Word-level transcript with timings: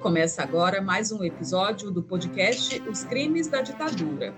Começa 0.00 0.44
agora 0.44 0.80
mais 0.80 1.10
um 1.10 1.24
episódio 1.24 1.90
do 1.90 2.04
podcast 2.04 2.80
Os 2.88 3.02
Crimes 3.02 3.48
da 3.48 3.62
Ditadura. 3.62 4.32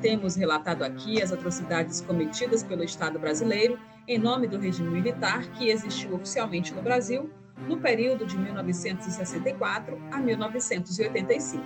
Temos 0.00 0.36
relatado 0.36 0.82
aqui 0.82 1.22
as 1.22 1.30
atrocidades 1.30 2.00
cometidas 2.00 2.62
pelo 2.62 2.82
Estado 2.82 3.18
brasileiro 3.18 3.78
em 4.08 4.18
nome 4.18 4.48
do 4.48 4.58
regime 4.58 4.88
militar 4.88 5.46
que 5.52 5.68
existiu 5.68 6.14
oficialmente 6.14 6.72
no 6.72 6.80
Brasil 6.80 7.30
no 7.68 7.76
período 7.76 8.24
de 8.24 8.38
1964 8.38 10.00
a 10.10 10.18
1985. 10.18 11.62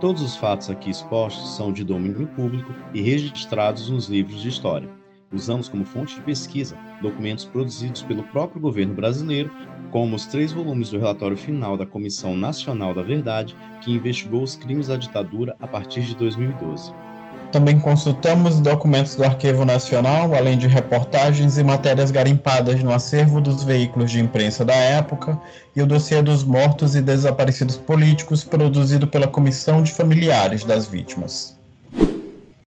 Todos 0.00 0.20
os 0.20 0.34
fatos 0.34 0.68
aqui 0.68 0.90
expostos 0.90 1.56
são 1.56 1.72
de 1.72 1.84
domínio 1.84 2.26
público 2.26 2.74
e 2.92 3.00
registrados 3.00 3.88
nos 3.88 4.08
livros 4.08 4.42
de 4.42 4.48
história. 4.48 4.90
Usamos 5.32 5.68
como 5.68 5.84
fonte 5.84 6.16
de 6.16 6.22
pesquisa 6.22 6.76
documentos 7.00 7.44
produzidos 7.44 8.02
pelo 8.02 8.24
próprio 8.24 8.60
governo 8.60 8.92
brasileiro 8.92 9.50
como 9.92 10.16
os 10.16 10.24
três 10.24 10.52
volumes 10.52 10.88
do 10.88 10.98
relatório 10.98 11.36
final 11.36 11.76
da 11.76 11.84
Comissão 11.84 12.34
Nacional 12.34 12.94
da 12.94 13.02
Verdade, 13.02 13.54
que 13.82 13.92
investigou 13.92 14.42
os 14.42 14.56
crimes 14.56 14.88
da 14.88 14.96
ditadura 14.96 15.54
a 15.60 15.68
partir 15.68 16.00
de 16.00 16.16
2012. 16.16 16.92
Também 17.52 17.78
consultamos 17.78 18.58
documentos 18.58 19.14
do 19.14 19.22
Arquivo 19.22 19.66
Nacional, 19.66 20.34
além 20.34 20.56
de 20.56 20.66
reportagens 20.66 21.58
e 21.58 21.62
matérias 21.62 22.10
garimpadas 22.10 22.82
no 22.82 22.90
acervo 22.90 23.42
dos 23.42 23.62
veículos 23.62 24.10
de 24.10 24.18
imprensa 24.18 24.64
da 24.64 24.74
época 24.74 25.38
e 25.76 25.82
o 25.82 25.86
dossiê 25.86 26.22
dos 26.22 26.42
mortos 26.42 26.96
e 26.96 27.02
desaparecidos 27.02 27.76
políticos 27.76 28.42
produzido 28.42 29.06
pela 29.06 29.28
Comissão 29.28 29.82
de 29.82 29.92
Familiares 29.92 30.64
das 30.64 30.86
Vítimas. 30.86 31.54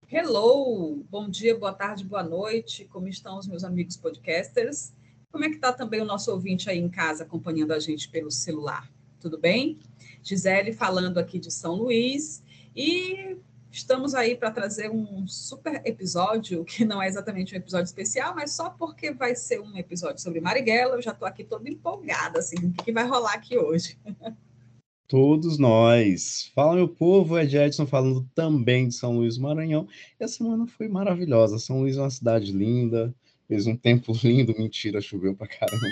Hello! 0.07 1.03
Bom 1.09 1.27
dia, 1.27 1.57
boa 1.57 1.73
tarde, 1.73 2.05
boa 2.05 2.23
noite. 2.23 2.85
Como 2.85 3.07
estão 3.07 3.39
os 3.39 3.47
meus 3.47 3.63
amigos 3.63 3.97
podcasters? 3.97 4.93
Como 5.35 5.43
é 5.43 5.49
que 5.49 5.55
está 5.55 5.73
também 5.73 5.99
o 5.99 6.05
nosso 6.05 6.31
ouvinte 6.31 6.69
aí 6.69 6.79
em 6.79 6.87
casa 6.87 7.23
acompanhando 7.25 7.73
a 7.73 7.79
gente 7.79 8.07
pelo 8.07 8.31
celular? 8.31 8.89
Tudo 9.19 9.37
bem? 9.37 9.77
Gisele 10.23 10.71
falando 10.71 11.17
aqui 11.17 11.37
de 11.37 11.51
São 11.51 11.75
Luís 11.75 12.41
e 12.73 13.35
estamos 13.69 14.15
aí 14.15 14.37
para 14.37 14.49
trazer 14.49 14.89
um 14.89 15.27
super 15.27 15.81
episódio, 15.83 16.63
que 16.63 16.85
não 16.85 17.03
é 17.03 17.09
exatamente 17.09 17.53
um 17.53 17.57
episódio 17.57 17.83
especial, 17.83 18.33
mas 18.33 18.53
só 18.53 18.69
porque 18.69 19.11
vai 19.11 19.35
ser 19.35 19.59
um 19.59 19.77
episódio 19.77 20.21
sobre 20.21 20.39
Marighella, 20.39 20.95
eu 20.95 21.01
já 21.01 21.11
estou 21.11 21.27
aqui 21.27 21.43
toda 21.43 21.69
empolgada, 21.69 22.39
assim, 22.39 22.55
o 22.55 22.71
que, 22.71 22.85
que 22.85 22.93
vai 22.93 23.05
rolar 23.05 23.33
aqui 23.33 23.57
hoje. 23.57 23.99
Todos 25.05 25.57
nós. 25.57 26.49
Fala, 26.55 26.75
meu 26.75 26.87
povo, 26.87 27.37
é 27.37 27.43
Edson 27.43 27.85
falando 27.85 28.25
também 28.33 28.87
de 28.87 28.95
São 28.95 29.17
Luís 29.17 29.35
do 29.35 29.43
Maranhão. 29.43 29.85
E 30.17 30.23
a 30.23 30.27
semana 30.27 30.65
foi 30.65 30.87
maravilhosa. 30.87 31.59
São 31.59 31.81
Luís 31.81 31.95
é 31.95 32.01
uma 32.01 32.09
cidade 32.09 32.51
linda, 32.51 33.13
Fez 33.47 33.67
um 33.67 33.75
tempo 33.75 34.11
lindo, 34.23 34.55
mentira, 34.57 34.99
choveu 34.99 35.35
pra 35.35 35.47
caramba. 35.47 35.85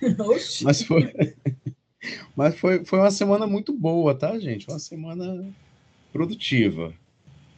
Oxi. 0.30 0.64
Mas 0.64 0.82
foi. 0.82 1.12
Mas 2.36 2.56
foi, 2.56 2.84
foi 2.84 3.00
uma 3.00 3.10
semana 3.10 3.46
muito 3.46 3.72
boa, 3.72 4.14
tá, 4.14 4.38
gente? 4.38 4.68
Uma 4.68 4.78
semana 4.78 5.44
produtiva. 6.12 6.92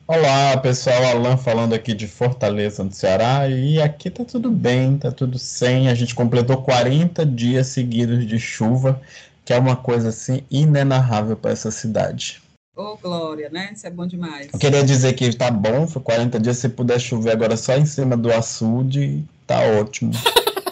Olá, 0.07 0.57
pessoal, 0.57 1.05
Alan 1.05 1.37
falando 1.37 1.75
aqui 1.75 1.93
de 1.93 2.09
Fortaleza, 2.09 2.83
no 2.83 2.91
Ceará, 2.91 3.47
e 3.47 3.79
aqui 3.83 4.09
tá 4.09 4.25
tudo 4.25 4.51
bem, 4.51 4.97
tá 4.97 5.13
tudo 5.13 5.39
sem. 5.39 5.89
A 5.89 5.95
gente 5.95 6.15
completou 6.15 6.63
40 6.63 7.27
dias 7.27 7.67
seguidos 7.67 8.27
de 8.27 8.39
chuva, 8.39 9.03
que 9.45 9.53
é 9.53 9.59
uma 9.59 9.77
coisa 9.77 10.09
assim 10.09 10.43
inenarrável 10.51 11.37
para 11.37 11.51
essa 11.51 11.71
cidade. 11.71 12.41
Ô, 12.79 12.93
oh, 12.93 12.97
Glória, 12.97 13.51
né? 13.51 13.73
Isso 13.75 13.89
é 13.89 13.91
bom 13.91 14.07
demais. 14.07 14.53
Eu 14.53 14.59
queria 14.61 14.85
dizer 14.85 15.13
que 15.15 15.37
tá 15.37 15.51
bom, 15.51 15.89
foi 15.89 16.01
40 16.01 16.39
dias, 16.39 16.59
se 16.59 16.69
puder 16.69 17.01
chover 17.01 17.33
agora 17.33 17.57
só 17.57 17.77
em 17.77 17.85
cima 17.85 18.17
do 18.17 18.33
açude, 18.33 19.25
tá 19.49 19.59
ótimo. 19.81 20.13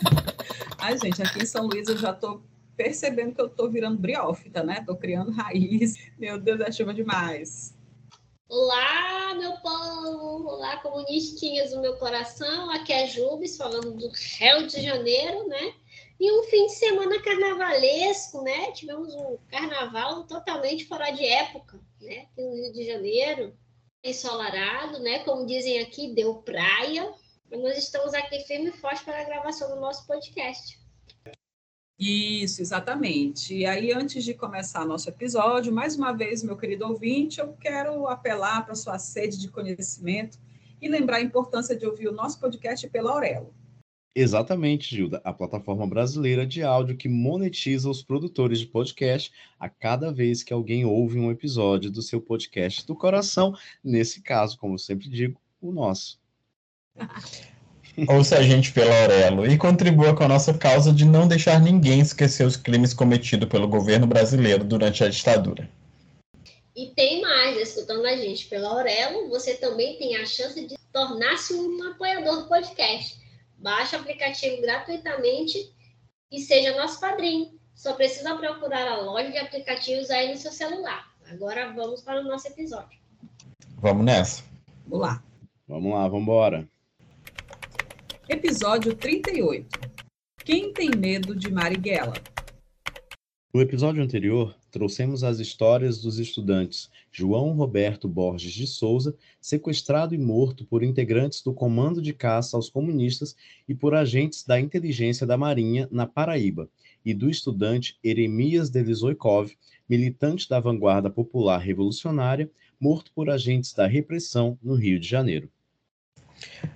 Ai, 0.78 0.96
gente, 0.98 1.20
aqui 1.20 1.42
em 1.42 1.46
São 1.46 1.66
Luís 1.66 1.88
eu 1.88 1.98
já 1.98 2.12
tô 2.12 2.40
percebendo 2.76 3.34
que 3.34 3.40
eu 3.40 3.48
tô 3.48 3.68
virando 3.68 3.98
briófita, 3.98 4.62
né? 4.62 4.84
Tô 4.86 4.94
criando 4.94 5.32
raiz. 5.32 5.94
Meu 6.16 6.38
Deus, 6.38 6.60
é 6.60 6.70
chuva 6.70 6.94
demais. 6.94 7.74
Olá, 8.48 9.34
meu 9.34 9.54
povo! 9.54 10.48
Olá, 10.50 10.76
comunistinhas 10.76 11.72
do 11.72 11.80
meu 11.80 11.96
coração. 11.96 12.70
Aqui 12.70 12.92
é 12.92 13.08
Jubes, 13.08 13.56
falando 13.56 13.90
do 13.90 14.08
Rio 14.38 14.68
de 14.68 14.80
Janeiro, 14.80 15.48
né? 15.48 15.72
E 16.18 16.32
um 16.32 16.44
fim 16.44 16.66
de 16.66 16.74
semana 16.74 17.20
carnavalesco, 17.22 18.42
né? 18.42 18.72
Tivemos 18.72 19.14
um 19.14 19.36
carnaval 19.48 20.24
totalmente 20.24 20.86
fora 20.86 21.10
de 21.10 21.24
época, 21.24 21.78
né? 22.00 22.26
No 22.36 22.54
Rio 22.54 22.72
de 22.72 22.86
Janeiro, 22.86 23.54
ensolarado, 24.02 24.98
né? 25.00 25.18
Como 25.20 25.46
dizem 25.46 25.80
aqui, 25.80 26.14
deu 26.14 26.36
praia. 26.36 27.12
Mas 27.50 27.60
nós 27.60 27.78
estamos 27.78 28.14
aqui 28.14 28.40
firme 28.40 28.70
e 28.70 28.72
forte 28.72 29.04
para 29.04 29.20
a 29.20 29.24
gravação 29.24 29.68
do 29.68 29.80
nosso 29.80 30.06
podcast. 30.06 30.80
Isso, 31.98 32.60
exatamente. 32.60 33.54
E 33.54 33.64
aí, 33.64 33.92
antes 33.92 34.24
de 34.24 34.34
começar 34.34 34.84
nosso 34.84 35.08
episódio, 35.08 35.72
mais 35.72 35.96
uma 35.96 36.12
vez, 36.12 36.42
meu 36.42 36.56
querido 36.56 36.86
ouvinte, 36.86 37.40
eu 37.40 37.54
quero 37.54 38.06
apelar 38.06 38.64
para 38.64 38.74
sua 38.74 38.98
sede 38.98 39.38
de 39.38 39.48
conhecimento 39.48 40.38
e 40.80 40.88
lembrar 40.88 41.16
a 41.16 41.22
importância 41.22 41.74
de 41.74 41.86
ouvir 41.86 42.08
o 42.08 42.12
nosso 42.12 42.38
podcast 42.38 42.86
pela 42.88 43.12
Aurelo. 43.12 43.54
Exatamente, 44.18 44.96
Gilda, 44.96 45.20
a 45.22 45.30
plataforma 45.30 45.86
brasileira 45.86 46.46
de 46.46 46.62
áudio 46.62 46.96
que 46.96 47.06
monetiza 47.06 47.90
os 47.90 48.02
produtores 48.02 48.60
de 48.60 48.66
podcast 48.66 49.30
a 49.60 49.68
cada 49.68 50.10
vez 50.10 50.42
que 50.42 50.54
alguém 50.54 50.86
ouve 50.86 51.18
um 51.18 51.30
episódio 51.30 51.90
do 51.90 52.00
seu 52.00 52.18
podcast 52.18 52.86
do 52.86 52.96
coração, 52.96 53.54
nesse 53.84 54.22
caso, 54.22 54.56
como 54.56 54.72
eu 54.72 54.78
sempre 54.78 55.06
digo, 55.10 55.38
o 55.60 55.70
nosso. 55.70 56.18
Ouça 58.08 58.38
a 58.38 58.42
gente 58.42 58.72
pela 58.72 59.02
Aurelo 59.02 59.46
e 59.46 59.58
contribua 59.58 60.16
com 60.16 60.24
a 60.24 60.28
nossa 60.28 60.54
causa 60.54 60.94
de 60.94 61.04
não 61.04 61.28
deixar 61.28 61.60
ninguém 61.60 62.00
esquecer 62.00 62.46
os 62.46 62.56
crimes 62.56 62.94
cometidos 62.94 63.50
pelo 63.50 63.68
governo 63.68 64.06
brasileiro 64.06 64.64
durante 64.64 65.04
a 65.04 65.10
ditadura. 65.10 65.68
E 66.74 66.86
tem 66.96 67.20
mais, 67.20 67.58
escutando 67.58 68.06
a 68.06 68.16
gente 68.16 68.46
pela 68.46 68.70
Aurelo, 68.70 69.28
você 69.28 69.56
também 69.56 69.98
tem 69.98 70.16
a 70.16 70.24
chance 70.24 70.66
de 70.66 70.74
tornar-se 70.90 71.52
um 71.52 71.82
apoiador 71.90 72.44
do 72.44 72.48
podcast 72.48 73.25
Baixe 73.58 73.96
o 73.96 74.00
aplicativo 74.00 74.60
gratuitamente 74.60 75.58
e 76.30 76.40
seja 76.40 76.76
nosso 76.76 77.00
padrinho. 77.00 77.58
Só 77.74 77.94
precisa 77.94 78.36
procurar 78.36 78.88
a 78.88 79.00
loja 79.00 79.30
de 79.30 79.38
aplicativos 79.38 80.10
aí 80.10 80.30
no 80.30 80.36
seu 80.36 80.52
celular. 80.52 81.12
Agora 81.30 81.72
vamos 81.72 82.00
para 82.02 82.20
o 82.20 82.24
nosso 82.24 82.48
episódio. 82.48 82.98
Vamos 83.78 84.04
nessa. 84.04 84.42
Vamos 84.86 85.06
lá. 85.06 85.22
Vamos 85.68 85.92
lá, 85.92 86.08
vamos 86.08 86.22
embora. 86.22 86.68
Episódio 88.28 88.94
38. 88.96 89.68
Quem 90.44 90.72
tem 90.72 90.90
medo 90.90 91.34
de 91.34 91.50
Marighella? 91.50 92.14
No 93.52 93.60
episódio 93.60 94.02
anterior, 94.02 94.55
trouxemos 94.70 95.24
as 95.24 95.38
histórias 95.38 96.00
dos 96.00 96.18
estudantes 96.18 96.90
João 97.10 97.52
Roberto 97.52 98.08
Borges 98.08 98.52
de 98.52 98.66
Souza, 98.66 99.16
sequestrado 99.40 100.14
e 100.14 100.18
morto 100.18 100.64
por 100.64 100.82
integrantes 100.82 101.42
do 101.42 101.52
Comando 101.52 102.02
de 102.02 102.12
Caça 102.12 102.56
aos 102.56 102.68
Comunistas 102.68 103.34
e 103.68 103.74
por 103.74 103.94
agentes 103.94 104.44
da 104.44 104.60
inteligência 104.60 105.26
da 105.26 105.36
Marinha 105.36 105.88
na 105.90 106.06
Paraíba, 106.06 106.68
e 107.04 107.14
do 107.14 107.30
estudante 107.30 107.96
Eremias 108.02 108.68
Delizoikov, 108.68 109.52
militante 109.88 110.48
da 110.48 110.58
vanguarda 110.58 111.08
popular 111.08 111.58
revolucionária, 111.58 112.50
morto 112.80 113.12
por 113.14 113.30
agentes 113.30 113.72
da 113.72 113.86
repressão 113.86 114.58
no 114.62 114.74
Rio 114.74 114.98
de 114.98 115.08
Janeiro. 115.08 115.48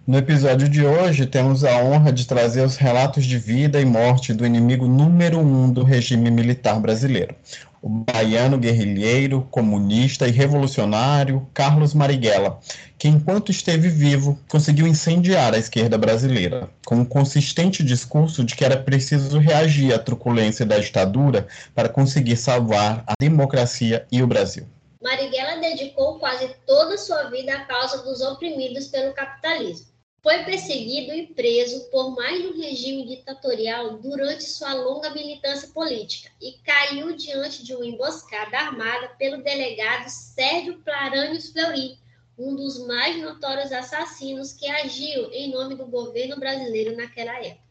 No 0.07 0.17
episódio 0.17 0.69
de 0.69 0.85
hoje, 0.85 1.27
temos 1.27 1.65
a 1.65 1.83
honra 1.85 2.13
de 2.13 2.27
trazer 2.27 2.63
os 2.63 2.77
relatos 2.77 3.27
de 3.27 3.39
vida 3.39 3.81
e 3.81 3.85
morte 3.85 4.33
do 4.33 4.47
inimigo 4.47 4.87
número 4.87 5.39
um 5.39 5.71
do 5.71 5.83
regime 5.83 6.31
militar 6.31 6.81
brasileiro, 6.81 7.35
o 7.83 7.89
baiano 7.89 8.59
guerrilheiro, 8.59 9.47
comunista 9.51 10.29
e 10.29 10.31
revolucionário 10.31 11.49
Carlos 11.55 11.95
Marighella, 11.95 12.59
que, 12.99 13.09
enquanto 13.09 13.51
esteve 13.51 13.89
vivo, 13.89 14.39
conseguiu 14.49 14.87
incendiar 14.87 15.55
a 15.55 15.59
esquerda 15.59 15.97
brasileira, 15.97 16.69
com 16.85 16.97
um 16.97 17.05
consistente 17.05 17.83
discurso 17.83 18.45
de 18.45 18.55
que 18.55 18.65
era 18.65 18.77
preciso 18.77 19.39
reagir 19.39 19.95
à 19.95 19.99
truculência 19.99 20.67
da 20.67 20.79
ditadura 20.79 21.47
para 21.75 21.89
conseguir 21.89 22.37
salvar 22.37 23.03
a 23.07 23.15
democracia 23.19 24.07
e 24.13 24.23
o 24.23 24.27
Brasil. 24.27 24.67
Marighella 25.03 25.61
dedicou 25.61 26.19
quase 26.19 26.51
toda 26.67 26.95
a 26.95 26.99
sua 26.99 27.31
vida 27.31 27.55
à 27.55 27.65
causa 27.65 28.03
dos 28.03 28.21
oprimidos 28.21 28.89
pelo 28.89 29.15
capitalismo. 29.15 29.90
Foi 30.23 30.45
perseguido 30.45 31.15
e 31.15 31.29
preso 31.29 31.89
por 31.91 32.15
mais 32.15 32.45
um 32.45 32.61
regime 32.61 33.07
ditatorial 33.07 33.97
durante 33.99 34.45
sua 34.45 34.75
longa 34.75 35.09
militância 35.15 35.69
política 35.69 36.31
e 36.41 36.59
caiu 36.63 37.17
diante 37.17 37.65
de 37.65 37.75
uma 37.75 37.87
emboscada 37.87 38.59
armada 38.59 39.09
pelo 39.19 39.43
delegado 39.43 40.11
Sérgio 40.11 40.79
Clarânios 40.85 41.51
Fleury, 41.51 41.99
um 42.37 42.55
dos 42.55 42.87
mais 42.87 43.21
notórios 43.23 43.73
assassinos 43.73 44.53
que 44.53 44.69
agiu 44.69 45.31
em 45.33 45.51
nome 45.51 45.75
do 45.75 45.87
governo 45.87 46.39
brasileiro 46.39 46.95
naquela 46.95 47.39
época. 47.39 47.71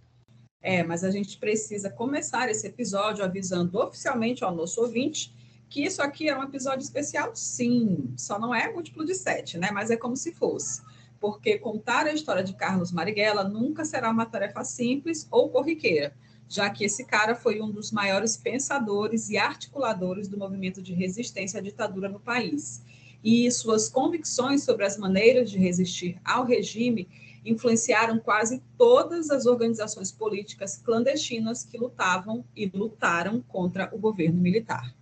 É, 0.60 0.84
mas 0.84 1.04
a 1.04 1.12
gente 1.12 1.38
precisa 1.38 1.90
começar 1.90 2.50
esse 2.50 2.66
episódio 2.66 3.24
avisando 3.24 3.80
oficialmente 3.80 4.44
ao 4.44 4.54
nosso 4.54 4.82
ouvinte 4.82 5.32
que 5.70 5.84
isso 5.84 6.02
aqui 6.02 6.28
é 6.28 6.36
um 6.36 6.44
episódio 6.44 6.84
especial, 6.84 7.36
sim, 7.36 8.12
só 8.18 8.40
não 8.40 8.54
é 8.56 8.74
múltiplo 8.74 9.06
de 9.06 9.14
sete, 9.14 9.56
né? 9.56 9.70
Mas 9.72 9.92
é 9.92 9.96
como 9.96 10.18
se 10.18 10.34
fosse. 10.34 10.82
Porque 11.20 11.58
contar 11.58 12.06
a 12.06 12.14
história 12.14 12.44
de 12.44 12.54
Carlos 12.54 12.92
Marighella 12.92 13.44
nunca 13.44 13.84
será 13.84 14.10
uma 14.10 14.26
tarefa 14.26 14.64
simples 14.64 15.28
ou 15.30 15.50
corriqueira. 15.50 16.16
já 16.50 16.68
que 16.68 16.84
esse 16.84 17.06
cara 17.06 17.36
foi 17.36 17.62
um 17.62 17.70
dos 17.70 17.92
maiores 17.92 18.36
pensadores 18.36 19.30
e 19.30 19.38
articuladores 19.38 20.28
do 20.28 20.38
movimento 20.38 20.82
de 20.82 20.94
resistência 20.94 21.60
à 21.60 21.62
ditadura 21.62 22.10
no 22.10 22.20
país. 22.20 22.84
E 23.24 23.50
suas 23.52 23.88
convicções 23.88 24.64
sobre 24.64 24.84
as 24.84 24.98
maneiras 24.98 25.52
de 25.52 25.60
resistir 25.60 26.20
ao 26.26 26.44
regime 26.44 27.08
influenciaram 27.46 28.20
quase 28.20 28.64
todas 28.78 29.30
as 29.30 29.46
organizações 29.46 30.12
políticas 30.12 30.78
clandestinas 30.78 31.64
que 31.64 31.78
lutavam 31.78 32.44
e 32.56 32.66
lutaram 32.66 33.42
contra 33.42 33.94
o 33.94 34.00
governo 34.00 34.42
militar. 34.42 34.96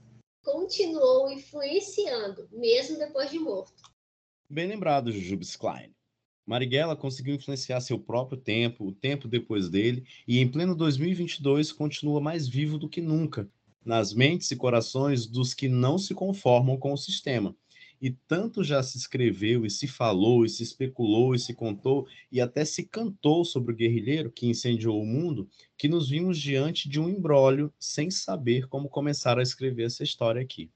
Continuou 0.44 1.32
influenciando, 1.32 2.48
mesmo 2.52 2.98
depois 2.98 3.30
de 3.32 3.40
morto. 3.40 3.84
Bem 4.50 4.68
lembrado, 4.68 5.12
Jujubes 5.12 5.56
Klein. 5.56 5.92
Marighella 6.48 6.96
conseguiu 6.96 7.36
influenciar 7.36 7.82
seu 7.82 8.00
próprio 8.00 8.38
tempo, 8.38 8.88
o 8.88 8.94
tempo 8.94 9.28
depois 9.28 9.70
dele, 9.70 10.06
e 10.26 10.40
em 10.40 10.48
pleno 10.48 10.74
2022 10.74 11.74
continua 11.74 12.22
mais 12.22 12.48
vivo 12.48 12.78
do 12.78 12.88
que 12.88 13.02
nunca, 13.02 13.50
nas 13.84 14.14
mentes 14.14 14.50
e 14.50 14.56
corações 14.56 15.28
dos 15.28 15.54
que 15.54 15.68
não 15.68 15.98
se 15.98 16.14
conformam 16.14 16.78
com 16.78 16.94
o 16.94 16.98
sistema. 16.98 17.54
E 18.02 18.12
tanto 18.12 18.64
já 18.64 18.82
se 18.82 18.98
escreveu 18.98 19.66
e 19.66 19.70
se 19.70 19.88
falou 19.88 20.46
e 20.46 20.50
se 20.50 20.64
especulou 20.64 21.36
e 21.36 21.40
se 21.40 21.54
contou 21.54 22.08
e 22.32 22.40
até 22.40 22.64
se 22.64 22.84
cantou 22.84 23.44
sobre 23.44 23.74
o 23.74 23.76
guerrilheiro 23.76 24.32
que 24.32 24.48
incendiou 24.48 25.02
o 25.02 25.06
mundo, 25.06 25.50
que 25.78 25.90
nos 25.90 26.10
vimos 26.10 26.40
diante 26.40 26.88
de 26.88 27.00
um 27.00 27.10
embrólio 27.10 27.74
sem 27.78 28.10
saber 28.10 28.68
como 28.68 28.88
começar 28.88 29.38
a 29.38 29.44
escrever 29.44 29.88
essa 29.88 30.04
história 30.04 30.42
aqui. 30.42 30.70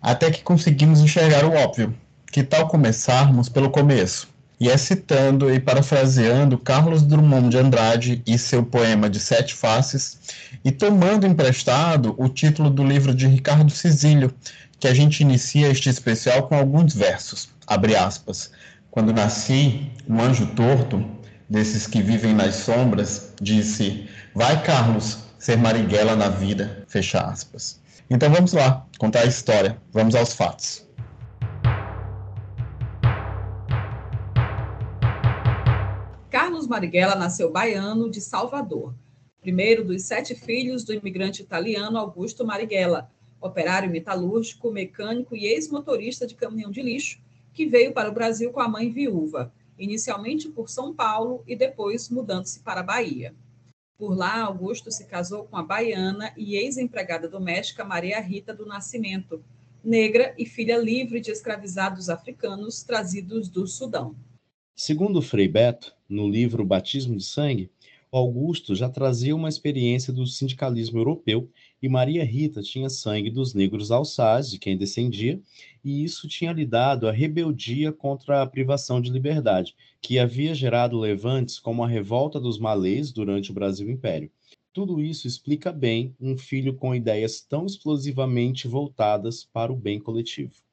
Até 0.00 0.30
que 0.30 0.42
conseguimos 0.42 1.00
enxergar 1.00 1.44
o 1.44 1.52
óbvio. 1.52 1.94
Que 2.32 2.42
tal 2.42 2.66
começarmos 2.66 3.48
pelo 3.48 3.70
começo? 3.70 4.35
E 4.58 4.70
é 4.70 4.76
citando 4.76 5.52
e 5.52 5.60
parafraseando 5.60 6.56
Carlos 6.56 7.02
Drummond 7.02 7.50
de 7.50 7.58
Andrade 7.58 8.22
e 8.26 8.38
seu 8.38 8.64
poema 8.64 9.10
de 9.10 9.20
Sete 9.20 9.54
Faces, 9.54 10.18
e 10.64 10.72
tomando 10.72 11.26
emprestado 11.26 12.14
o 12.16 12.28
título 12.28 12.70
do 12.70 12.82
livro 12.82 13.14
de 13.14 13.26
Ricardo 13.26 13.70
Cisílio, 13.70 14.32
que 14.80 14.88
a 14.88 14.94
gente 14.94 15.20
inicia 15.20 15.68
este 15.68 15.88
especial 15.88 16.48
com 16.48 16.54
alguns 16.54 16.94
versos. 16.94 17.48
Abre 17.66 17.96
aspas. 17.96 18.50
Quando 18.90 19.12
nasci, 19.12 19.90
um 20.08 20.22
anjo 20.22 20.46
torto, 20.54 21.04
desses 21.48 21.86
que 21.86 22.02
vivem 22.02 22.34
nas 22.34 22.54
sombras, 22.56 23.32
disse: 23.40 24.08
Vai, 24.34 24.62
Carlos, 24.62 25.18
ser 25.38 25.56
Marighella 25.58 26.16
na 26.16 26.28
vida. 26.28 26.84
Fecha 26.88 27.20
aspas. 27.20 27.80
Então 28.08 28.30
vamos 28.30 28.52
lá, 28.52 28.84
contar 28.98 29.20
a 29.20 29.26
história. 29.26 29.76
Vamos 29.92 30.14
aos 30.14 30.32
fatos. 30.32 30.86
Carlos 36.66 36.68
Marighella 36.68 37.14
nasceu 37.14 37.50
baiano 37.50 38.10
de 38.10 38.20
Salvador, 38.20 38.92
primeiro 39.40 39.84
dos 39.84 40.02
sete 40.02 40.34
filhos 40.34 40.82
do 40.82 40.92
imigrante 40.92 41.40
italiano 41.40 41.96
Augusto 41.96 42.44
Marighella, 42.44 43.08
operário 43.40 43.88
metalúrgico, 43.88 44.72
mecânico 44.72 45.36
e 45.36 45.46
ex-motorista 45.46 46.26
de 46.26 46.34
caminhão 46.34 46.70
de 46.70 46.82
lixo, 46.82 47.20
que 47.52 47.66
veio 47.66 47.92
para 47.92 48.08
o 48.08 48.12
Brasil 48.12 48.50
com 48.50 48.60
a 48.60 48.68
mãe 48.68 48.90
viúva, 48.90 49.52
inicialmente 49.78 50.48
por 50.48 50.68
São 50.68 50.92
Paulo 50.92 51.44
e 51.46 51.54
depois 51.54 52.10
mudando-se 52.10 52.58
para 52.60 52.80
a 52.80 52.84
Bahia. 52.84 53.32
Por 53.96 54.16
lá, 54.16 54.42
Augusto 54.42 54.90
se 54.90 55.06
casou 55.06 55.44
com 55.44 55.56
a 55.56 55.62
baiana 55.62 56.32
e 56.36 56.56
ex-empregada 56.56 57.28
doméstica 57.28 57.84
Maria 57.84 58.20
Rita 58.20 58.52
do 58.52 58.66
Nascimento, 58.66 59.40
negra 59.84 60.34
e 60.36 60.44
filha 60.44 60.76
livre 60.76 61.20
de 61.20 61.30
escravizados 61.30 62.08
africanos 62.08 62.82
trazidos 62.82 63.48
do 63.48 63.68
Sudão. 63.68 64.16
Segundo 64.74 65.22
Frei 65.22 65.48
Beto, 65.48 65.95
no 66.08 66.28
livro 66.28 66.64
Batismo 66.64 67.16
de 67.16 67.24
Sangue, 67.24 67.70
Augusto 68.10 68.74
já 68.74 68.88
trazia 68.88 69.34
uma 69.34 69.48
experiência 69.48 70.12
do 70.12 70.26
sindicalismo 70.26 70.98
europeu 70.98 71.50
e 71.82 71.88
Maria 71.88 72.24
Rita 72.24 72.62
tinha 72.62 72.88
sangue 72.88 73.30
dos 73.30 73.52
negros 73.52 73.90
alçás, 73.90 74.50
de 74.50 74.58
quem 74.58 74.76
descendia, 74.76 75.40
e 75.84 76.02
isso 76.02 76.26
tinha 76.26 76.52
lhe 76.52 76.64
dado 76.64 77.08
a 77.08 77.12
rebeldia 77.12 77.92
contra 77.92 78.40
a 78.40 78.46
privação 78.46 79.00
de 79.00 79.10
liberdade, 79.10 79.74
que 80.00 80.18
havia 80.18 80.54
gerado 80.54 80.98
levantes 80.98 81.58
como 81.58 81.84
a 81.84 81.88
revolta 81.88 82.40
dos 82.40 82.58
malês 82.58 83.12
durante 83.12 83.50
o 83.50 83.54
Brasil 83.54 83.90
Império. 83.90 84.30
Tudo 84.72 85.02
isso 85.02 85.26
explica 85.26 85.72
bem 85.72 86.14
um 86.20 86.38
filho 86.38 86.74
com 86.74 86.94
ideias 86.94 87.40
tão 87.40 87.66
explosivamente 87.66 88.68
voltadas 88.68 89.44
para 89.44 89.72
o 89.72 89.76
bem 89.76 89.98
coletivo. 89.98 90.65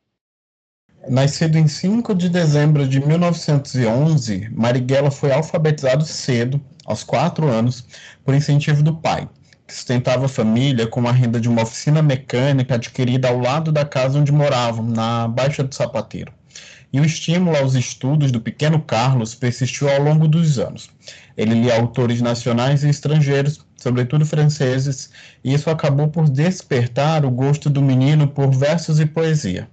Nascido 1.10 1.58
em 1.58 1.68
5 1.68 2.16
de 2.16 2.30
dezembro 2.30 2.88
de 2.88 3.06
1911, 3.06 4.50
Marighella 4.54 5.12
foi 5.12 5.34
alfabetizado 5.34 6.06
cedo, 6.06 6.62
aos 6.86 7.04
4 7.04 7.46
anos, 7.46 7.86
por 8.24 8.34
incentivo 8.34 8.82
do 8.82 8.96
pai, 8.96 9.28
que 9.68 9.74
sustentava 9.74 10.28
a 10.28 10.30
família 10.30 10.88
com 10.88 11.06
a 11.06 11.12
renda 11.12 11.42
de 11.42 11.50
uma 11.50 11.64
oficina 11.64 12.02
mecânica 12.02 12.76
adquirida 12.76 13.28
ao 13.28 13.38
lado 13.38 13.70
da 13.70 13.84
casa 13.84 14.18
onde 14.18 14.32
moravam, 14.32 14.86
na 14.86 15.28
Baixa 15.28 15.62
do 15.62 15.76
Sapateiro. 15.76 16.32
E 16.92 17.02
o 17.02 17.06
estímulo 17.06 17.58
aos 17.58 17.76
estudos 17.76 18.32
do 18.32 18.40
pequeno 18.40 18.82
Carlos 18.82 19.36
persistiu 19.36 19.90
ao 19.90 20.02
longo 20.02 20.26
dos 20.26 20.58
anos. 20.58 20.90
Ele 21.36 21.54
lia 21.54 21.76
autores 21.76 22.22
nacionais 22.22 22.86
e 22.86 22.90
estrangeiros, 22.90 23.60
sobretudo 23.76 24.26
franceses, 24.26 25.10
e 25.44 25.54
isso 25.54 25.70
acabou 25.70 26.08
por 26.08 26.30
despertar 26.30 27.26
o 27.26 27.30
gosto 27.30 27.70
do 27.70 27.82
menino 27.82 28.26
por 28.26 28.56
versos 28.56 29.02
e 29.02 29.06
poesia. 29.06 29.68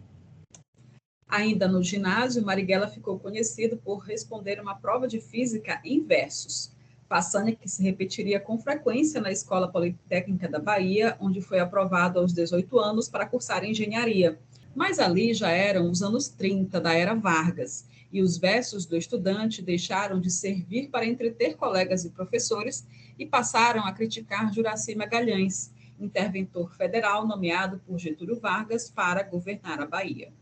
Ainda 1.31 1.69
no 1.69 1.81
ginásio, 1.81 2.45
Marighella 2.45 2.89
ficou 2.89 3.17
conhecido 3.17 3.77
por 3.77 3.99
responder 3.99 4.61
uma 4.61 4.75
prova 4.75 5.07
de 5.07 5.21
física 5.21 5.81
em 5.85 6.03
versos, 6.03 6.73
façanha 7.09 7.55
que 7.55 7.69
se 7.69 7.81
repetiria 7.85 8.41
com 8.41 8.59
frequência 8.59 9.21
na 9.21 9.31
Escola 9.31 9.71
Politécnica 9.71 10.49
da 10.49 10.59
Bahia, 10.59 11.17
onde 11.21 11.41
foi 11.41 11.61
aprovado 11.61 12.19
aos 12.19 12.33
18 12.33 12.81
anos 12.81 13.09
para 13.09 13.27
cursar 13.27 13.65
engenharia. 13.65 14.41
Mas 14.75 14.99
ali 14.99 15.33
já 15.33 15.53
eram 15.53 15.89
os 15.89 16.03
anos 16.03 16.27
30 16.27 16.81
da 16.81 16.95
era 16.95 17.15
Vargas, 17.15 17.87
e 18.13 18.21
os 18.21 18.37
versos 18.37 18.85
do 18.85 18.97
estudante 18.97 19.63
deixaram 19.63 20.21
de 20.21 20.31
servir 20.31 20.89
para 20.89 21.07
entreter 21.07 21.57
colegas 21.57 22.05
e 22.05 22.11
professores 22.11 22.85
e 23.17 23.25
passaram 23.25 23.87
a 23.87 23.93
criticar 23.93 24.53
Juraci 24.53 24.97
Magalhães, 24.97 25.73
interventor 25.97 26.75
federal 26.75 27.25
nomeado 27.25 27.81
por 27.87 28.01
Getúlio 28.01 28.41
Vargas 28.41 28.91
para 28.91 29.23
governar 29.23 29.81
a 29.81 29.87
Bahia. 29.87 30.33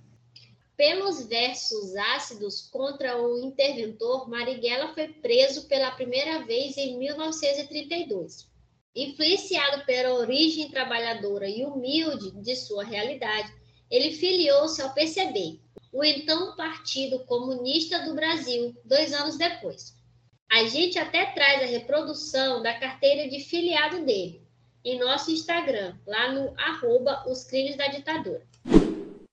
Pelos 0.78 1.26
versos 1.26 1.96
ácidos 1.96 2.68
contra 2.70 3.20
o 3.20 3.36
interventor, 3.40 4.30
Marighella 4.30 4.94
foi 4.94 5.08
preso 5.08 5.66
pela 5.66 5.90
primeira 5.90 6.44
vez 6.44 6.76
em 6.76 6.96
1932. 6.96 8.48
Influenciado 8.94 9.84
pela 9.84 10.14
origem 10.14 10.70
trabalhadora 10.70 11.48
e 11.48 11.64
humilde 11.64 12.30
de 12.30 12.54
sua 12.54 12.84
realidade, 12.84 13.52
ele 13.90 14.12
filiou-se 14.12 14.80
ao 14.80 14.94
PCB, 14.94 15.58
o 15.92 16.04
então 16.04 16.54
Partido 16.54 17.24
Comunista 17.24 18.04
do 18.04 18.14
Brasil, 18.14 18.72
dois 18.84 19.12
anos 19.12 19.36
depois. 19.36 19.96
A 20.48 20.62
gente 20.68 20.96
até 20.96 21.26
traz 21.32 21.60
a 21.60 21.66
reprodução 21.66 22.62
da 22.62 22.78
carteira 22.78 23.28
de 23.28 23.40
filiado 23.40 24.04
dele 24.04 24.46
em 24.84 24.96
nosso 24.96 25.32
Instagram, 25.32 25.96
lá 26.06 26.32
no 26.32 26.54
arroba 26.56 27.24
Os 27.28 27.42
Crimes 27.42 27.76
da 27.76 27.88
Ditadura. 27.88 28.46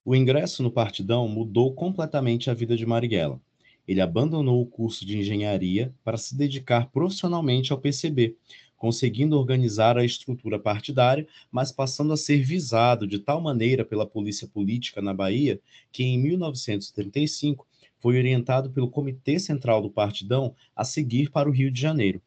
O 0.07 0.15
ingresso 0.15 0.61
no 0.61 0.69
Partidão 0.69 1.27
mudou 1.27 1.73
completamente 1.73 2.51
a 2.51 2.53
vida 2.53 2.77
de 2.77 2.85
Marighella. 2.85 3.41
Ele 3.87 3.99
abandonou 3.99 4.61
o 4.61 4.65
curso 4.67 5.03
de 5.03 5.17
engenharia 5.17 5.91
para 6.03 6.15
se 6.15 6.37
dedicar 6.37 6.91
profissionalmente 6.91 7.73
ao 7.73 7.79
PCB, 7.79 8.35
conseguindo 8.77 9.35
organizar 9.35 9.97
a 9.97 10.05
estrutura 10.05 10.59
partidária, 10.59 11.27
mas 11.51 11.71
passando 11.71 12.13
a 12.13 12.17
ser 12.17 12.43
visado 12.43 13.07
de 13.07 13.17
tal 13.17 13.41
maneira 13.41 13.83
pela 13.83 14.05
polícia 14.05 14.47
política 14.47 15.01
na 15.01 15.11
Bahia 15.11 15.59
que, 15.91 16.03
em 16.03 16.19
1935, 16.19 17.65
foi 17.97 18.15
orientado 18.15 18.69
pelo 18.69 18.91
Comitê 18.91 19.39
Central 19.39 19.81
do 19.81 19.89
Partidão 19.89 20.53
a 20.75 20.83
seguir 20.83 21.31
para 21.31 21.49
o 21.49 21.51
Rio 21.51 21.71
de 21.71 21.81
Janeiro. 21.81 22.21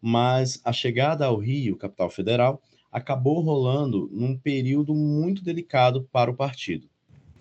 Mas 0.00 0.60
a 0.64 0.72
chegada 0.72 1.26
ao 1.26 1.38
Rio, 1.38 1.74
capital 1.74 2.08
federal, 2.08 2.62
acabou 2.92 3.40
rolando 3.40 4.08
num 4.12 4.38
período 4.38 4.94
muito 4.94 5.42
delicado 5.42 6.08
para 6.12 6.30
o 6.30 6.36
partido. 6.36 6.88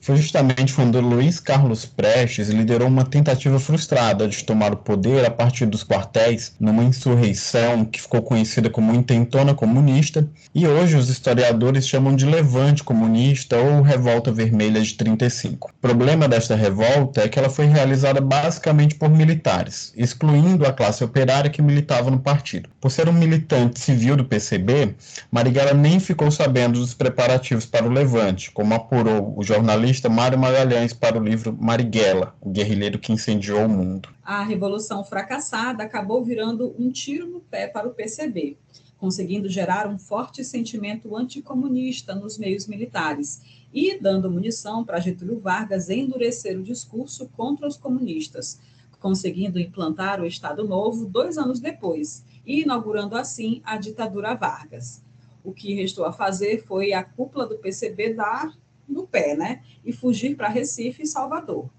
Foi 0.06 0.18
justamente 0.18 0.72
quando 0.72 1.02
Luiz 1.02 1.40
Carlos 1.40 1.84
Prestes 1.84 2.50
liderou 2.50 2.88
uma 2.88 3.04
tentativa 3.04 3.60
frustrada 3.60 4.28
de 4.28 4.44
tomar 4.44 4.72
o 4.72 4.78
poder 4.78 5.26
a 5.26 5.32
partir 5.32 5.66
dos 5.66 5.84
quartéis, 5.84 6.54
numa 6.60 6.84
insurreição 6.84 7.84
que 7.84 8.00
ficou 8.00 8.22
conhecida 8.22 8.70
como 8.70 8.94
Intentona 8.94 9.56
Comunista, 9.56 10.30
e 10.54 10.68
hoje 10.68 10.96
os 10.96 11.10
historiadores 11.10 11.88
chamam 11.88 12.16
de 12.16 12.24
Levante 12.24 12.84
Comunista 12.84 13.58
ou 13.58 13.82
Revolta 13.82 14.32
Vermelha 14.32 14.80
de 14.80 14.94
35. 14.94 15.72
O 15.72 15.82
problema 15.82 16.28
desta 16.28 16.56
revolta 16.56 17.22
é 17.22 17.28
que 17.28 17.40
ela 17.40 17.50
foi 17.50 17.66
realizada 17.66 18.22
basicamente 18.22 18.94
por 18.94 19.10
militares, 19.10 19.92
excluindo 19.98 20.68
a 20.68 20.72
classe 20.72 21.04
operária 21.04 21.50
que 21.50 21.64
militava 21.64 22.12
no 22.12 22.20
partido. 22.20 22.70
Por 22.80 22.92
ser 22.92 23.10
um 23.10 23.14
militante 23.14 23.80
civil 23.80 24.16
do 24.16 24.26
PCB, 24.26 24.94
Marighella 25.32 25.74
nem 25.74 26.00
ficou 26.00 26.30
sabendo 26.30 26.80
dos 26.80 26.94
preparativos 26.94 27.66
para 27.66 27.88
o 27.88 27.92
Levante, 27.92 28.52
como 28.52 28.76
apurou 28.76 29.34
o 29.36 29.42
jornalista 29.42 29.95
jornalista 29.96 30.10
Mário 30.10 30.38
Magalhães 30.38 30.94
para 30.94 31.18
o 31.18 31.24
livro 31.24 31.56
Marighella, 31.58 32.36
o 32.42 32.50
guerrilheiro 32.50 33.00
que 33.00 33.14
incendiou 33.14 33.66
o 33.66 33.70
mundo. 33.70 34.10
A 34.24 34.44
revolução 34.44 35.04
fracassada 35.04 35.84
acabou 35.84 36.24
virando 36.24 36.76
um 36.78 36.92
tiro 36.92 37.28
no 37.28 37.40
pé 37.40 37.68
para 37.68 37.88
o 37.88 37.94
PCB. 37.94 38.58
conseguindo 38.98 39.50
gerar 39.50 39.88
um 39.88 40.00
forte 40.00 40.44
sentimento 40.44 41.16
anticomunista 41.16 42.16
nos 42.16 42.38
meios 42.38 42.66
militares 42.66 43.42
e 43.74 44.00
dando 44.00 44.32
munição 44.32 44.86
para 44.86 45.02
Getúlio 45.02 45.40
Vargas 45.40 45.90
endurecer 45.90 46.58
o 46.58 46.64
discurso 46.64 47.30
contra 47.36 47.68
os 47.68 47.78
comunistas, 47.78 48.60
conseguindo 49.00 49.60
implantar 49.60 50.22
o 50.22 50.26
Estado 50.26 50.66
Novo 50.66 51.06
dois 51.06 51.38
anos 51.38 51.60
depois 51.60 52.26
e 52.46 52.62
inaugurando 52.62 53.16
assim 53.16 53.62
a 53.66 53.78
ditadura 53.78 54.34
Vargas. 54.34 55.04
O 55.44 55.52
que 55.52 55.76
restou 55.76 56.06
a 56.06 56.14
fazer 56.14 56.64
foi 56.66 56.94
a 56.94 57.04
cúpula 57.04 57.46
do 57.46 57.58
PCB 57.58 58.14
dar 58.14 58.56
no 58.88 59.08
pé, 59.08 59.36
né? 59.36 59.64
E 59.84 59.92
fugir 59.92 60.36
para 60.36 60.48
Recife 60.48 61.04
e 61.04 61.08
Salvador. 61.08 61.70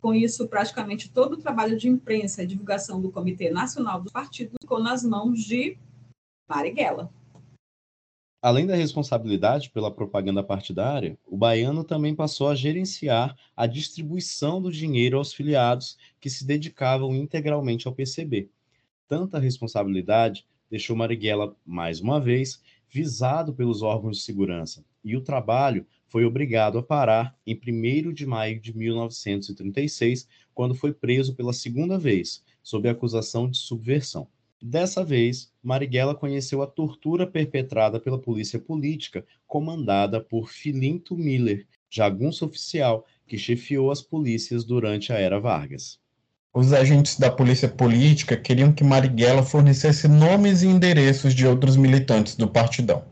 Com 0.00 0.14
isso, 0.14 0.46
praticamente 0.46 1.10
todo 1.10 1.32
o 1.32 1.38
trabalho 1.38 1.76
de 1.76 1.88
imprensa 1.88 2.42
e 2.42 2.46
divulgação 2.46 3.00
do 3.00 3.10
Comitê 3.10 3.50
Nacional 3.50 4.00
do 4.00 4.12
Partido 4.12 4.52
ficou 4.60 4.80
nas 4.80 5.02
mãos 5.02 5.40
de 5.40 5.76
Marighella. 6.48 7.12
Além 8.40 8.68
da 8.68 8.76
responsabilidade 8.76 9.70
pela 9.70 9.90
propaganda 9.90 10.44
partidária, 10.44 11.18
o 11.26 11.36
baiano 11.36 11.82
também 11.82 12.14
passou 12.14 12.48
a 12.48 12.54
gerenciar 12.54 13.36
a 13.56 13.66
distribuição 13.66 14.62
do 14.62 14.70
dinheiro 14.70 15.18
aos 15.18 15.32
filiados 15.32 15.98
que 16.20 16.30
se 16.30 16.46
dedicavam 16.46 17.12
integralmente 17.16 17.88
ao 17.88 17.94
PCB. 17.94 18.48
Tanta 19.08 19.40
responsabilidade 19.40 20.46
deixou 20.70 20.94
Marighella, 20.94 21.56
mais 21.66 22.00
uma 22.00 22.20
vez, 22.20 22.62
visado 22.88 23.52
pelos 23.52 23.82
órgãos 23.82 24.18
de 24.18 24.22
segurança, 24.22 24.84
e 25.02 25.16
o 25.16 25.20
trabalho 25.20 25.84
foi 26.08 26.24
obrigado 26.24 26.78
a 26.78 26.82
parar 26.82 27.36
em 27.46 27.54
1 27.54 28.12
de 28.12 28.26
maio 28.26 28.58
de 28.60 28.76
1936, 28.76 30.26
quando 30.54 30.74
foi 30.74 30.92
preso 30.92 31.34
pela 31.34 31.52
segunda 31.52 31.98
vez, 31.98 32.42
sob 32.62 32.88
acusação 32.88 33.48
de 33.48 33.58
subversão. 33.58 34.26
Dessa 34.60 35.04
vez, 35.04 35.52
Marighella 35.62 36.14
conheceu 36.14 36.62
a 36.62 36.66
tortura 36.66 37.26
perpetrada 37.26 38.00
pela 38.00 38.18
polícia 38.18 38.58
política, 38.58 39.24
comandada 39.46 40.20
por 40.20 40.50
Filinto 40.50 41.16
Miller, 41.16 41.66
jagunço 41.88 42.44
oficial 42.44 43.06
que 43.26 43.38
chefiou 43.38 43.90
as 43.90 44.02
polícias 44.02 44.64
durante 44.64 45.12
a 45.12 45.16
era 45.16 45.38
Vargas. 45.38 46.00
Os 46.52 46.72
agentes 46.72 47.18
da 47.18 47.30
polícia 47.30 47.68
política 47.68 48.36
queriam 48.36 48.72
que 48.72 48.82
Marighella 48.82 49.42
fornecesse 49.42 50.08
nomes 50.08 50.62
e 50.62 50.66
endereços 50.66 51.34
de 51.34 51.46
outros 51.46 51.76
militantes 51.76 52.34
do 52.34 52.48
partidão, 52.48 53.04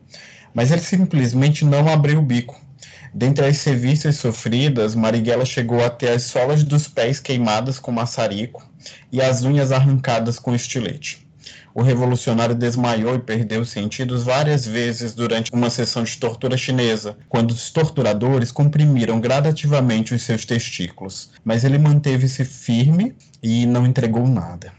mas 0.52 0.72
ele 0.72 0.80
simplesmente 0.80 1.64
não 1.64 1.86
abriu 1.88 2.18
o 2.18 2.22
bico 2.22 2.65
Dentre 3.14 3.46
as 3.46 3.58
serviços 3.58 4.16
sofridas, 4.16 4.94
Marighella 4.94 5.44
chegou 5.44 5.84
a 5.84 5.90
ter 5.90 6.10
as 6.10 6.24
solas 6.24 6.62
dos 6.62 6.88
pés 6.88 7.20
queimadas 7.20 7.78
com 7.78 7.92
maçarico 7.92 8.68
e 9.10 9.20
as 9.20 9.42
unhas 9.42 9.72
arrancadas 9.72 10.38
com 10.38 10.54
estilete. 10.54 11.26
O 11.74 11.82
revolucionário 11.82 12.54
desmaiou 12.54 13.16
e 13.16 13.18
perdeu 13.18 13.60
os 13.60 13.68
sentidos 13.68 14.24
várias 14.24 14.66
vezes 14.66 15.14
durante 15.14 15.52
uma 15.52 15.68
sessão 15.68 16.04
de 16.04 16.16
tortura 16.16 16.56
chinesa, 16.56 17.18
quando 17.28 17.50
os 17.50 17.70
torturadores 17.70 18.50
comprimiram 18.50 19.20
gradativamente 19.20 20.14
os 20.14 20.22
seus 20.22 20.46
testículos. 20.46 21.28
Mas 21.44 21.64
ele 21.64 21.76
manteve-se 21.76 22.46
firme 22.46 23.14
e 23.42 23.66
não 23.66 23.84
entregou 23.84 24.26
nada. 24.26 24.72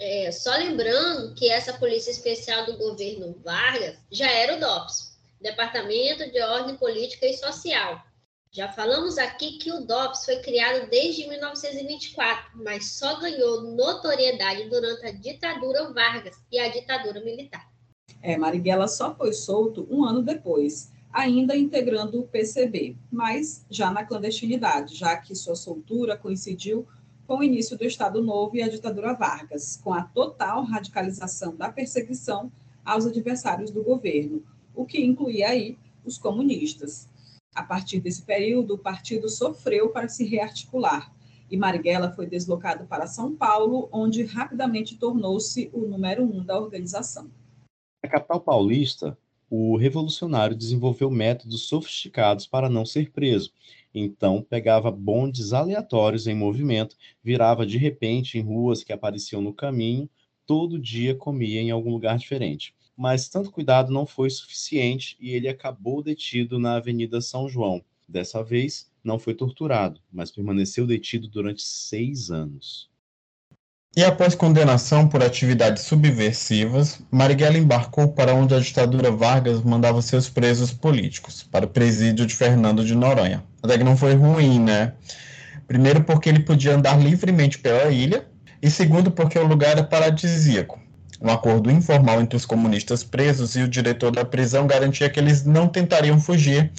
É, 0.00 0.32
só 0.32 0.56
lembrando 0.56 1.34
que 1.34 1.50
essa 1.50 1.74
polícia 1.74 2.10
especial 2.10 2.64
do 2.64 2.78
governo 2.78 3.36
Vargas 3.44 3.96
já 4.10 4.30
era 4.30 4.56
o 4.56 4.60
DOPS, 4.60 5.09
Departamento 5.40 6.30
de 6.30 6.42
Ordem 6.42 6.76
Política 6.76 7.26
e 7.26 7.32
Social. 7.32 8.02
Já 8.52 8.70
falamos 8.72 9.16
aqui 9.16 9.58
que 9.58 9.72
o 9.72 9.86
DOPS 9.86 10.24
foi 10.24 10.40
criado 10.40 10.90
desde 10.90 11.26
1924, 11.28 12.50
mas 12.62 12.98
só 12.98 13.18
ganhou 13.20 13.62
notoriedade 13.62 14.68
durante 14.68 15.06
a 15.06 15.12
ditadura 15.12 15.92
Vargas 15.92 16.36
e 16.50 16.58
a 16.58 16.68
ditadura 16.68 17.24
militar. 17.24 17.70
É, 18.20 18.36
Marighella 18.36 18.88
só 18.88 19.14
foi 19.14 19.32
solto 19.32 19.86
um 19.88 20.04
ano 20.04 20.20
depois, 20.20 20.92
ainda 21.12 21.56
integrando 21.56 22.20
o 22.20 22.26
PCB, 22.26 22.96
mas 23.10 23.64
já 23.70 23.90
na 23.90 24.04
clandestinidade, 24.04 24.96
já 24.96 25.16
que 25.16 25.34
sua 25.34 25.54
soltura 25.54 26.16
coincidiu 26.16 26.86
com 27.26 27.38
o 27.38 27.44
início 27.44 27.78
do 27.78 27.84
Estado 27.84 28.20
Novo 28.20 28.56
e 28.56 28.62
a 28.62 28.68
ditadura 28.68 29.14
Vargas, 29.14 29.80
com 29.82 29.94
a 29.94 30.02
total 30.02 30.64
radicalização 30.64 31.54
da 31.54 31.70
perseguição 31.70 32.50
aos 32.84 33.06
adversários 33.06 33.70
do 33.70 33.82
governo, 33.84 34.44
o 34.74 34.84
que 34.84 35.00
incluía 35.00 35.48
aí 35.48 35.78
os 36.04 36.18
comunistas. 36.18 37.08
A 37.54 37.62
partir 37.62 38.00
desse 38.00 38.22
período, 38.22 38.74
o 38.74 38.78
partido 38.78 39.28
sofreu 39.28 39.90
para 39.90 40.08
se 40.08 40.24
rearticular 40.24 41.12
e 41.50 41.56
Marighella 41.56 42.12
foi 42.12 42.26
deslocado 42.26 42.84
para 42.86 43.08
São 43.08 43.34
Paulo, 43.34 43.88
onde 43.90 44.22
rapidamente 44.22 44.96
tornou-se 44.96 45.68
o 45.72 45.80
número 45.80 46.22
um 46.22 46.44
da 46.44 46.58
organização. 46.58 47.28
Na 48.02 48.08
capital 48.08 48.40
paulista, 48.40 49.18
o 49.50 49.76
revolucionário 49.76 50.56
desenvolveu 50.56 51.10
métodos 51.10 51.62
sofisticados 51.66 52.46
para 52.46 52.68
não 52.68 52.86
ser 52.86 53.10
preso. 53.10 53.52
Então, 53.92 54.46
pegava 54.48 54.92
bondes 54.92 55.52
aleatórios 55.52 56.28
em 56.28 56.34
movimento, 56.36 56.96
virava 57.22 57.66
de 57.66 57.76
repente 57.76 58.38
em 58.38 58.42
ruas 58.42 58.84
que 58.84 58.92
apareciam 58.92 59.42
no 59.42 59.52
caminho, 59.52 60.08
todo 60.46 60.78
dia 60.78 61.16
comia 61.16 61.60
em 61.60 61.72
algum 61.72 61.90
lugar 61.90 62.16
diferente 62.16 62.74
mas 63.00 63.30
tanto 63.30 63.50
cuidado 63.50 63.90
não 63.90 64.04
foi 64.04 64.28
suficiente 64.28 65.16
e 65.18 65.30
ele 65.30 65.48
acabou 65.48 66.02
detido 66.02 66.58
na 66.58 66.74
Avenida 66.74 67.22
São 67.22 67.48
João. 67.48 67.82
Dessa 68.06 68.44
vez, 68.44 68.90
não 69.02 69.18
foi 69.18 69.32
torturado, 69.32 69.98
mas 70.12 70.30
permaneceu 70.30 70.86
detido 70.86 71.26
durante 71.26 71.62
seis 71.62 72.30
anos. 72.30 72.90
E 73.96 74.04
após 74.04 74.34
condenação 74.34 75.08
por 75.08 75.22
atividades 75.22 75.84
subversivas, 75.84 77.00
Marighella 77.10 77.56
embarcou 77.56 78.12
para 78.12 78.34
onde 78.34 78.54
a 78.54 78.60
ditadura 78.60 79.10
Vargas 79.10 79.62
mandava 79.62 80.02
seus 80.02 80.28
presos 80.28 80.70
políticos, 80.70 81.42
para 81.42 81.64
o 81.64 81.70
presídio 81.70 82.26
de 82.26 82.36
Fernando 82.36 82.84
de 82.84 82.94
Noronha. 82.94 83.42
Até 83.62 83.78
que 83.78 83.84
não 83.84 83.96
foi 83.96 84.12
ruim, 84.12 84.60
né? 84.60 84.92
Primeiro 85.66 86.04
porque 86.04 86.28
ele 86.28 86.40
podia 86.40 86.74
andar 86.74 87.00
livremente 87.02 87.58
pela 87.60 87.90
ilha, 87.90 88.28
e 88.60 88.70
segundo 88.70 89.10
porque 89.10 89.38
o 89.38 89.46
lugar 89.46 89.70
era 89.70 89.84
paradisíaco 89.84 90.78
um 91.20 91.30
acordo 91.30 91.70
informal 91.70 92.20
entre 92.20 92.36
os 92.36 92.46
comunistas 92.46 93.04
presos 93.04 93.54
e 93.54 93.62
o 93.62 93.68
diretor 93.68 94.10
da 94.10 94.24
prisão 94.24 94.66
garantia 94.66 95.10
que 95.10 95.20
eles 95.20 95.44
não 95.44 95.68
tentariam 95.68 96.18
fugir 96.18 96.72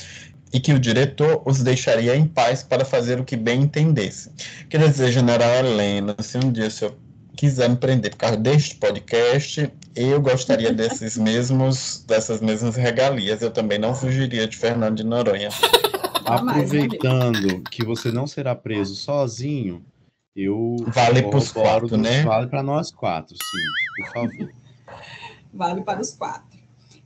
e 0.54 0.60
que 0.60 0.74
o 0.74 0.80
diretor 0.80 1.42
os 1.46 1.62
deixaria 1.62 2.16
em 2.16 2.26
paz 2.26 2.64
para 2.64 2.84
fazer 2.84 3.20
o 3.20 3.24
que 3.24 3.38
bem 3.38 3.62
entendesse. 3.62 4.32
Quer 4.70 4.90
dizer, 4.90 5.12
General 5.12 5.66
Helena, 5.66 6.16
se 6.20 6.38
um 6.38 6.52
dia 6.52 6.68
o 6.68 6.72
senhor 6.72 6.96
quiser 7.36 7.70
me 7.70 7.78
prender 7.78 8.12
por 8.12 8.18
causa 8.18 8.38
deste 8.38 8.76
podcast, 8.76 9.72
eu 9.96 10.20
gostaria 10.20 10.72
desses 10.74 11.18
mesmos, 11.18 12.04
dessas 12.08 12.42
mesmas 12.42 12.76
regalias. 12.76 13.42
Eu 13.42 13.52
também 13.52 13.80
não 13.80 13.96
fugiria 13.96 14.48
de 14.48 14.58
Fernando 14.58 14.98
de 14.98 15.04
Noronha. 15.04 15.50
Aproveitando 16.26 17.62
que 17.70 17.86
você 17.86 18.12
não 18.12 18.28
será 18.28 18.56
preso 18.56 18.96
sozinho, 18.96 19.84
eu 20.36 20.78
vale 20.88 21.24
para 21.24 21.38
os 21.38 21.52
quatro, 21.52 21.98
né? 21.98 22.24
Vale 22.24 22.48
para 22.48 22.64
nós 22.64 22.92
quatro, 22.92 23.36
sim, 23.36 24.04
por 24.04 24.14
favor. 24.14 24.54
vale 25.54 25.82
para 25.82 26.02
os 26.02 26.12
quatro. 26.12 26.60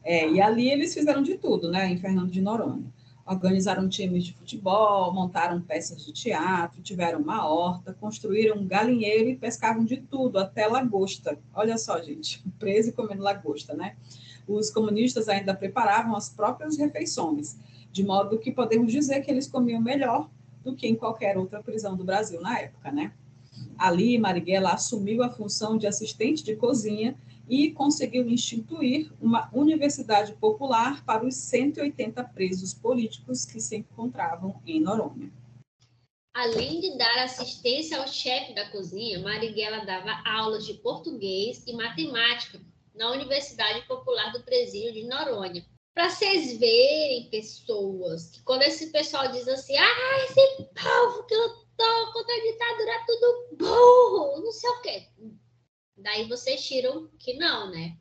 É, 0.03 0.29
e 0.29 0.39
ali 0.39 0.69
eles 0.69 0.93
fizeram 0.93 1.23
de 1.23 1.35
tudo, 1.35 1.71
né, 1.71 1.89
em 1.89 1.97
Fernando 1.97 2.29
de 2.29 2.41
Noronha. 2.41 2.93
Organizaram 3.25 3.89
times 3.89 4.23
de 4.23 4.33
futebol, 4.33 5.11
montaram 5.11 5.59
peças 5.59 6.05
de 6.05 6.13
teatro, 6.13 6.79
tiveram 6.83 7.19
uma 7.19 7.47
horta, 7.49 7.91
construíram 7.99 8.57
um 8.57 8.67
galinheiro 8.67 9.29
e 9.29 9.35
pescavam 9.35 9.83
de 9.83 9.97
tudo, 9.97 10.37
até 10.37 10.67
lagosta. 10.67 11.39
Olha 11.51 11.75
só, 11.79 11.99
gente, 12.03 12.43
preso 12.59 12.89
e 12.89 12.91
comendo 12.91 13.23
lagosta, 13.23 13.73
né? 13.73 13.95
Os 14.47 14.69
comunistas 14.69 15.27
ainda 15.27 15.55
preparavam 15.55 16.15
as 16.15 16.29
próprias 16.29 16.77
refeições, 16.77 17.57
de 17.91 18.03
modo 18.03 18.37
que 18.37 18.51
podemos 18.51 18.91
dizer 18.91 19.21
que 19.21 19.31
eles 19.31 19.47
comiam 19.47 19.81
melhor 19.81 20.29
do 20.65 20.75
que 20.75 20.87
em 20.87 20.95
qualquer 20.95 21.37
outra 21.37 21.61
prisão 21.61 21.95
do 21.95 22.03
Brasil 22.03 22.41
na 22.41 22.59
época, 22.59 22.91
né? 22.91 23.13
Ali, 23.77 24.17
Marighella 24.17 24.71
assumiu 24.71 25.21
a 25.21 25.29
função 25.29 25.77
de 25.77 25.85
assistente 25.85 26.43
de 26.43 26.55
cozinha 26.55 27.15
e 27.47 27.71
conseguiu 27.71 28.27
instituir 28.27 29.13
uma 29.21 29.49
universidade 29.53 30.33
popular 30.33 31.05
para 31.05 31.23
os 31.23 31.35
180 31.35 32.23
presos 32.23 32.73
políticos 32.73 33.45
que 33.45 33.61
se 33.61 33.77
encontravam 33.77 34.59
em 34.65 34.81
Noronha. 34.81 35.31
Além 36.33 36.81
de 36.81 36.97
dar 36.97 37.23
assistência 37.23 37.97
ao 37.97 38.07
chefe 38.07 38.53
da 38.53 38.69
cozinha, 38.69 39.19
Marighella 39.19 39.85
dava 39.85 40.21
aulas 40.25 40.65
de 40.65 40.73
português 40.73 41.63
e 41.65 41.73
matemática 41.73 42.59
na 42.93 43.11
Universidade 43.11 43.85
Popular 43.87 44.33
do 44.33 44.43
Presídio 44.43 44.93
de 44.93 45.03
Noronha, 45.07 45.65
para 45.95 46.09
vocês 46.09 46.57
verem, 46.57 47.29
pessoas, 47.29 48.29
que 48.29 48.43
quando 48.43 48.63
esse 48.63 48.87
pessoal 48.91 49.31
diz 49.31 49.47
assim, 49.47 49.77
ah, 49.77 50.25
esse 50.25 50.63
povo 50.63 51.25
que 51.25 51.35
lutou 51.35 52.11
contra 52.11 52.35
a 52.35 52.41
ditadura 52.41 52.91
é 52.91 53.05
tudo 53.05 53.55
burro, 53.57 54.41
não 54.41 54.51
sei 54.51 54.69
o 54.69 54.81
quê. 54.81 55.07
Daí 55.95 56.27
vocês 56.27 56.67
tiram 56.67 57.09
que 57.17 57.35
não, 57.35 57.71
né? 57.71 57.97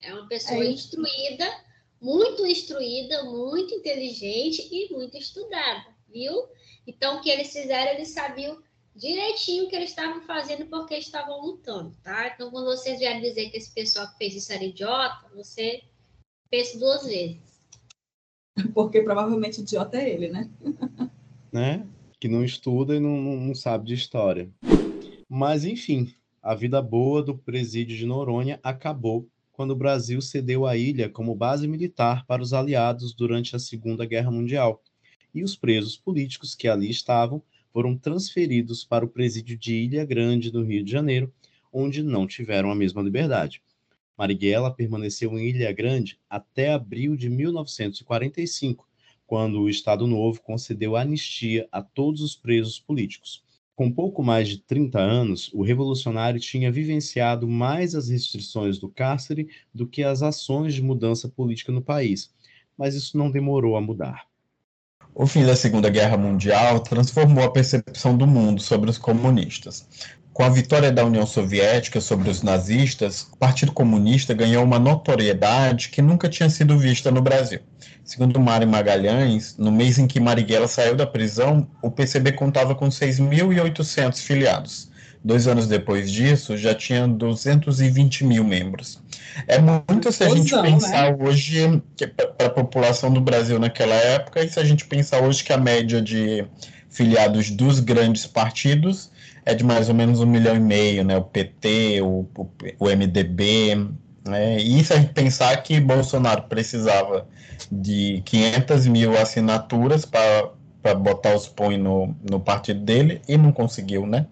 É 0.00 0.14
uma 0.14 0.26
pessoa 0.26 0.64
é 0.64 0.70
instruída, 0.70 1.64
muito 2.00 2.46
instruída, 2.46 3.22
muito 3.24 3.74
inteligente 3.74 4.66
e 4.72 4.90
muito 4.90 5.18
estudada, 5.18 5.84
viu? 6.08 6.48
Então, 6.86 7.18
o 7.18 7.20
que 7.20 7.28
eles 7.28 7.52
fizeram, 7.52 7.92
eles 7.92 8.08
sabiam 8.08 8.62
direitinho 8.96 9.64
o 9.66 9.68
que 9.68 9.76
eles 9.76 9.90
estavam 9.90 10.22
fazendo 10.22 10.66
porque 10.66 10.96
estavam 10.96 11.42
lutando, 11.42 11.94
tá? 12.02 12.28
Então, 12.28 12.50
quando 12.50 12.74
vocês 12.74 12.98
vierem 12.98 13.20
dizer 13.20 13.50
que 13.50 13.58
esse 13.58 13.74
pessoal 13.74 14.08
que 14.08 14.16
fez 14.16 14.34
isso 14.34 14.50
era 14.50 14.64
idiota, 14.64 15.28
você 15.34 15.82
pensa 16.50 16.78
duas 16.78 17.04
vezes. 17.04 17.38
Porque 18.74 19.02
provavelmente 19.02 19.60
idiota 19.60 19.98
é 19.98 20.10
ele, 20.10 20.28
né? 20.28 20.50
né? 21.52 21.86
Que 22.20 22.28
não 22.28 22.44
estuda 22.44 22.96
e 22.96 23.00
não, 23.00 23.16
não 23.16 23.54
sabe 23.54 23.86
de 23.86 23.94
história. 23.94 24.50
Mas, 25.28 25.64
enfim, 25.64 26.14
a 26.42 26.54
vida 26.54 26.80
boa 26.82 27.22
do 27.22 27.36
presídio 27.36 27.96
de 27.96 28.06
Noronha 28.06 28.58
acabou 28.62 29.28
quando 29.52 29.72
o 29.72 29.76
Brasil 29.76 30.20
cedeu 30.20 30.66
a 30.66 30.76
ilha 30.76 31.08
como 31.08 31.34
base 31.34 31.66
militar 31.66 32.24
para 32.26 32.42
os 32.42 32.52
aliados 32.52 33.12
durante 33.12 33.54
a 33.54 33.58
Segunda 33.58 34.06
Guerra 34.06 34.30
Mundial. 34.30 34.82
E 35.34 35.42
os 35.42 35.56
presos 35.56 35.96
políticos 35.96 36.54
que 36.54 36.68
ali 36.68 36.88
estavam 36.88 37.42
foram 37.72 37.96
transferidos 37.96 38.84
para 38.84 39.04
o 39.04 39.08
presídio 39.08 39.58
de 39.58 39.74
Ilha 39.74 40.04
Grande, 40.04 40.50
do 40.50 40.62
Rio 40.62 40.82
de 40.82 40.90
Janeiro, 40.90 41.32
onde 41.72 42.02
não 42.02 42.26
tiveram 42.26 42.70
a 42.70 42.74
mesma 42.74 43.02
liberdade. 43.02 43.62
Marighella 44.18 44.74
permaneceu 44.74 45.38
em 45.38 45.48
Ilha 45.48 45.70
Grande 45.70 46.18
até 46.28 46.72
abril 46.72 47.16
de 47.16 47.30
1945, 47.30 48.88
quando 49.24 49.60
o 49.60 49.68
Estado 49.68 50.06
Novo 50.08 50.42
concedeu 50.42 50.96
anistia 50.96 51.68
a 51.70 51.80
todos 51.80 52.20
os 52.20 52.34
presos 52.34 52.80
políticos. 52.80 53.44
Com 53.76 53.92
pouco 53.92 54.24
mais 54.24 54.48
de 54.48 54.58
30 54.58 54.98
anos, 54.98 55.52
o 55.54 55.62
revolucionário 55.62 56.40
tinha 56.40 56.72
vivenciado 56.72 57.46
mais 57.46 57.94
as 57.94 58.08
restrições 58.08 58.76
do 58.76 58.88
cárcere 58.88 59.48
do 59.72 59.86
que 59.86 60.02
as 60.02 60.20
ações 60.20 60.74
de 60.74 60.82
mudança 60.82 61.28
política 61.28 61.70
no 61.70 61.80
país, 61.80 62.34
mas 62.76 62.96
isso 62.96 63.16
não 63.16 63.30
demorou 63.30 63.76
a 63.76 63.80
mudar. 63.80 64.26
O 65.14 65.26
fim 65.26 65.44
da 65.44 65.54
Segunda 65.54 65.90
Guerra 65.90 66.16
Mundial 66.16 66.80
transformou 66.80 67.44
a 67.44 67.52
percepção 67.52 68.16
do 68.16 68.26
mundo 68.26 68.60
sobre 68.60 68.90
os 68.90 68.98
comunistas. 68.98 69.88
Com 70.38 70.44
a 70.44 70.48
vitória 70.48 70.92
da 70.92 71.04
União 71.04 71.26
Soviética 71.26 72.00
sobre 72.00 72.30
os 72.30 72.44
nazistas, 72.44 73.26
o 73.32 73.36
Partido 73.36 73.72
Comunista 73.72 74.32
ganhou 74.32 74.62
uma 74.62 74.78
notoriedade 74.78 75.88
que 75.88 76.00
nunca 76.00 76.28
tinha 76.28 76.48
sido 76.48 76.78
vista 76.78 77.10
no 77.10 77.20
Brasil. 77.20 77.58
Segundo 78.04 78.38
Mário 78.38 78.68
Magalhães, 78.68 79.56
no 79.58 79.72
mês 79.72 79.98
em 79.98 80.06
que 80.06 80.20
Marighella 80.20 80.68
saiu 80.68 80.94
da 80.94 81.04
prisão, 81.04 81.66
o 81.82 81.90
PCB 81.90 82.30
contava 82.34 82.72
com 82.76 82.88
6.800 82.88 84.22
filiados. 84.22 84.88
Dois 85.24 85.48
anos 85.48 85.66
depois 85.66 86.08
disso, 86.08 86.56
já 86.56 86.72
tinha 86.72 87.08
220 87.08 88.24
mil 88.24 88.44
membros. 88.44 89.02
É 89.48 89.58
muito 89.58 90.12
se 90.12 90.22
a 90.22 90.28
gente 90.28 90.56
pensar 90.62 91.16
né? 91.16 91.16
hoje, 91.18 91.82
para 92.36 92.46
a 92.46 92.50
população 92.50 93.12
do 93.12 93.20
Brasil 93.20 93.58
naquela 93.58 93.96
época, 93.96 94.44
e 94.44 94.48
se 94.48 94.60
a 94.60 94.64
gente 94.64 94.84
pensar 94.84 95.20
hoje 95.20 95.42
que 95.42 95.52
a 95.52 95.58
média 95.58 96.00
de 96.00 96.46
filiados 96.88 97.50
dos 97.50 97.80
grandes 97.80 98.24
partidos 98.24 99.10
é 99.48 99.54
de 99.54 99.64
mais 99.64 99.88
ou 99.88 99.94
menos 99.94 100.20
um 100.20 100.26
milhão 100.26 100.54
e 100.54 100.60
meio, 100.60 101.02
né? 101.02 101.16
O 101.16 101.24
PT, 101.24 102.02
o, 102.02 102.26
o, 102.36 102.50
o 102.78 102.84
MDB, 102.84 103.76
né? 104.22 104.58
E 104.58 104.84
se 104.84 104.92
a 104.92 104.96
gente 104.96 105.14
pensar 105.14 105.56
que 105.62 105.80
Bolsonaro 105.80 106.42
precisava 106.42 107.26
de 107.72 108.20
500 108.26 108.86
mil 108.86 109.16
assinaturas 109.16 110.04
para 110.04 110.94
botar 110.94 111.34
os 111.34 111.48
pões 111.48 111.78
no, 111.78 112.14
no 112.30 112.38
partido 112.38 112.80
dele 112.80 113.22
e 113.26 113.38
não 113.38 113.50
conseguiu, 113.50 114.06
né? 114.06 114.26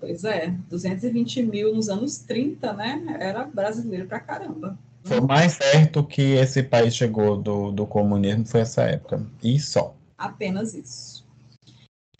Pois 0.00 0.24
é, 0.24 0.54
220 0.70 1.42
mil 1.42 1.74
nos 1.74 1.90
anos 1.90 2.16
30, 2.20 2.72
né? 2.72 3.18
Era 3.20 3.44
brasileiro 3.44 4.06
pra 4.06 4.18
caramba. 4.18 4.78
Foi 5.02 5.20
mais 5.20 5.52
certo 5.52 6.02
que 6.02 6.22
esse 6.22 6.62
país 6.62 6.96
chegou 6.96 7.36
do, 7.36 7.70
do 7.70 7.86
comunismo, 7.86 8.46
foi 8.46 8.60
essa 8.62 8.84
época. 8.84 9.22
E 9.42 9.60
só. 9.60 9.94
Apenas 10.16 10.72
isso. 10.74 11.13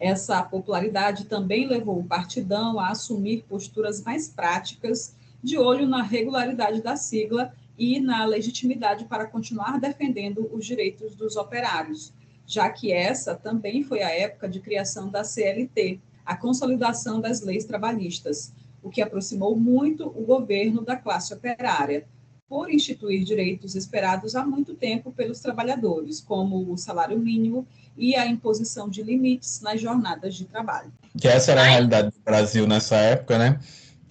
Essa 0.04 0.42
popularidade 0.42 1.24
também 1.24 1.66
levou 1.66 1.98
o 1.98 2.04
partidão 2.04 2.78
a 2.78 2.90
assumir 2.90 3.42
posturas 3.48 4.02
mais 4.02 4.28
práticas, 4.28 5.16
de 5.42 5.56
olho 5.56 5.86
na 5.86 6.02
regularidade 6.02 6.82
da 6.82 6.94
sigla 6.94 7.54
e 7.78 7.98
na 7.98 8.22
legitimidade 8.26 9.06
para 9.06 9.24
continuar 9.26 9.80
defendendo 9.80 10.46
os 10.52 10.66
direitos 10.66 11.14
dos 11.14 11.36
operários, 11.36 12.12
já 12.46 12.68
que 12.68 12.92
essa 12.92 13.34
também 13.34 13.82
foi 13.82 14.02
a 14.02 14.10
época 14.10 14.46
de 14.46 14.60
criação 14.60 15.08
da 15.08 15.24
CLT, 15.24 15.98
a 16.22 16.36
consolidação 16.36 17.18
das 17.18 17.40
leis 17.40 17.64
trabalhistas, 17.64 18.52
o 18.82 18.90
que 18.90 19.00
aproximou 19.00 19.56
muito 19.56 20.06
o 20.08 20.22
governo 20.26 20.82
da 20.82 20.96
classe 20.96 21.32
operária, 21.32 22.06
por 22.46 22.70
instituir 22.70 23.24
direitos 23.24 23.74
esperados 23.74 24.36
há 24.36 24.44
muito 24.44 24.74
tempo 24.74 25.10
pelos 25.10 25.40
trabalhadores, 25.40 26.20
como 26.20 26.70
o 26.70 26.76
salário 26.76 27.18
mínimo 27.18 27.66
e 27.96 28.14
a 28.16 28.26
imposição 28.26 28.88
de 28.88 29.02
limites 29.02 29.60
nas 29.60 29.80
jornadas 29.80 30.34
de 30.34 30.44
trabalho. 30.44 30.92
Que 31.18 31.28
essa 31.28 31.52
era 31.52 31.62
a 31.62 31.64
realidade 31.64 32.08
do 32.10 32.24
Brasil 32.24 32.66
nessa 32.66 32.96
época, 32.96 33.38
né? 33.38 33.60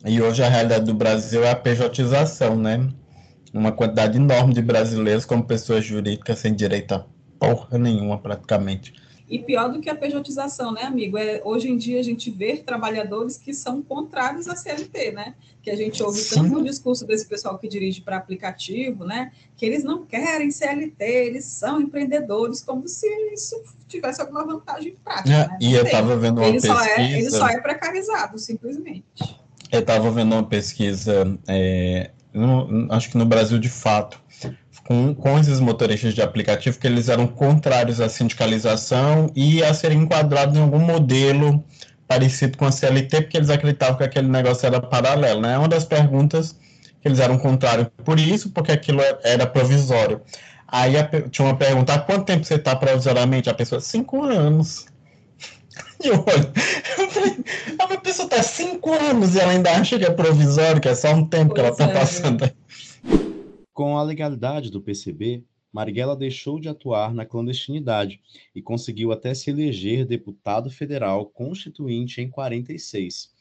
E 0.05 0.21
hoje 0.21 0.43
a 0.43 0.49
realidade 0.49 0.85
do 0.85 0.93
Brasil 0.93 1.43
é 1.43 1.51
a 1.51 1.55
pejotização, 1.55 2.55
né? 2.55 2.89
Uma 3.53 3.71
quantidade 3.71 4.17
enorme 4.17 4.53
de 4.53 4.61
brasileiros 4.61 5.25
como 5.25 5.43
pessoas 5.45 5.85
jurídicas 5.85 6.39
sem 6.39 6.53
direito 6.53 6.93
a 6.93 7.05
porra 7.39 7.77
nenhuma, 7.77 8.17
praticamente. 8.17 8.93
E 9.29 9.39
pior 9.39 9.71
do 9.71 9.79
que 9.79 9.89
a 9.89 9.95
pejotização, 9.95 10.73
né, 10.73 10.83
amigo? 10.83 11.17
É, 11.17 11.41
hoje 11.43 11.69
em 11.69 11.77
dia 11.77 11.99
a 11.99 12.03
gente 12.03 12.29
vê 12.29 12.57
trabalhadores 12.57 13.37
que 13.37 13.53
são 13.53 13.81
contrários 13.81 14.47
à 14.47 14.55
CLT, 14.55 15.11
né? 15.11 15.35
Que 15.61 15.71
a 15.71 15.75
gente 15.75 16.03
ouve 16.03 16.19
Sim. 16.19 16.35
tanto 16.35 16.49
no 16.51 16.63
discurso 16.63 17.05
desse 17.05 17.27
pessoal 17.27 17.57
que 17.57 17.67
dirige 17.67 18.01
para 18.01 18.17
aplicativo, 18.17 19.05
né? 19.05 19.31
Que 19.55 19.65
eles 19.65 19.83
não 19.83 20.05
querem 20.05 20.51
CLT, 20.51 21.03
eles 21.03 21.45
são 21.45 21.79
empreendedores, 21.79 22.61
como 22.61 22.87
se 22.87 23.07
isso 23.33 23.55
tivesse 23.87 24.21
alguma 24.21 24.45
vantagem 24.45 24.95
prática. 25.03 25.33
É, 25.33 25.47
né? 25.47 25.57
E 25.61 25.73
eu 25.73 25.83
estava 25.83 26.17
vendo 26.17 26.39
uma 26.39 26.47
ele 26.47 26.59
pesquisa. 26.59 26.75
Só 26.75 26.85
é, 26.85 27.11
ele 27.11 27.29
só 27.29 27.47
é 27.47 27.61
precarizado, 27.61 28.37
simplesmente. 28.37 29.05
Eu 29.71 29.79
estava 29.79 30.11
vendo 30.11 30.33
uma 30.33 30.43
pesquisa, 30.43 31.39
é, 31.47 32.11
no, 32.33 32.87
acho 32.91 33.09
que 33.09 33.17
no 33.17 33.25
Brasil 33.25 33.57
de 33.57 33.69
fato, 33.69 34.21
com, 34.85 35.13
com 35.13 35.39
esses 35.39 35.59
motoristas 35.59 36.13
de 36.13 36.21
aplicativo 36.21 36.77
que 36.77 36.87
eles 36.87 37.09
eram 37.09 37.25
contrários 37.27 38.01
à 38.01 38.09
sindicalização 38.09 39.31
e 39.35 39.63
a 39.63 39.73
serem 39.73 39.99
enquadrados 39.99 40.57
em 40.57 40.61
algum 40.61 40.79
modelo 40.79 41.63
parecido 42.07 42.57
com 42.57 42.65
a 42.65 42.71
CLT, 42.71 43.21
porque 43.21 43.37
eles 43.37 43.49
acreditavam 43.49 43.97
que 43.97 44.03
aquele 44.03 44.27
negócio 44.27 44.65
era 44.65 44.81
paralelo. 44.81 45.41
Né? 45.41 45.57
Uma 45.57 45.67
das 45.67 45.85
perguntas 45.85 46.55
que 47.01 47.07
eles 47.07 47.19
eram 47.19 47.37
contrários 47.37 47.87
por 48.03 48.19
isso, 48.19 48.49
porque 48.51 48.71
aquilo 48.71 49.01
era 49.23 49.47
provisório. 49.47 50.21
Aí 50.67 50.97
a, 50.97 51.07
tinha 51.29 51.47
uma 51.47 51.55
pergunta: 51.55 51.93
há 51.93 51.99
quanto 51.99 52.25
tempo 52.25 52.43
você 52.43 52.55
está 52.55 52.75
provisoriamente? 52.75 53.49
A 53.49 53.53
pessoa, 53.53 53.79
cinco 53.81 54.23
anos. 54.23 54.85
E 56.03 56.09
eu 56.09 56.15
olho, 56.15 56.51
eu 56.99 57.09
falei, 57.09 57.37
a 57.79 57.97
pessoa 57.97 58.25
está 58.25 58.43
cinco 58.43 58.91
anos 58.91 59.35
e 59.35 59.39
ela 59.39 59.53
ainda 59.53 59.71
acha 59.71 59.97
que 59.97 60.03
é 60.03 60.09
provisório, 60.09 60.81
que 60.81 60.89
é 60.89 60.93
só 60.93 61.13
um 61.13 61.25
tempo 61.25 61.53
pois 61.55 61.55
que 61.55 61.59
ela 61.61 61.69
está 61.69 61.85
é. 61.85 61.93
passando. 61.93 62.51
Com 63.73 63.97
a 63.97 64.03
legalidade 64.03 64.69
do 64.69 64.79
PCB, 64.79 65.43
Marighella 65.71 66.15
deixou 66.15 66.59
de 66.59 66.69
atuar 66.69 67.11
na 67.11 67.25
clandestinidade 67.25 68.21
e 68.53 68.61
conseguiu 68.61 69.11
até 69.11 69.33
se 69.33 69.49
eleger 69.49 70.05
deputado 70.05 70.69
federal 70.69 71.25
constituinte 71.25 72.21
em 72.21 72.29
46. 72.29 73.33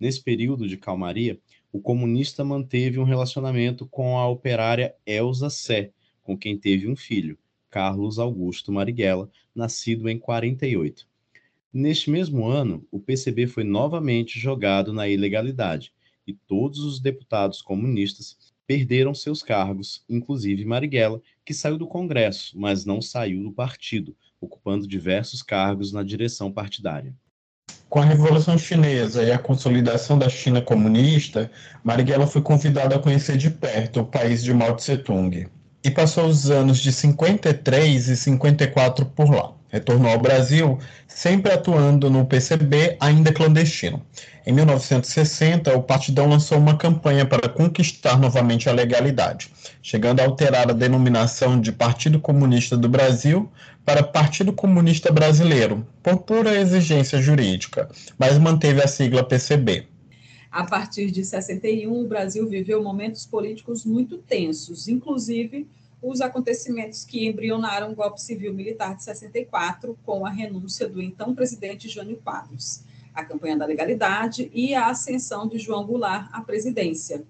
Nesse 0.00 0.22
período 0.22 0.66
de 0.66 0.78
calmaria, 0.78 1.38
o 1.70 1.78
comunista 1.78 2.42
manteve 2.42 2.98
um 2.98 3.04
relacionamento 3.04 3.86
com 3.86 4.16
a 4.16 4.26
operária 4.26 4.94
Elza 5.04 5.50
Sé, 5.50 5.92
com 6.22 6.34
quem 6.34 6.56
teve 6.56 6.88
um 6.88 6.96
filho, 6.96 7.38
Carlos 7.68 8.18
Augusto 8.18 8.72
Marighella, 8.72 9.30
nascido 9.54 10.08
em 10.08 10.18
48. 10.18 11.06
Neste 11.70 12.10
mesmo 12.10 12.46
ano, 12.46 12.86
o 12.90 12.98
PCB 12.98 13.46
foi 13.46 13.64
novamente 13.64 14.38
jogado 14.40 14.94
na 14.94 15.06
ilegalidade 15.06 15.92
e 16.26 16.32
todos 16.32 16.78
os 16.78 17.00
deputados 17.00 17.60
comunistas 17.60 18.53
perderam 18.66 19.14
seus 19.14 19.42
cargos, 19.42 20.02
inclusive 20.08 20.64
Marighella, 20.64 21.20
que 21.44 21.54
saiu 21.54 21.76
do 21.76 21.86
Congresso, 21.86 22.58
mas 22.58 22.84
não 22.84 23.02
saiu 23.02 23.42
do 23.42 23.52
partido, 23.52 24.16
ocupando 24.40 24.86
diversos 24.86 25.42
cargos 25.42 25.92
na 25.92 26.02
direção 26.02 26.50
partidária. 26.50 27.14
Com 27.88 28.00
a 28.00 28.04
Revolução 28.04 28.58
Chinesa 28.58 29.22
e 29.22 29.30
a 29.30 29.38
consolidação 29.38 30.18
da 30.18 30.28
China 30.28 30.60
comunista, 30.60 31.50
Marighella 31.82 32.26
foi 32.26 32.42
convidada 32.42 32.96
a 32.96 32.98
conhecer 32.98 33.36
de 33.36 33.50
perto 33.50 34.00
o 34.00 34.06
país 34.06 34.42
de 34.42 34.52
Mao 34.52 34.74
Tse-tung 34.74 35.46
e 35.84 35.90
passou 35.90 36.26
os 36.26 36.50
anos 36.50 36.78
de 36.78 36.90
53 36.90 38.08
e 38.08 38.16
54 38.16 39.06
por 39.06 39.30
lá. 39.30 39.53
Retornou 39.74 40.12
ao 40.12 40.20
Brasil, 40.20 40.78
sempre 41.08 41.50
atuando 41.50 42.08
no 42.08 42.24
PCB, 42.24 42.96
ainda 43.00 43.32
clandestino. 43.32 44.00
Em 44.46 44.52
1960, 44.52 45.76
o 45.76 45.82
Partidão 45.82 46.28
lançou 46.28 46.58
uma 46.58 46.76
campanha 46.76 47.26
para 47.26 47.48
conquistar 47.48 48.16
novamente 48.16 48.68
a 48.68 48.72
legalidade, 48.72 49.50
chegando 49.82 50.20
a 50.20 50.26
alterar 50.26 50.70
a 50.70 50.72
denominação 50.72 51.60
de 51.60 51.72
Partido 51.72 52.20
Comunista 52.20 52.76
do 52.76 52.88
Brasil 52.88 53.50
para 53.84 54.00
Partido 54.00 54.52
Comunista 54.52 55.12
Brasileiro, 55.12 55.84
por 56.00 56.18
pura 56.18 56.54
exigência 56.54 57.20
jurídica, 57.20 57.88
mas 58.16 58.38
manteve 58.38 58.80
a 58.80 58.86
sigla 58.86 59.24
PCB. 59.24 59.88
A 60.52 60.62
partir 60.62 61.10
de 61.10 61.24
61, 61.24 61.92
o 61.92 62.06
Brasil 62.06 62.48
viveu 62.48 62.80
momentos 62.80 63.26
políticos 63.26 63.84
muito 63.84 64.18
tensos, 64.18 64.86
inclusive 64.86 65.66
os 66.04 66.20
acontecimentos 66.20 67.02
que 67.02 67.26
embrionaram 67.26 67.90
o 67.90 67.94
golpe 67.94 68.20
civil 68.20 68.52
militar 68.52 68.94
de 68.94 69.02
64, 69.02 69.98
com 70.04 70.26
a 70.26 70.30
renúncia 70.30 70.86
do 70.86 71.00
então 71.00 71.34
presidente 71.34 71.88
Jânio 71.88 72.18
Quadros. 72.18 72.82
a 73.14 73.24
campanha 73.24 73.56
da 73.56 73.64
legalidade 73.64 74.50
e 74.52 74.74
a 74.74 74.88
ascensão 74.88 75.46
de 75.46 75.56
João 75.56 75.86
Goulart 75.86 76.28
à 76.32 76.40
presidência. 76.40 77.22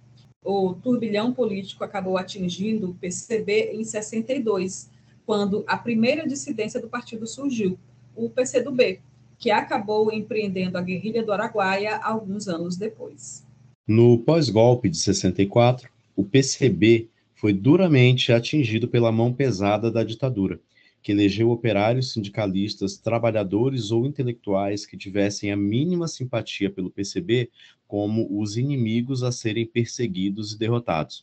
O 0.42 0.72
turbilhão 0.72 1.30
político 1.30 1.84
acabou 1.84 2.16
atingindo 2.16 2.90
o 2.90 2.94
PCB 2.94 3.72
em 3.74 3.84
62, 3.84 4.88
quando 5.26 5.62
a 5.66 5.76
primeira 5.76 6.26
dissidência 6.26 6.80
do 6.80 6.88
partido 6.88 7.26
surgiu, 7.26 7.78
o 8.16 8.30
PCdoB, 8.30 9.00
que 9.38 9.50
acabou 9.50 10.10
empreendendo 10.10 10.78
a 10.78 10.80
guerrilha 10.80 11.22
do 11.22 11.32
Araguaia 11.32 11.98
alguns 11.98 12.48
anos 12.48 12.78
depois. 12.78 13.44
No 13.87 14.18
pós-golpe 14.18 14.88
de 14.88 14.96
64, 14.96 15.90
o 16.16 16.24
PCB 16.24 17.08
foi 17.44 17.52
duramente 17.52 18.33
atingido 18.33 18.88
pela 18.88 19.12
mão 19.12 19.30
pesada 19.30 19.90
da 19.90 20.02
ditadura, 20.02 20.59
que 21.02 21.12
elegeu 21.12 21.50
operários, 21.50 22.11
sindicalistas, 22.11 22.96
trabalhadores 22.96 23.90
ou 23.90 24.07
intelectuais 24.07 24.87
que 24.87 24.96
tivessem 24.96 25.52
a 25.52 25.57
mínima 25.57 26.09
simpatia 26.09 26.70
pelo 26.70 26.90
PCB 26.90 27.50
como 27.87 28.26
os 28.40 28.57
inimigos 28.57 29.22
a 29.22 29.30
serem 29.30 29.66
perseguidos 29.66 30.54
e 30.54 30.59
derrotados. 30.59 31.22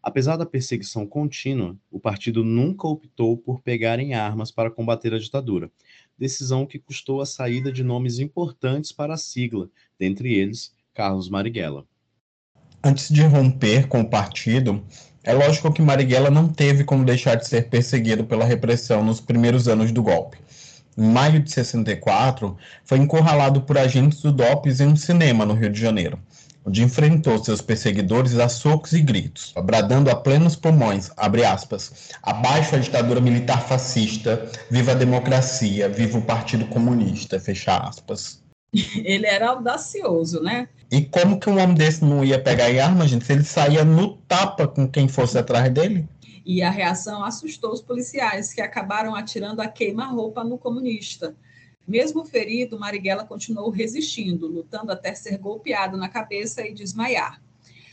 Apesar 0.00 0.36
da 0.36 0.46
perseguição 0.46 1.04
contínua, 1.04 1.76
o 1.90 1.98
partido 1.98 2.44
nunca 2.44 2.86
optou 2.86 3.36
por 3.36 3.60
pegar 3.60 3.98
em 3.98 4.14
armas 4.14 4.52
para 4.52 4.70
combater 4.70 5.12
a 5.14 5.18
ditadura, 5.18 5.68
decisão 6.16 6.64
que 6.64 6.78
custou 6.78 7.20
a 7.20 7.26
saída 7.26 7.72
de 7.72 7.82
nomes 7.82 8.20
importantes 8.20 8.92
para 8.92 9.14
a 9.14 9.18
sigla, 9.18 9.68
dentre 9.98 10.32
eles 10.32 10.72
Carlos 10.94 11.28
Marighella. 11.28 11.84
Antes 12.84 13.08
de 13.08 13.22
romper 13.22 13.88
com 13.88 14.02
o 14.02 14.08
partido, 14.08 14.80
é 15.26 15.34
lógico 15.34 15.72
que 15.72 15.82
Marighella 15.82 16.30
não 16.30 16.46
teve 16.46 16.84
como 16.84 17.04
deixar 17.04 17.34
de 17.34 17.48
ser 17.48 17.68
perseguido 17.68 18.24
pela 18.24 18.44
repressão 18.44 19.02
nos 19.02 19.20
primeiros 19.20 19.66
anos 19.66 19.90
do 19.90 20.00
golpe. 20.00 20.38
Em 20.96 21.10
maio 21.10 21.40
de 21.40 21.50
64, 21.50 22.56
foi 22.84 22.98
encurralado 22.98 23.60
por 23.60 23.76
agentes 23.76 24.22
do 24.22 24.30
DOPS 24.30 24.80
em 24.80 24.86
um 24.86 24.96
cinema 24.96 25.44
no 25.44 25.52
Rio 25.52 25.68
de 25.68 25.80
Janeiro, 25.80 26.16
onde 26.64 26.82
enfrentou 26.82 27.42
seus 27.42 27.60
perseguidores 27.60 28.38
a 28.38 28.48
socos 28.48 28.92
e 28.92 29.00
gritos, 29.00 29.52
bradando 29.64 30.10
a 30.10 30.14
plenos 30.14 30.54
pulmões, 30.54 31.10
aspas, 31.16 32.10
abaixo 32.22 32.76
a 32.76 32.78
ditadura 32.78 33.20
militar 33.20 33.66
fascista, 33.66 34.48
viva 34.70 34.92
a 34.92 34.94
democracia, 34.94 35.88
viva 35.88 36.18
o 36.18 36.22
Partido 36.22 36.66
Comunista, 36.66 37.40
fecha 37.40 37.76
aspas. 37.76 38.45
Ele 39.04 39.26
era 39.26 39.50
audacioso, 39.50 40.42
né? 40.42 40.68
E 40.90 41.02
como 41.02 41.40
que 41.40 41.50
um 41.50 41.58
homem 41.58 41.74
desse 41.74 42.04
não 42.04 42.24
ia 42.24 42.40
pegar 42.40 42.70
em 42.70 42.78
arma, 42.78 43.08
gente? 43.08 43.24
Se 43.24 43.32
ele 43.32 43.42
saía 43.42 43.84
no 43.84 44.18
tapa 44.18 44.68
com 44.68 44.88
quem 44.88 45.08
fosse 45.08 45.36
atrás 45.36 45.72
dele? 45.72 46.08
E 46.44 46.62
a 46.62 46.70
reação 46.70 47.24
assustou 47.24 47.72
os 47.72 47.82
policiais, 47.82 48.52
que 48.52 48.60
acabaram 48.60 49.16
atirando 49.16 49.60
a 49.60 49.66
queima-roupa 49.66 50.44
no 50.44 50.56
comunista. 50.56 51.34
Mesmo 51.86 52.24
ferido, 52.24 52.78
Marighella 52.78 53.24
continuou 53.24 53.68
resistindo, 53.68 54.46
lutando 54.46 54.92
até 54.92 55.12
ser 55.14 55.38
golpeado 55.38 55.96
na 55.96 56.08
cabeça 56.08 56.64
e 56.64 56.72
desmaiar. 56.72 57.42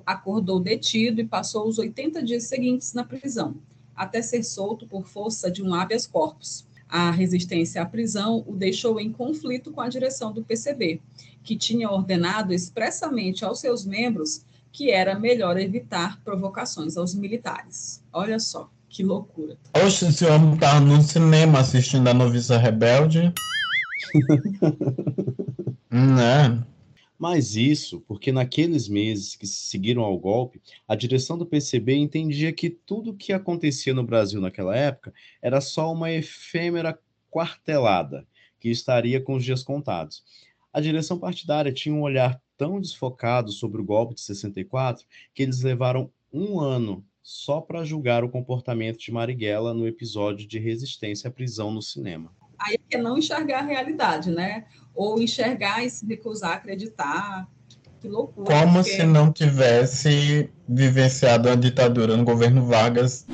Acordou 0.05 0.59
detido 0.59 1.19
e 1.19 1.25
passou 1.25 1.67
os 1.67 1.79
80 1.79 2.21
dias 2.21 2.43
seguintes 2.43 2.93
na 2.93 3.03
prisão, 3.03 3.55
até 3.95 4.21
ser 4.21 4.43
solto 4.43 4.85
por 4.85 5.07
força 5.07 5.49
de 5.49 5.63
um 5.63 5.73
habeas 5.73 6.05
corpus. 6.05 6.67
A 6.95 7.09
resistência 7.09 7.81
à 7.81 7.87
prisão 7.87 8.43
o 8.45 8.55
deixou 8.55 8.99
em 8.99 9.11
conflito 9.11 9.71
com 9.71 9.81
a 9.81 9.89
direção 9.89 10.31
do 10.31 10.43
PCB, 10.43 11.01
que 11.43 11.55
tinha 11.55 11.89
ordenado 11.89 12.53
expressamente 12.53 13.43
aos 13.43 13.59
seus 13.59 13.83
membros 13.83 14.45
que 14.71 14.91
era 14.91 15.17
melhor 15.17 15.57
evitar 15.57 16.21
provocações 16.23 16.95
aos 16.95 17.15
militares. 17.15 18.03
Olha 18.13 18.37
só, 18.37 18.69
que 18.87 19.01
loucura. 19.01 19.57
Oxe, 19.83 20.05
esse 20.05 20.23
homem 20.23 20.55
tá 20.55 20.79
no 20.79 21.01
cinema 21.01 21.61
assistindo 21.61 22.07
a 22.07 22.13
Noviça 22.13 22.59
Rebelde. 22.59 23.33
né? 25.89 26.63
Mas 27.23 27.55
isso 27.55 28.01
porque 28.01 28.33
naqueles 28.33 28.89
meses 28.89 29.33
que 29.33 29.47
se 29.47 29.67
seguiram 29.67 30.03
ao 30.03 30.19
golpe, 30.19 30.61
a 30.85 30.93
direção 30.93 31.37
do 31.37 31.45
PCB 31.45 31.95
entendia 31.95 32.51
que 32.51 32.69
tudo 32.69 33.11
o 33.11 33.15
que 33.15 33.31
acontecia 33.31 33.93
no 33.93 34.03
Brasil 34.03 34.41
naquela 34.41 34.75
época 34.75 35.13
era 35.41 35.61
só 35.61 35.89
uma 35.89 36.11
efêmera 36.11 36.99
quartelada, 37.31 38.27
que 38.59 38.67
estaria 38.67 39.21
com 39.21 39.35
os 39.35 39.45
dias 39.45 39.63
contados. 39.63 40.21
A 40.73 40.81
direção 40.81 41.17
partidária 41.17 41.71
tinha 41.71 41.95
um 41.95 42.01
olhar 42.01 42.41
tão 42.57 42.81
desfocado 42.81 43.53
sobre 43.53 43.79
o 43.79 43.85
golpe 43.85 44.15
de 44.15 44.19
64 44.19 45.05
que 45.33 45.43
eles 45.43 45.61
levaram 45.61 46.11
um 46.29 46.59
ano 46.59 47.05
só 47.21 47.61
para 47.61 47.85
julgar 47.85 48.25
o 48.25 48.29
comportamento 48.29 48.99
de 48.99 49.13
Marighella 49.13 49.73
no 49.73 49.87
episódio 49.87 50.45
de 50.45 50.59
resistência 50.59 51.29
à 51.29 51.31
prisão 51.31 51.71
no 51.71 51.81
cinema. 51.81 52.35
Aí 52.65 52.77
é 52.91 52.97
não 52.97 53.17
enxergar 53.17 53.59
a 53.59 53.63
realidade, 53.63 54.31
né? 54.31 54.65
ou 54.95 55.19
enxergar 55.19 55.83
e 55.83 55.89
se 55.89 56.05
recusar 56.05 56.51
a 56.51 56.55
acreditar. 56.55 57.47
Que 57.99 58.07
loucura. 58.07 58.47
Como 58.47 58.75
porque... 58.75 58.91
se 58.91 59.03
não 59.03 59.31
tivesse 59.31 60.49
vivenciado 60.67 61.49
a 61.49 61.55
ditadura 61.55 62.15
no 62.17 62.23
governo 62.23 62.65
Vargas. 62.65 63.25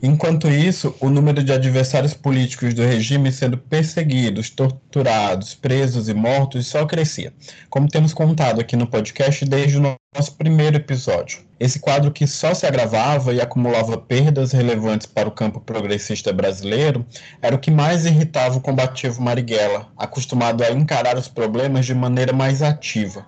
Enquanto 0.00 0.48
isso, 0.48 0.94
o 1.00 1.10
número 1.10 1.42
de 1.42 1.52
adversários 1.52 2.14
políticos 2.14 2.72
do 2.72 2.82
regime 2.82 3.32
sendo 3.32 3.58
perseguidos, 3.58 4.48
torturados, 4.48 5.56
presos 5.56 6.08
e 6.08 6.14
mortos 6.14 6.68
só 6.68 6.86
crescia, 6.86 7.32
como 7.68 7.88
temos 7.88 8.14
contado 8.14 8.60
aqui 8.60 8.76
no 8.76 8.86
podcast 8.86 9.44
desde 9.44 9.76
o 9.76 9.98
nosso 10.14 10.36
primeiro 10.36 10.76
episódio. 10.76 11.40
Esse 11.58 11.80
quadro 11.80 12.12
que 12.12 12.28
só 12.28 12.54
se 12.54 12.64
agravava 12.64 13.34
e 13.34 13.40
acumulava 13.40 13.98
perdas 13.98 14.52
relevantes 14.52 15.08
para 15.08 15.28
o 15.28 15.32
campo 15.32 15.60
progressista 15.60 16.32
brasileiro 16.32 17.04
era 17.42 17.56
o 17.56 17.58
que 17.58 17.70
mais 17.70 18.06
irritava 18.06 18.56
o 18.56 18.60
combativo 18.60 19.20
Marighella, 19.20 19.88
acostumado 19.96 20.62
a 20.62 20.70
encarar 20.70 21.18
os 21.18 21.26
problemas 21.26 21.84
de 21.84 21.94
maneira 21.94 22.32
mais 22.32 22.62
ativa. 22.62 23.26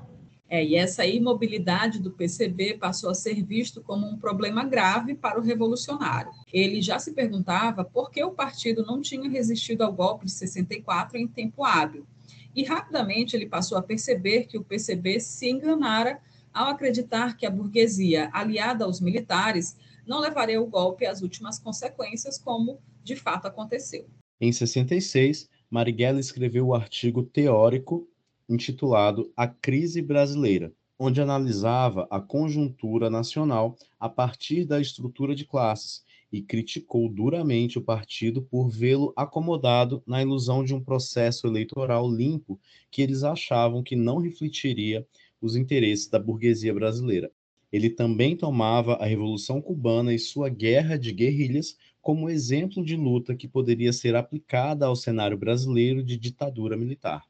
É, 0.51 0.65
e 0.65 0.75
essa 0.75 1.07
imobilidade 1.07 2.01
do 2.01 2.11
PCB 2.11 2.75
passou 2.75 3.09
a 3.09 3.15
ser 3.15 3.41
visto 3.41 3.81
como 3.81 4.05
um 4.05 4.19
problema 4.19 4.65
grave 4.65 5.15
para 5.15 5.39
o 5.39 5.43
revolucionário. 5.43 6.33
Ele 6.53 6.83
já 6.83 6.99
se 6.99 7.13
perguntava 7.13 7.85
por 7.85 8.11
que 8.11 8.23
o 8.25 8.33
partido 8.33 8.85
não 8.85 9.01
tinha 9.01 9.31
resistido 9.31 9.83
ao 9.83 9.93
golpe 9.93 10.25
de 10.25 10.33
64 10.33 11.17
em 11.17 11.29
tempo 11.29 11.63
hábil. 11.63 12.05
E 12.53 12.65
rapidamente 12.65 13.37
ele 13.37 13.47
passou 13.47 13.79
a 13.79 13.83
perceber 13.83 14.49
que 14.49 14.59
o 14.59 14.65
PCB 14.65 15.21
se 15.21 15.49
enganara 15.49 16.21
ao 16.53 16.71
acreditar 16.71 17.37
que 17.37 17.47
a 17.47 17.51
burguesia, 17.51 18.29
aliada 18.33 18.85
aos 18.85 19.01
militares, 19.01 19.77
não 20.05 20.19
levaria 20.19 20.61
o 20.61 20.67
golpe 20.67 21.07
às 21.07 21.23
últimas 21.23 21.61
consequências, 21.61 22.37
como 22.37 22.81
de 23.05 23.15
fato 23.15 23.47
aconteceu. 23.47 24.05
Em 24.41 24.51
66, 24.51 25.49
Marighella 25.71 26.19
escreveu 26.19 26.67
o 26.67 26.75
artigo 26.75 27.23
teórico 27.23 28.09
intitulado 28.51 29.33
A 29.37 29.47
Crise 29.47 30.03
Brasileira, 30.03 30.73
onde 30.99 31.21
analisava 31.21 32.07
a 32.11 32.21
conjuntura 32.21 33.09
nacional 33.09 33.77
a 33.99 34.09
partir 34.09 34.65
da 34.65 34.81
estrutura 34.81 35.37
de 35.37 35.47
classes 35.47 36.05
e 36.33 36.43
criticou 36.43 37.09
duramente 37.09 37.79
o 37.79 37.83
partido 37.83 38.43
por 38.43 38.69
vê-lo 38.69 39.13
acomodado 39.17 40.03
na 40.05 40.21
ilusão 40.21 40.65
de 40.65 40.75
um 40.75 40.83
processo 40.83 41.47
eleitoral 41.47 42.11
limpo 42.11 42.59
que 42.91 43.03
eles 43.03 43.23
achavam 43.23 43.85
que 43.85 43.95
não 43.95 44.19
refletiria 44.19 45.07
os 45.41 45.55
interesses 45.55 46.09
da 46.09 46.19
burguesia 46.19 46.75
brasileira. 46.75 47.31
Ele 47.73 47.89
também 47.89 48.37
tomava 48.37 48.95
a 48.95 49.07
Revolução 49.07 49.63
Cubana 49.63 50.13
e 50.13 50.19
sua 50.19 50.49
guerra 50.49 50.99
de 50.99 51.13
guerrilhas 51.13 51.77
como 52.03 52.29
exemplo 52.29 52.85
de 52.85 52.97
luta 52.97 53.35
que 53.35 53.47
poderia 53.47 53.93
ser 53.93 54.17
aplicada 54.17 54.87
ao 54.87 54.97
cenário 54.97 55.39
brasileiro 55.39 56.03
de 56.03 56.17
ditadura 56.17 56.77
militar. 56.77 57.30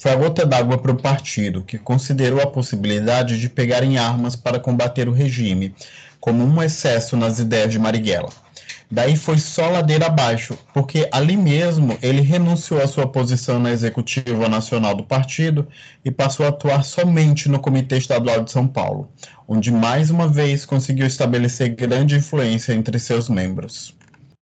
Foi 0.00 0.10
a 0.10 0.16
gota 0.16 0.46
d'água 0.46 0.78
para 0.78 0.92
o 0.92 0.96
partido, 0.96 1.62
que 1.62 1.76
considerou 1.76 2.40
a 2.40 2.46
possibilidade 2.46 3.38
de 3.38 3.50
pegar 3.50 3.84
em 3.84 3.98
armas 3.98 4.34
para 4.34 4.58
combater 4.58 5.06
o 5.06 5.12
regime, 5.12 5.74
como 6.18 6.42
um 6.42 6.62
excesso 6.62 7.18
nas 7.18 7.38
ideias 7.38 7.70
de 7.70 7.78
Marighella. 7.78 8.30
Daí 8.90 9.14
foi 9.14 9.38
só 9.38 9.68
ladeira 9.68 10.06
abaixo, 10.06 10.56
porque 10.72 11.06
ali 11.12 11.36
mesmo 11.36 11.98
ele 12.00 12.22
renunciou 12.22 12.80
à 12.80 12.88
sua 12.88 13.06
posição 13.06 13.58
na 13.58 13.72
executiva 13.72 14.48
nacional 14.48 14.94
do 14.94 15.04
partido 15.04 15.68
e 16.02 16.10
passou 16.10 16.46
a 16.46 16.48
atuar 16.48 16.82
somente 16.82 17.46
no 17.46 17.60
Comitê 17.60 17.98
Estadual 17.98 18.42
de 18.42 18.50
São 18.50 18.66
Paulo, 18.66 19.12
onde 19.46 19.70
mais 19.70 20.08
uma 20.08 20.26
vez 20.26 20.64
conseguiu 20.64 21.06
estabelecer 21.06 21.74
grande 21.74 22.16
influência 22.16 22.72
entre 22.72 22.98
seus 22.98 23.28
membros. 23.28 23.94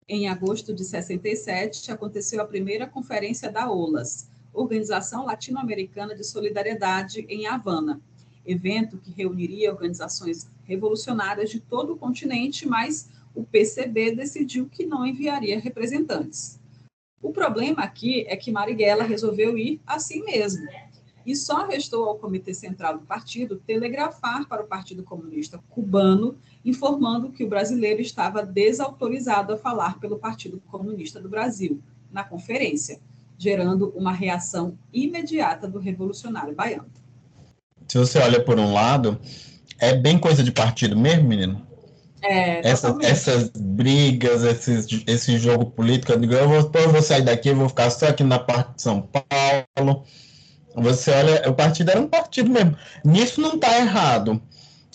Em 0.10 0.28
agosto 0.28 0.74
de 0.74 0.84
67, 0.84 1.92
aconteceu 1.92 2.42
a 2.42 2.46
primeira 2.46 2.88
conferência 2.88 3.52
da 3.52 3.70
OLAS, 3.70 4.28
Organização 4.56 5.26
Latino-Americana 5.26 6.16
de 6.16 6.24
Solidariedade, 6.24 7.26
em 7.30 7.46
Havana, 7.46 8.02
evento 8.46 8.98
que 8.98 9.12
reuniria 9.12 9.72
organizações 9.72 10.48
revolucionárias 10.64 11.50
de 11.50 11.60
todo 11.60 11.94
o 11.94 11.98
continente, 11.98 12.68
mas 12.68 13.10
o 13.34 13.44
PCB 13.44 14.16
decidiu 14.16 14.68
que 14.68 14.86
não 14.86 15.06
enviaria 15.06 15.60
representantes. 15.60 16.60
O 17.22 17.32
problema 17.32 17.82
aqui 17.82 18.24
é 18.28 18.36
que 18.36 18.52
Marighella 18.52 19.04
resolveu 19.04 19.58
ir 19.58 19.82
assim 19.86 20.24
mesmo. 20.24 20.68
E 21.26 21.36
só 21.36 21.66
restou 21.66 22.06
ao 22.06 22.20
Comitê 22.20 22.54
Central 22.54 23.00
do 23.00 23.06
partido 23.06 23.60
telegrafar 23.66 24.48
para 24.48 24.64
o 24.64 24.68
Partido 24.68 25.04
Comunista 25.04 25.60
Cubano, 25.70 26.38
informando 26.64 27.32
que 27.32 27.44
o 27.44 27.50
brasileiro 27.50 28.00
estava 28.00 28.44
desautorizado 28.44 29.54
a 29.54 29.58
falar 29.58 30.00
pelo 30.00 30.20
Partido 30.20 30.62
Comunista 30.68 31.20
do 31.20 31.28
Brasil, 31.28 31.82
na 32.12 32.24
conferência, 32.24 33.02
gerando 33.38 33.90
uma 33.96 34.12
reação 34.12 34.78
imediata 34.94 35.68
do 35.68 35.80
revolucionário 35.80 36.56
baiano. 36.56 36.90
Se 37.88 37.98
você 37.98 38.20
olha 38.20 38.44
por 38.44 38.60
um 38.60 38.74
lado, 38.74 39.20
é 39.80 39.94
bem 39.96 40.18
coisa 40.18 40.44
de 40.44 40.52
partido 40.52 40.98
mesmo, 40.98 41.28
menino? 41.28 41.66
É, 42.22 42.68
Essa, 42.68 42.98
essas 43.04 43.52
brigas, 43.56 44.44
esses, 44.44 44.88
esse 45.06 45.38
jogo 45.38 45.68
político, 45.68 46.12
eu 46.12 46.20
digo, 46.20 46.34
eu 46.34 46.50
vou, 46.50 46.72
eu 46.74 46.92
vou 46.92 47.02
sair 47.02 47.22
daqui, 47.22 47.50
eu 47.50 47.56
vou 47.56 47.70
ficar 47.70 47.92
só 47.92 48.08
aqui 48.08 48.24
na 48.24 48.40
parte 48.40 48.76
de 48.76 48.82
São 48.82 49.02
Paulo. 49.02 50.04
Você 50.76 51.12
olha, 51.12 51.48
o 51.48 51.54
partido 51.54 51.92
era 51.92 52.02
um 52.02 52.08
partido 52.08 52.50
mesmo. 52.50 52.76
Nisso 53.04 53.40
não 53.40 53.56
está 53.56 53.78
errado. 53.78 54.42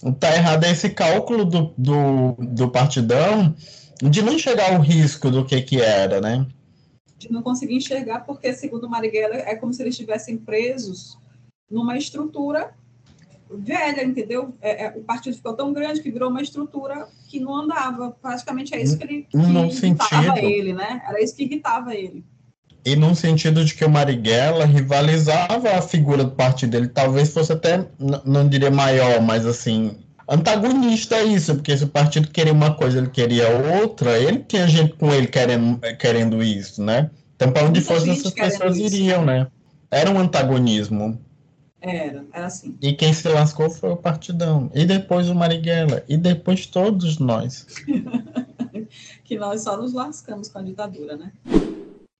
Está 0.04 0.34
errado 0.34 0.64
é 0.64 0.72
esse 0.72 0.90
cálculo 0.90 1.44
do, 1.44 1.72
do, 1.78 2.36
do 2.38 2.68
partidão 2.70 3.54
de 4.02 4.22
não 4.22 4.32
enxergar 4.32 4.72
o 4.78 4.82
risco 4.82 5.30
do 5.30 5.44
que, 5.44 5.60
que 5.62 5.80
era, 5.80 6.20
né? 6.20 6.46
De 7.20 7.30
não 7.30 7.42
conseguir 7.42 7.74
enxergar, 7.74 8.20
porque, 8.20 8.50
segundo 8.54 8.88
Marighella, 8.88 9.36
é 9.36 9.54
como 9.54 9.74
se 9.74 9.82
eles 9.82 9.92
estivessem 9.92 10.38
presos 10.38 11.18
numa 11.70 11.98
estrutura 11.98 12.74
velha, 13.50 14.02
entendeu? 14.02 14.54
É, 14.60 14.86
é, 14.86 14.88
o 14.96 15.02
partido 15.02 15.36
ficou 15.36 15.52
tão 15.54 15.70
grande 15.72 16.00
que 16.00 16.10
virou 16.10 16.30
uma 16.30 16.40
estrutura 16.40 17.08
que 17.28 17.38
não 17.38 17.54
andava. 17.54 18.16
Praticamente 18.22 18.74
é 18.74 18.82
isso 18.82 18.96
que 18.96 19.04
ele 19.04 19.26
que 19.28 19.36
irritava 19.36 20.38
ele, 20.40 20.72
né? 20.72 21.02
Era 21.06 21.22
isso 21.22 21.36
que 21.36 21.44
irritava 21.44 21.94
ele. 21.94 22.24
E 22.84 22.96
num 22.96 23.14
sentido 23.14 23.62
de 23.62 23.74
que 23.74 23.84
o 23.84 23.90
Marighella 23.90 24.64
rivalizava 24.64 25.72
a 25.76 25.82
figura 25.82 26.24
do 26.24 26.30
partido 26.30 26.70
dele, 26.70 26.88
talvez 26.88 27.30
fosse 27.30 27.52
até, 27.52 27.86
não 28.24 28.48
diria 28.48 28.70
maior, 28.70 29.20
mas 29.20 29.44
assim, 29.44 29.98
antagonista 30.30 31.16
a 31.16 31.24
isso, 31.24 31.54
porque 31.56 31.76
se 31.76 31.84
o 31.84 31.88
partido 31.88 32.28
queria 32.30 32.52
uma 32.52 32.74
coisa, 32.74 32.98
ele 32.98 33.10
queria 33.10 33.48
outra, 33.82 34.18
ele 34.18 34.38
tinha 34.38 34.66
gente 34.68 34.94
com 34.94 35.12
ele 35.12 35.26
querendo, 35.26 35.78
querendo 35.98 36.42
isso, 36.42 36.82
né? 36.82 37.10
Então, 37.34 37.50
para 37.50 37.66
onde 37.66 37.80
fosse 37.80 38.08
essas 38.10 38.32
pessoas 38.32 38.76
isso. 38.76 38.94
iriam, 38.94 39.24
né? 39.24 39.48
Era 39.90 40.10
um 40.10 40.18
antagonismo. 40.18 41.20
Era, 41.80 42.24
era 42.32 42.46
assim. 42.46 42.76
E 42.80 42.92
quem 42.92 43.12
se 43.12 43.26
lascou 43.28 43.70
foi 43.70 43.90
o 43.90 43.96
Partidão. 43.96 44.70
E 44.74 44.84
depois 44.84 45.28
o 45.28 45.34
Marighella. 45.34 46.04
E 46.08 46.16
depois 46.16 46.66
todos 46.66 47.18
nós. 47.18 47.66
que 49.24 49.38
nós 49.38 49.62
só 49.62 49.76
nos 49.76 49.92
lascamos 49.94 50.48
com 50.48 50.58
a 50.58 50.62
ditadura, 50.62 51.16
né? 51.16 51.32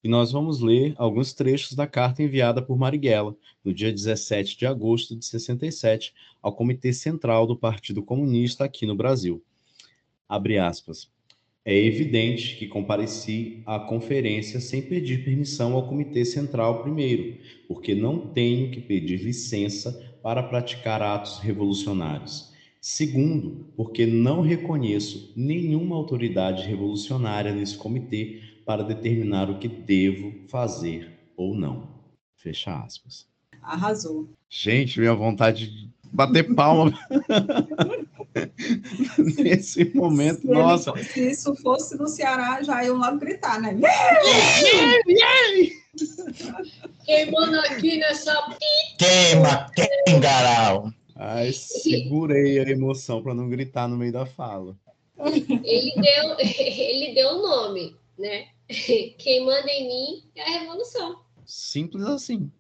E 0.03 0.09
nós 0.09 0.33
vamos 0.33 0.61
ler 0.61 0.95
alguns 0.97 1.35
trechos 1.35 1.75
da 1.75 1.87
carta 1.87 2.23
enviada 2.23 2.63
por 2.63 2.79
Marighella, 2.79 3.37
no 3.63 3.73
dia 3.73 3.93
17 3.93 4.57
de 4.57 4.67
agosto 4.67 5.15
de 5.15 5.25
67, 5.27 6.15
ao 6.41 6.55
Comitê 6.55 6.93
Central 6.93 7.47
do 7.47 7.55
Partido 7.55 8.03
Comunista 8.03 8.65
aqui 8.65 8.87
no 8.87 8.97
Brasil. 8.97 9.43
Abre 10.27 10.59
aspas. 10.59 11.11
É 11.63 11.77
evidente 11.77 12.57
que 12.57 12.67
compareci 12.67 13.63
à 13.67 13.79
conferência 13.79 14.59
sem 14.59 14.81
pedir 14.81 15.23
permissão 15.23 15.75
ao 15.75 15.87
Comitê 15.87 16.25
Central 16.25 16.83
primeiro, 16.83 17.37
porque 17.69 17.95
não 17.95 18.27
tenho 18.29 18.71
que 18.71 18.81
pedir 18.81 19.23
licença 19.23 19.93
para 20.23 20.43
praticar 20.43 21.03
atos 21.03 21.39
revolucionários. 21.39 22.51
Segundo, 22.81 23.67
porque 23.77 24.07
não 24.07 24.41
reconheço 24.41 25.35
nenhuma 25.37 25.95
autoridade 25.97 26.67
revolucionária 26.67 27.53
nesse 27.53 27.77
comitê 27.77 28.41
para 28.71 28.85
determinar 28.85 29.51
o 29.51 29.59
que 29.59 29.67
devo 29.67 30.47
fazer 30.47 31.11
ou 31.37 31.57
não. 31.57 31.89
Fecha 32.37 32.73
aspas. 32.73 33.27
Arrasou. 33.61 34.29
Gente, 34.49 35.01
minha 35.01 35.13
vontade 35.13 35.67
de 35.67 35.91
bater 36.13 36.55
palma. 36.55 36.93
Nesse 39.43 39.93
momento, 39.93 40.43
se 40.43 40.47
nossa. 40.47 40.93
Ele, 40.93 41.03
se 41.03 41.31
isso 41.33 41.53
fosse 41.57 41.99
no 41.99 42.07
Ceará, 42.07 42.63
já 42.63 42.85
iam 42.85 42.97
logo 42.97 43.19
gritar, 43.19 43.61
né? 43.61 43.77
Queimando 47.05 47.59
aqui 47.63 47.99
nessa. 47.99 48.33
Queima, 48.97 49.69
queima, 49.75 50.21
garal. 50.21 50.93
Ai, 51.17 51.53
segurei 51.53 52.61
a 52.61 52.71
emoção 52.71 53.21
para 53.21 53.35
não 53.35 53.49
gritar 53.49 53.89
no 53.89 53.97
meio 53.97 54.13
da 54.13 54.27
fala. 54.27 54.77
Ele 55.19 55.93
deu, 55.97 56.37
ele 56.39 57.15
deu 57.15 57.31
o 57.31 57.43
nome, 57.43 57.97
né? 58.17 58.47
Quem 59.19 59.45
manda 59.45 59.69
em 59.69 59.89
mim 59.89 60.23
é 60.37 60.43
a 60.43 60.61
revolução. 60.61 61.17
Simples 61.45 62.05
assim. 62.05 62.51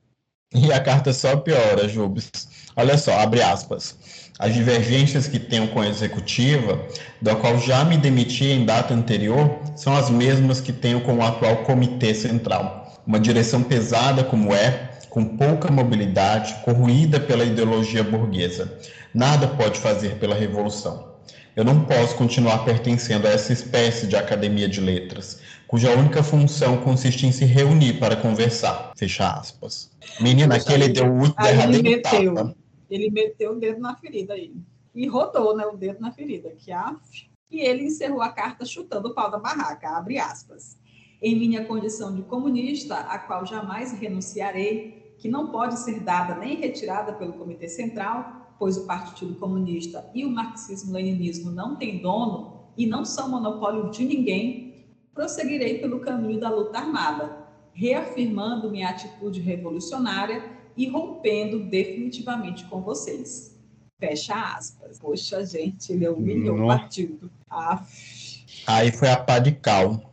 E 0.53 0.73
a 0.73 0.81
carta 0.81 1.13
só 1.13 1.37
piora, 1.37 1.89
Jubes. 1.89 2.31
Olha 2.75 2.99
só, 2.99 3.21
abre 3.21 3.41
aspas. 3.41 3.97
As 4.37 4.53
divergências 4.53 5.29
que 5.29 5.39
tenho 5.39 5.69
com 5.69 5.81
a 5.81 5.87
executiva, 5.87 6.85
da 7.23 7.37
qual 7.37 7.59
já 7.59 7.85
me 7.85 7.97
demiti 7.97 8.47
em 8.47 8.65
data 8.65 8.93
anterior, 8.93 9.61
são 9.77 9.95
as 9.95 10.11
mesmas 10.11 10.61
que 10.61 10.73
tenho 10.73 11.03
com 11.03 11.19
o 11.19 11.23
atual 11.23 11.59
comitê 11.59 12.13
central. 12.15 13.01
Uma 13.07 13.21
direção 13.21 13.63
pesada 13.63 14.25
como 14.25 14.53
é, 14.53 14.99
com 15.09 15.37
pouca 15.37 15.71
mobilidade, 15.71 16.55
corroída 16.65 17.21
pela 17.21 17.45
ideologia 17.45 18.03
burguesa. 18.03 18.77
Nada 19.15 19.47
pode 19.47 19.79
fazer 19.79 20.17
pela 20.17 20.35
revolução. 20.35 21.10
Eu 21.57 21.65
não 21.65 21.85
posso 21.85 22.17
continuar 22.17 22.65
pertencendo 22.65 23.27
a 23.27 23.31
essa 23.31 23.53
espécie 23.53 24.07
de 24.07 24.15
academia 24.15 24.69
de 24.69 24.81
letras, 24.81 25.41
cuja 25.67 25.91
única 25.97 26.23
função 26.23 26.77
consiste 26.79 27.27
em 27.27 27.33
se 27.33 27.45
reunir 27.45 27.95
para 27.95 28.17
conversar. 28.17 28.93
Fecha 28.97 29.29
aspas. 29.29 29.91
Menina, 30.21 30.57
aqui 30.57 30.73
ele 30.73 30.89
deu 30.89 31.13
o 31.13 31.29
derradeiro 31.29 32.03
tapa. 32.03 32.55
Ele 32.89 33.11
meteu 33.11 33.53
o 33.53 33.57
dedo 33.57 33.81
na 33.81 33.97
ferida 33.97 34.35
aí. 34.35 34.53
E 34.95 35.07
rodou, 35.07 35.57
né, 35.57 35.67
o 35.67 35.77
dedo 35.77 36.01
na 36.01 36.13
ferida. 36.13 36.51
Que 36.57 36.73
af... 36.73 37.29
E 37.51 37.61
ele 37.61 37.85
encerrou 37.85 38.23
a 38.23 38.29
carta 38.29 38.65
chutando 38.65 39.09
o 39.09 39.15
pau 39.15 39.31
da 39.31 39.39
barraca, 39.39 39.91
abre 39.91 40.19
aspas. 40.19 40.79
Em 41.21 41.37
minha 41.37 41.65
condição 41.65 42.15
de 42.15 42.23
comunista, 42.23 42.97
a 42.97 43.19
qual 43.19 43.45
jamais 43.45 43.93
renunciarei, 43.93 45.15
que 45.19 45.29
não 45.29 45.49
pode 45.49 45.79
ser 45.81 46.01
dada 46.01 46.35
nem 46.37 46.57
retirada 46.57 47.13
pelo 47.13 47.35
Comitê 47.35 47.69
Central, 47.69 48.40
pois 48.61 48.77
o 48.77 48.87
Partido 48.87 49.35
Comunista 49.37 50.11
e 50.15 50.23
o 50.23 50.31
marxismo-leninismo 50.31 51.51
não 51.51 51.77
têm 51.77 52.03
dono 52.03 52.61
e 52.77 52.85
não 52.85 53.07
são 53.07 53.31
monopólio 53.31 53.91
de 53.91 54.05
ninguém, 54.05 54.85
prosseguirei 55.15 55.79
pelo 55.79 56.01
caminho 56.01 56.39
da 56.39 56.51
luta 56.51 56.79
armada, 56.79 57.49
reafirmando 57.73 58.71
minha 58.71 58.91
atitude 58.91 59.41
revolucionária 59.41 60.45
e 60.77 60.87
rompendo 60.87 61.71
definitivamente 61.71 62.67
com 62.67 62.83
vocês. 62.83 63.59
Fecha 63.99 64.35
aspas. 64.35 64.99
Poxa, 64.99 65.45
gente, 65.45 65.95
ele 65.95 66.07
humilhou 66.07 66.63
o 66.63 66.67
partido. 66.67 67.31
Aff. 67.49 68.45
Aí 68.67 68.93
foi 68.93 69.09
a 69.09 69.17
pá 69.17 69.39
de 69.39 69.53
cal. 69.53 70.13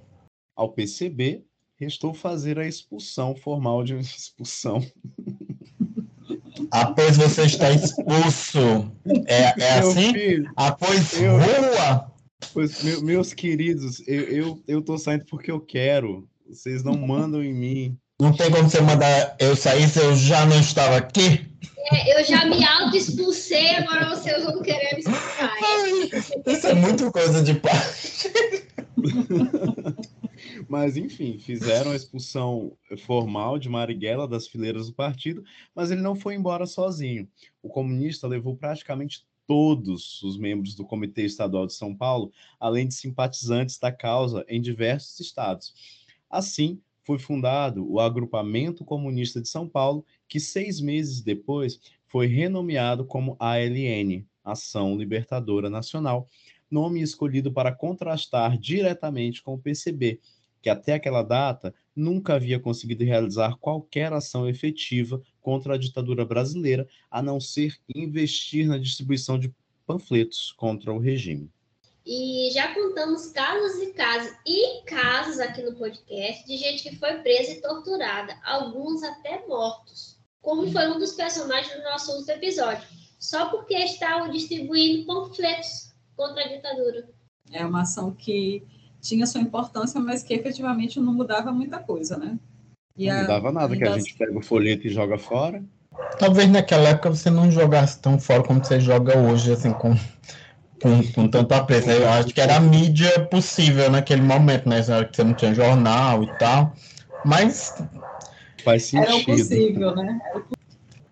Ao 0.55 0.71
PCB, 0.71 1.45
restou 1.75 2.13
fazer 2.13 2.57
a 2.57 2.65
expulsão 2.65 3.35
formal 3.35 3.83
de 3.83 3.95
expulsão. 3.99 4.81
Após 6.71 7.17
você 7.17 7.43
está 7.43 7.71
expulso. 7.71 8.91
É, 9.25 9.53
é 9.61 9.79
assim? 9.79 10.13
Filho, 10.13 10.51
Após 10.55 11.13
eu, 11.19 11.37
rua. 11.37 12.11
Pois, 12.53 12.83
meus 13.01 13.33
queridos, 13.33 14.01
eu, 14.07 14.23
eu, 14.23 14.63
eu 14.67 14.81
tô 14.81 14.97
saindo 14.97 15.25
porque 15.25 15.51
eu 15.51 15.59
quero. 15.59 16.27
Vocês 16.47 16.83
não 16.83 16.97
mandam 16.97 17.43
em 17.43 17.53
mim. 17.53 17.97
Não 18.19 18.31
tem 18.33 18.49
como 18.49 18.69
você 18.69 18.81
mandar 18.81 19.35
eu 19.39 19.55
sair 19.55 19.87
se 19.87 19.99
eu 19.99 20.15
já 20.15 20.45
não 20.45 20.59
estava 20.59 20.97
aqui? 20.97 21.45
É, 21.91 22.19
eu 22.19 22.25
já 22.25 22.45
me 22.45 22.63
auto-expulsei, 22.63 23.75
agora 23.75 24.09
vocês 24.09 24.43
vão 24.43 24.61
querer 24.61 24.95
me 24.95 24.99
expulsar. 24.99 25.53
Isso 26.45 26.67
é 26.67 26.73
muito 26.73 27.11
coisa 27.11 27.43
de 27.43 27.53
pai. 27.53 27.71
Mas, 30.67 30.97
enfim, 30.97 31.37
fizeram 31.39 31.91
a 31.91 31.95
expulsão 31.95 32.77
formal 33.05 33.57
de 33.57 33.69
Marighella 33.69 34.27
das 34.27 34.47
fileiras 34.47 34.87
do 34.87 34.93
partido, 34.93 35.43
mas 35.73 35.91
ele 35.91 36.01
não 36.01 36.15
foi 36.15 36.35
embora 36.35 36.65
sozinho. 36.65 37.27
O 37.61 37.69
comunista 37.69 38.27
levou 38.27 38.55
praticamente 38.55 39.25
todos 39.47 40.21
os 40.23 40.37
membros 40.37 40.75
do 40.75 40.85
Comitê 40.85 41.23
Estadual 41.23 41.65
de 41.65 41.73
São 41.73 41.95
Paulo, 41.95 42.31
além 42.59 42.87
de 42.87 42.93
simpatizantes 42.93 43.79
da 43.79 43.91
causa 43.91 44.45
em 44.47 44.61
diversos 44.61 45.19
estados. 45.19 45.73
Assim, 46.29 46.81
foi 47.03 47.17
fundado 47.17 47.89
o 47.89 48.01
Agrupamento 48.01 48.83
Comunista 48.83 49.39
de 49.39 49.47
São 49.47 49.67
Paulo, 49.67 50.05
que 50.27 50.41
seis 50.41 50.81
meses 50.81 51.21
depois 51.21 51.79
foi 52.05 52.27
renomeado 52.27 53.05
como 53.05 53.37
ALN, 53.39 54.25
Ação 54.43 54.97
Libertadora 54.97 55.69
Nacional, 55.69 56.27
nome 56.69 57.01
escolhido 57.01 57.51
para 57.51 57.73
contrastar 57.73 58.57
diretamente 58.57 59.41
com 59.41 59.53
o 59.53 59.57
PCB, 59.57 60.19
que 60.67 60.69
até 60.69 60.95
aquela 60.95 61.23
data 61.23 61.73
nunca 61.95 62.33
havia 62.33 62.59
conseguido 62.59 63.05
realizar 63.05 63.55
qualquer 63.55 64.11
ação 64.11 64.49
efetiva 64.49 65.21
contra 65.41 65.75
a 65.75 65.77
ditadura 65.77 66.25
brasileira, 66.25 66.85
a 67.09 67.21
não 67.21 67.39
ser 67.39 67.77
investir 67.95 68.67
na 68.67 68.77
distribuição 68.77 69.39
de 69.39 69.55
panfletos 69.85 70.51
contra 70.51 70.91
o 70.91 70.99
regime. 70.99 71.49
E 72.05 72.49
já 72.51 72.73
contamos 72.73 73.27
casos 73.27 73.81
e 73.81 73.93
casos 73.93 74.33
e 74.45 74.81
casos 74.83 75.39
aqui 75.39 75.61
no 75.61 75.73
podcast 75.73 76.45
de 76.45 76.57
gente 76.57 76.83
que 76.83 76.97
foi 76.97 77.13
presa 77.19 77.53
e 77.53 77.61
torturada, 77.61 78.37
alguns 78.43 79.03
até 79.03 79.47
mortos, 79.47 80.19
como 80.41 80.69
foi 80.69 80.85
um 80.89 80.99
dos 80.99 81.13
personagens 81.13 81.73
do 81.77 81.83
nosso 81.83 82.11
último 82.11 82.33
episódio, 82.33 82.85
só 83.17 83.49
porque 83.49 83.73
estavam 83.73 84.29
distribuindo 84.31 85.05
panfletos 85.05 85.93
contra 86.13 86.43
a 86.43 86.47
ditadura. 86.49 87.09
É 87.53 87.65
uma 87.65 87.83
ação 87.83 88.13
que 88.13 88.67
tinha 89.01 89.25
sua 89.25 89.41
importância, 89.41 89.99
mas 89.99 90.23
que 90.23 90.33
efetivamente 90.33 90.99
não 90.99 91.13
mudava 91.13 91.51
muita 91.51 91.79
coisa, 91.79 92.17
né? 92.17 92.37
E 92.97 93.07
não 93.07 93.21
a, 93.21 93.23
dava 93.23 93.51
nada, 93.51 93.75
que 93.75 93.83
a 93.83 93.97
gente 93.97 94.15
pega 94.15 94.37
o 94.37 94.41
folheto 94.41 94.87
e 94.87 94.89
joga 94.89 95.17
fora. 95.17 95.63
Talvez 96.17 96.49
naquela 96.49 96.89
época 96.89 97.11
você 97.11 97.29
não 97.29 97.51
jogasse 97.51 97.99
tão 97.99 98.19
fora 98.19 98.43
como 98.43 98.63
você 98.63 98.79
joga 98.79 99.17
hoje, 99.17 99.51
assim, 99.51 99.71
com, 99.71 99.95
com, 100.81 101.03
com 101.13 101.27
tanto 101.27 101.51
apreço. 101.53 101.91
Eu 101.91 102.09
acho 102.09 102.33
que 102.33 102.41
era 102.41 102.55
a 102.55 102.59
mídia 102.59 103.25
possível 103.27 103.91
naquele 103.91 104.21
momento, 104.21 104.67
né? 104.67 104.81
Que 104.81 105.15
você 105.15 105.23
não 105.23 105.35
tinha 105.35 105.53
jornal 105.53 106.23
e 106.23 106.27
tal. 106.37 106.73
Mas. 107.23 107.75
Faz 108.63 108.83
sentido. 108.83 109.13
Era 109.13 109.23
possível, 109.25 109.95
né? 109.95 110.19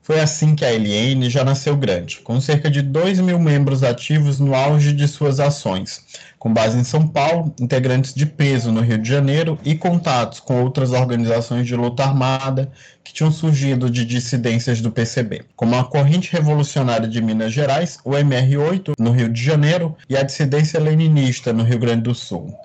Foi 0.06 0.20
assim 0.20 0.56
que 0.56 0.64
a 0.64 0.70
LN 0.70 1.28
já 1.32 1.44
nasceu 1.44 1.76
grande, 1.76 2.20
com 2.20 2.40
cerca 2.40 2.70
de 2.70 2.84
2 2.84 3.22
mil 3.22 3.40
membros 3.40 3.82
ativos 3.82 4.40
no 4.40 4.54
auge 4.54 4.94
de 4.94 5.08
suas 5.08 5.40
ações, 5.40 6.06
com 6.38 6.54
base 6.54 6.78
em 6.78 6.84
São 6.84 7.08
Paulo, 7.08 7.52
integrantes 7.60 8.14
de 8.14 8.24
peso 8.24 8.72
no 8.72 8.82
Rio 8.82 9.00
de 9.00 9.10
Janeiro 9.10 9.58
e 9.66 9.74
contatos 9.74 10.40
com 10.40 10.62
outras 10.62 10.92
organizações 10.92 11.66
de 11.66 11.76
luta 11.76 12.04
armada 12.04 12.72
que 13.04 13.12
tinham 13.12 13.32
surgido 13.32 13.90
de 13.90 14.06
dissidências 14.06 14.80
do 14.80 14.92
PCB, 14.92 15.44
como 15.56 15.76
a 15.76 15.84
Corrente 15.84 16.32
Revolucionária 16.32 17.08
de 17.08 17.20
Minas 17.20 17.52
Gerais, 17.52 17.98
o 18.06 18.12
MR8, 18.12 18.94
no 19.00 19.10
Rio 19.10 19.28
de 19.28 19.42
Janeiro, 19.42 19.98
e 20.08 20.16
a 20.16 20.22
dissidência 20.22 20.80
leninista 20.80 21.52
no 21.52 21.64
Rio 21.64 21.80
Grande 21.80 22.04
do 22.04 22.14
Sul. 22.14 22.56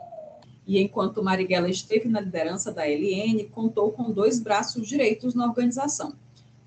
E 0.67 0.79
enquanto 0.79 1.25
Marighella 1.25 1.71
esteve 1.71 2.07
na 2.07 2.21
liderança 2.21 2.71
da 2.71 2.85
LN, 2.87 3.45
contou 3.45 3.93
com 3.93 4.13
dois 4.13 4.39
braços 4.39 4.87
direitos 4.87 5.35
na 5.35 5.47
organização 5.47 6.13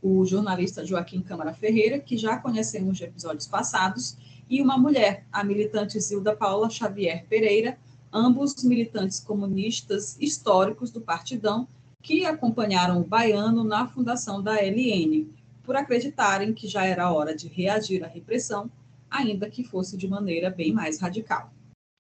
o 0.04 0.26
jornalista 0.26 0.86
Joaquim 0.86 1.22
Câmara 1.22 1.54
Ferreira, 1.54 1.98
que 1.98 2.18
já 2.18 2.38
conhecemos 2.38 2.98
de 2.98 3.06
episódios 3.06 3.48
passados, 3.48 4.18
e 4.50 4.62
uma 4.62 4.78
mulher, 4.78 5.26
a 5.32 5.46
militante 5.46 5.98
Zilda 5.98 6.36
Paula 6.36 6.70
Xavier 6.70 7.26
Pereira, 7.30 7.78
ambos 8.12 8.62
militantes 8.66 9.22
comunistas 9.22 10.18
históricos 10.20 10.92
do 10.92 11.00
Partidão, 11.00 11.66
que 12.02 12.26
acompanharam 12.26 13.00
o 13.00 13.06
baiano 13.06 13.63
na 13.63 13.88
fundação 13.88 14.44
da 14.44 14.62
LN, 14.62 15.26
por 15.63 15.78
acreditarem 15.78 16.54
que 16.54 16.68
já 16.68 16.86
era 16.86 17.10
hora 17.10 17.34
de 17.34 17.48
reagir 17.48 18.04
à 18.04 18.08
repressão, 18.08 18.70
ainda 19.10 19.50
que 19.50 19.63
fosse 19.63 19.96
de 19.96 20.08
maneira 20.08 20.50
bem 20.50 20.74
mais 20.74 21.00
radical. 21.00 21.50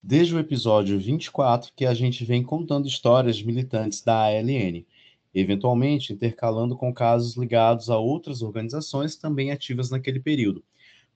Desde 0.05 0.35
o 0.35 0.39
episódio 0.39 0.99
24 0.99 1.71
que 1.73 1.85
a 1.85 1.93
gente 1.93 2.25
vem 2.25 2.43
contando 2.43 2.85
histórias 2.85 3.41
militantes 3.41 4.01
da 4.01 4.25
ALN, 4.25 4.85
eventualmente 5.33 6.13
intercalando 6.13 6.75
com 6.75 6.93
casos 6.93 7.35
ligados 7.35 7.89
a 7.89 7.97
outras 7.97 8.41
organizações 8.41 9.15
também 9.15 9.51
ativas 9.51 9.89
naquele 9.89 10.19
período. 10.19 10.63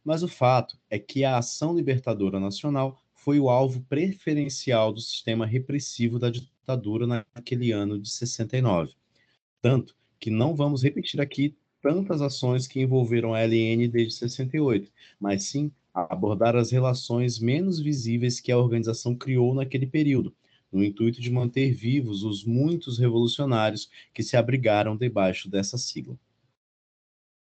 Mas 0.03 0.23
o 0.23 0.27
fato 0.27 0.77
é 0.89 0.97
que 0.97 1.23
a 1.23 1.38
Ação 1.38 1.75
Libertadora 1.75 2.39
Nacional 2.39 3.01
foi 3.13 3.39
o 3.39 3.49
alvo 3.49 3.82
preferencial 3.89 4.93
do 4.93 5.01
sistema 5.01 5.45
repressivo 5.45 6.17
da 6.17 6.30
ditadura 6.30 7.06
naquele 7.36 7.71
ano 7.71 7.99
de 7.99 8.10
69. 8.10 8.93
Tanto 9.62 9.95
que 10.19 10.30
não 10.30 10.56
vamos 10.56 10.84
repetir 10.84 11.19
aqui 11.19 11.56
tantas 11.82 12.21
ações 12.21 12.67
que 12.67 12.82
envolveram 12.82 13.34
a 13.34 13.41
LN 13.41 13.88
desde 13.88 14.13
68, 14.13 14.91
mas 15.19 15.43
sim 15.43 15.71
abordar 15.93 16.56
as 16.56 16.71
relações 16.71 17.39
menos 17.39 17.80
visíveis 17.80 18.39
que 18.39 18.51
a 18.51 18.58
organização 18.58 19.15
criou 19.15 19.53
naquele 19.53 19.88
período, 19.88 20.34
no 20.71 20.84
intuito 20.84 21.21
de 21.21 21.32
manter 21.32 21.71
vivos 21.71 22.23
os 22.23 22.43
muitos 22.43 22.97
revolucionários 22.97 23.89
que 24.13 24.23
se 24.23 24.36
abrigaram 24.36 24.95
debaixo 24.95 25.49
dessa 25.49 25.77
sigla. 25.77 26.17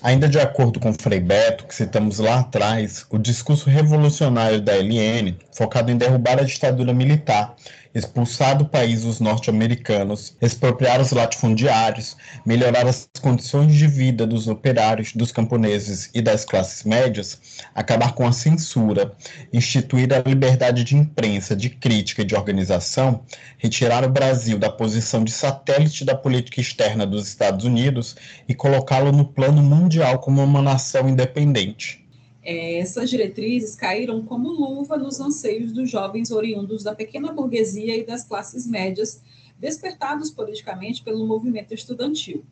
Ainda 0.03 0.27
de 0.27 0.39
acordo 0.39 0.79
com 0.79 0.91
Frei 0.93 1.19
Beto, 1.19 1.67
que 1.67 1.75
citamos 1.75 2.17
lá 2.17 2.39
atrás, 2.39 3.05
o 3.11 3.19
discurso 3.19 3.69
revolucionário 3.69 4.59
da 4.59 4.75
LN, 4.75 5.37
focado 5.53 5.91
em 5.91 5.97
derrubar 5.97 6.39
a 6.39 6.43
ditadura 6.43 6.91
militar, 6.91 7.55
expulsar 7.93 8.57
do 8.57 8.65
país 8.65 9.03
os 9.03 9.19
norte-americanos, 9.19 10.35
expropriar 10.41 11.01
os 11.01 11.11
latifundiários, 11.11 12.15
melhorar 12.45 12.87
as 12.87 13.09
condições 13.21 13.73
de 13.73 13.87
vida 13.87 14.25
dos 14.25 14.47
operários, 14.47 15.13
dos 15.13 15.31
camponeses 15.31 16.09
e 16.13 16.21
das 16.21 16.45
classes 16.45 16.83
médias, 16.83 17.39
acabar 17.75 18.13
com 18.13 18.25
a 18.25 18.31
censura, 18.31 19.13
instituir 19.51 20.13
a 20.13 20.19
liberdade 20.19 20.83
de 20.83 20.95
imprensa, 20.95 21.55
de 21.55 21.69
crítica 21.69 22.21
e 22.21 22.25
de 22.25 22.35
organização, 22.35 23.23
retirar 23.57 24.03
o 24.05 24.09
Brasil 24.09 24.57
da 24.57 24.69
posição 24.69 25.23
de 25.23 25.31
satélite 25.31 26.05
da 26.05 26.15
política 26.15 26.61
externa 26.61 27.05
dos 27.05 27.27
Estados 27.27 27.65
Unidos 27.65 28.15
e 28.47 28.55
colocá-lo 28.55 29.11
no 29.11 29.25
plano 29.25 29.61
mundial 29.61 30.19
como 30.19 30.43
uma 30.43 30.61
nação 30.61 31.07
independente. 31.09 32.00
É, 32.43 32.79
essas 32.79 33.09
diretrizes 33.09 33.75
caíram 33.75 34.25
como 34.25 34.49
luva 34.49 34.97
nos 34.97 35.19
anseios 35.19 35.71
dos 35.71 35.89
jovens 35.89 36.31
oriundos 36.31 36.83
da 36.83 36.95
pequena 36.95 37.31
burguesia 37.31 37.95
e 37.95 38.05
das 38.05 38.23
classes 38.23 38.65
médias, 38.65 39.21
despertados 39.59 40.31
politicamente 40.31 41.03
pelo 41.03 41.25
movimento 41.27 41.71
estudantil, 41.71 42.43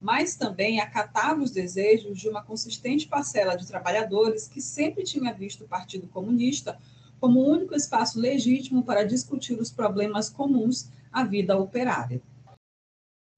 mas 0.00 0.34
também 0.34 0.80
acatava 0.80 1.40
os 1.40 1.52
desejos 1.52 2.18
de 2.18 2.28
uma 2.28 2.42
consistente 2.42 3.06
parcela 3.06 3.54
de 3.54 3.66
trabalhadores 3.66 4.48
que 4.48 4.60
sempre 4.60 5.04
tinha 5.04 5.32
visto 5.32 5.64
o 5.64 5.68
Partido 5.68 6.08
Comunista 6.08 6.76
como 7.20 7.40
o 7.40 7.48
único 7.48 7.74
espaço 7.74 8.18
legítimo 8.18 8.82
para 8.82 9.04
discutir 9.04 9.54
os 9.54 9.70
problemas 9.70 10.28
comuns 10.28 10.88
à 11.12 11.24
vida 11.24 11.56
operária. 11.56 12.20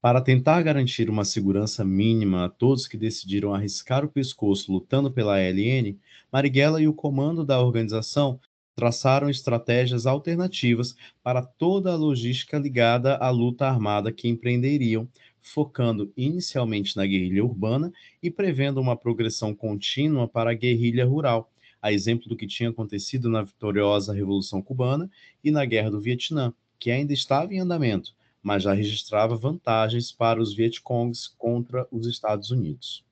Para 0.01 0.23
tentar 0.23 0.63
garantir 0.63 1.11
uma 1.11 1.27
segurança 1.27 1.85
mínima 1.85 2.47
a 2.47 2.49
todos 2.49 2.89
que 2.89 2.97
decidiram 2.97 3.55
arriscar 3.55 4.03
o 4.03 4.09
pescoço 4.09 4.73
lutando 4.73 5.11
pela 5.11 5.35
ALN, 5.37 5.99
Marighella 6.33 6.81
e 6.81 6.89
o 6.89 6.95
comando 6.95 7.45
da 7.45 7.61
organização 7.61 8.41
traçaram 8.75 9.29
estratégias 9.29 10.07
alternativas 10.07 10.97
para 11.23 11.43
toda 11.43 11.93
a 11.93 11.97
logística 11.97 12.57
ligada 12.57 13.17
à 13.17 13.29
luta 13.29 13.67
armada 13.67 14.11
que 14.11 14.27
empreenderiam, 14.27 15.07
focando 15.43 16.11
inicialmente 16.17 16.97
na 16.97 17.05
guerrilha 17.05 17.45
urbana 17.45 17.93
e 18.23 18.31
prevendo 18.31 18.81
uma 18.81 18.97
progressão 18.97 19.55
contínua 19.55 20.27
para 20.27 20.53
a 20.53 20.55
guerrilha 20.55 21.05
rural, 21.05 21.53
a 21.83 21.93
exemplo 21.93 22.27
do 22.27 22.37
que 22.37 22.47
tinha 22.47 22.71
acontecido 22.71 23.29
na 23.29 23.43
vitoriosa 23.43 24.15
Revolução 24.15 24.63
Cubana 24.63 25.11
e 25.45 25.51
na 25.51 25.67
Guerra 25.67 25.91
do 25.91 26.01
Vietnã, 26.01 26.55
que 26.79 26.91
ainda 26.91 27.13
estava 27.13 27.53
em 27.53 27.61
andamento, 27.61 28.15
mas 28.43 28.63
já 28.63 28.73
registrava 28.73 29.37
vantagens 29.37 30.13
para 30.13 30.41
os 30.41 30.55
Vietcongs 30.55 31.29
contra 31.39 31.87
os 31.91 32.07
Estados 32.07 32.51
Unidos. 32.51 33.05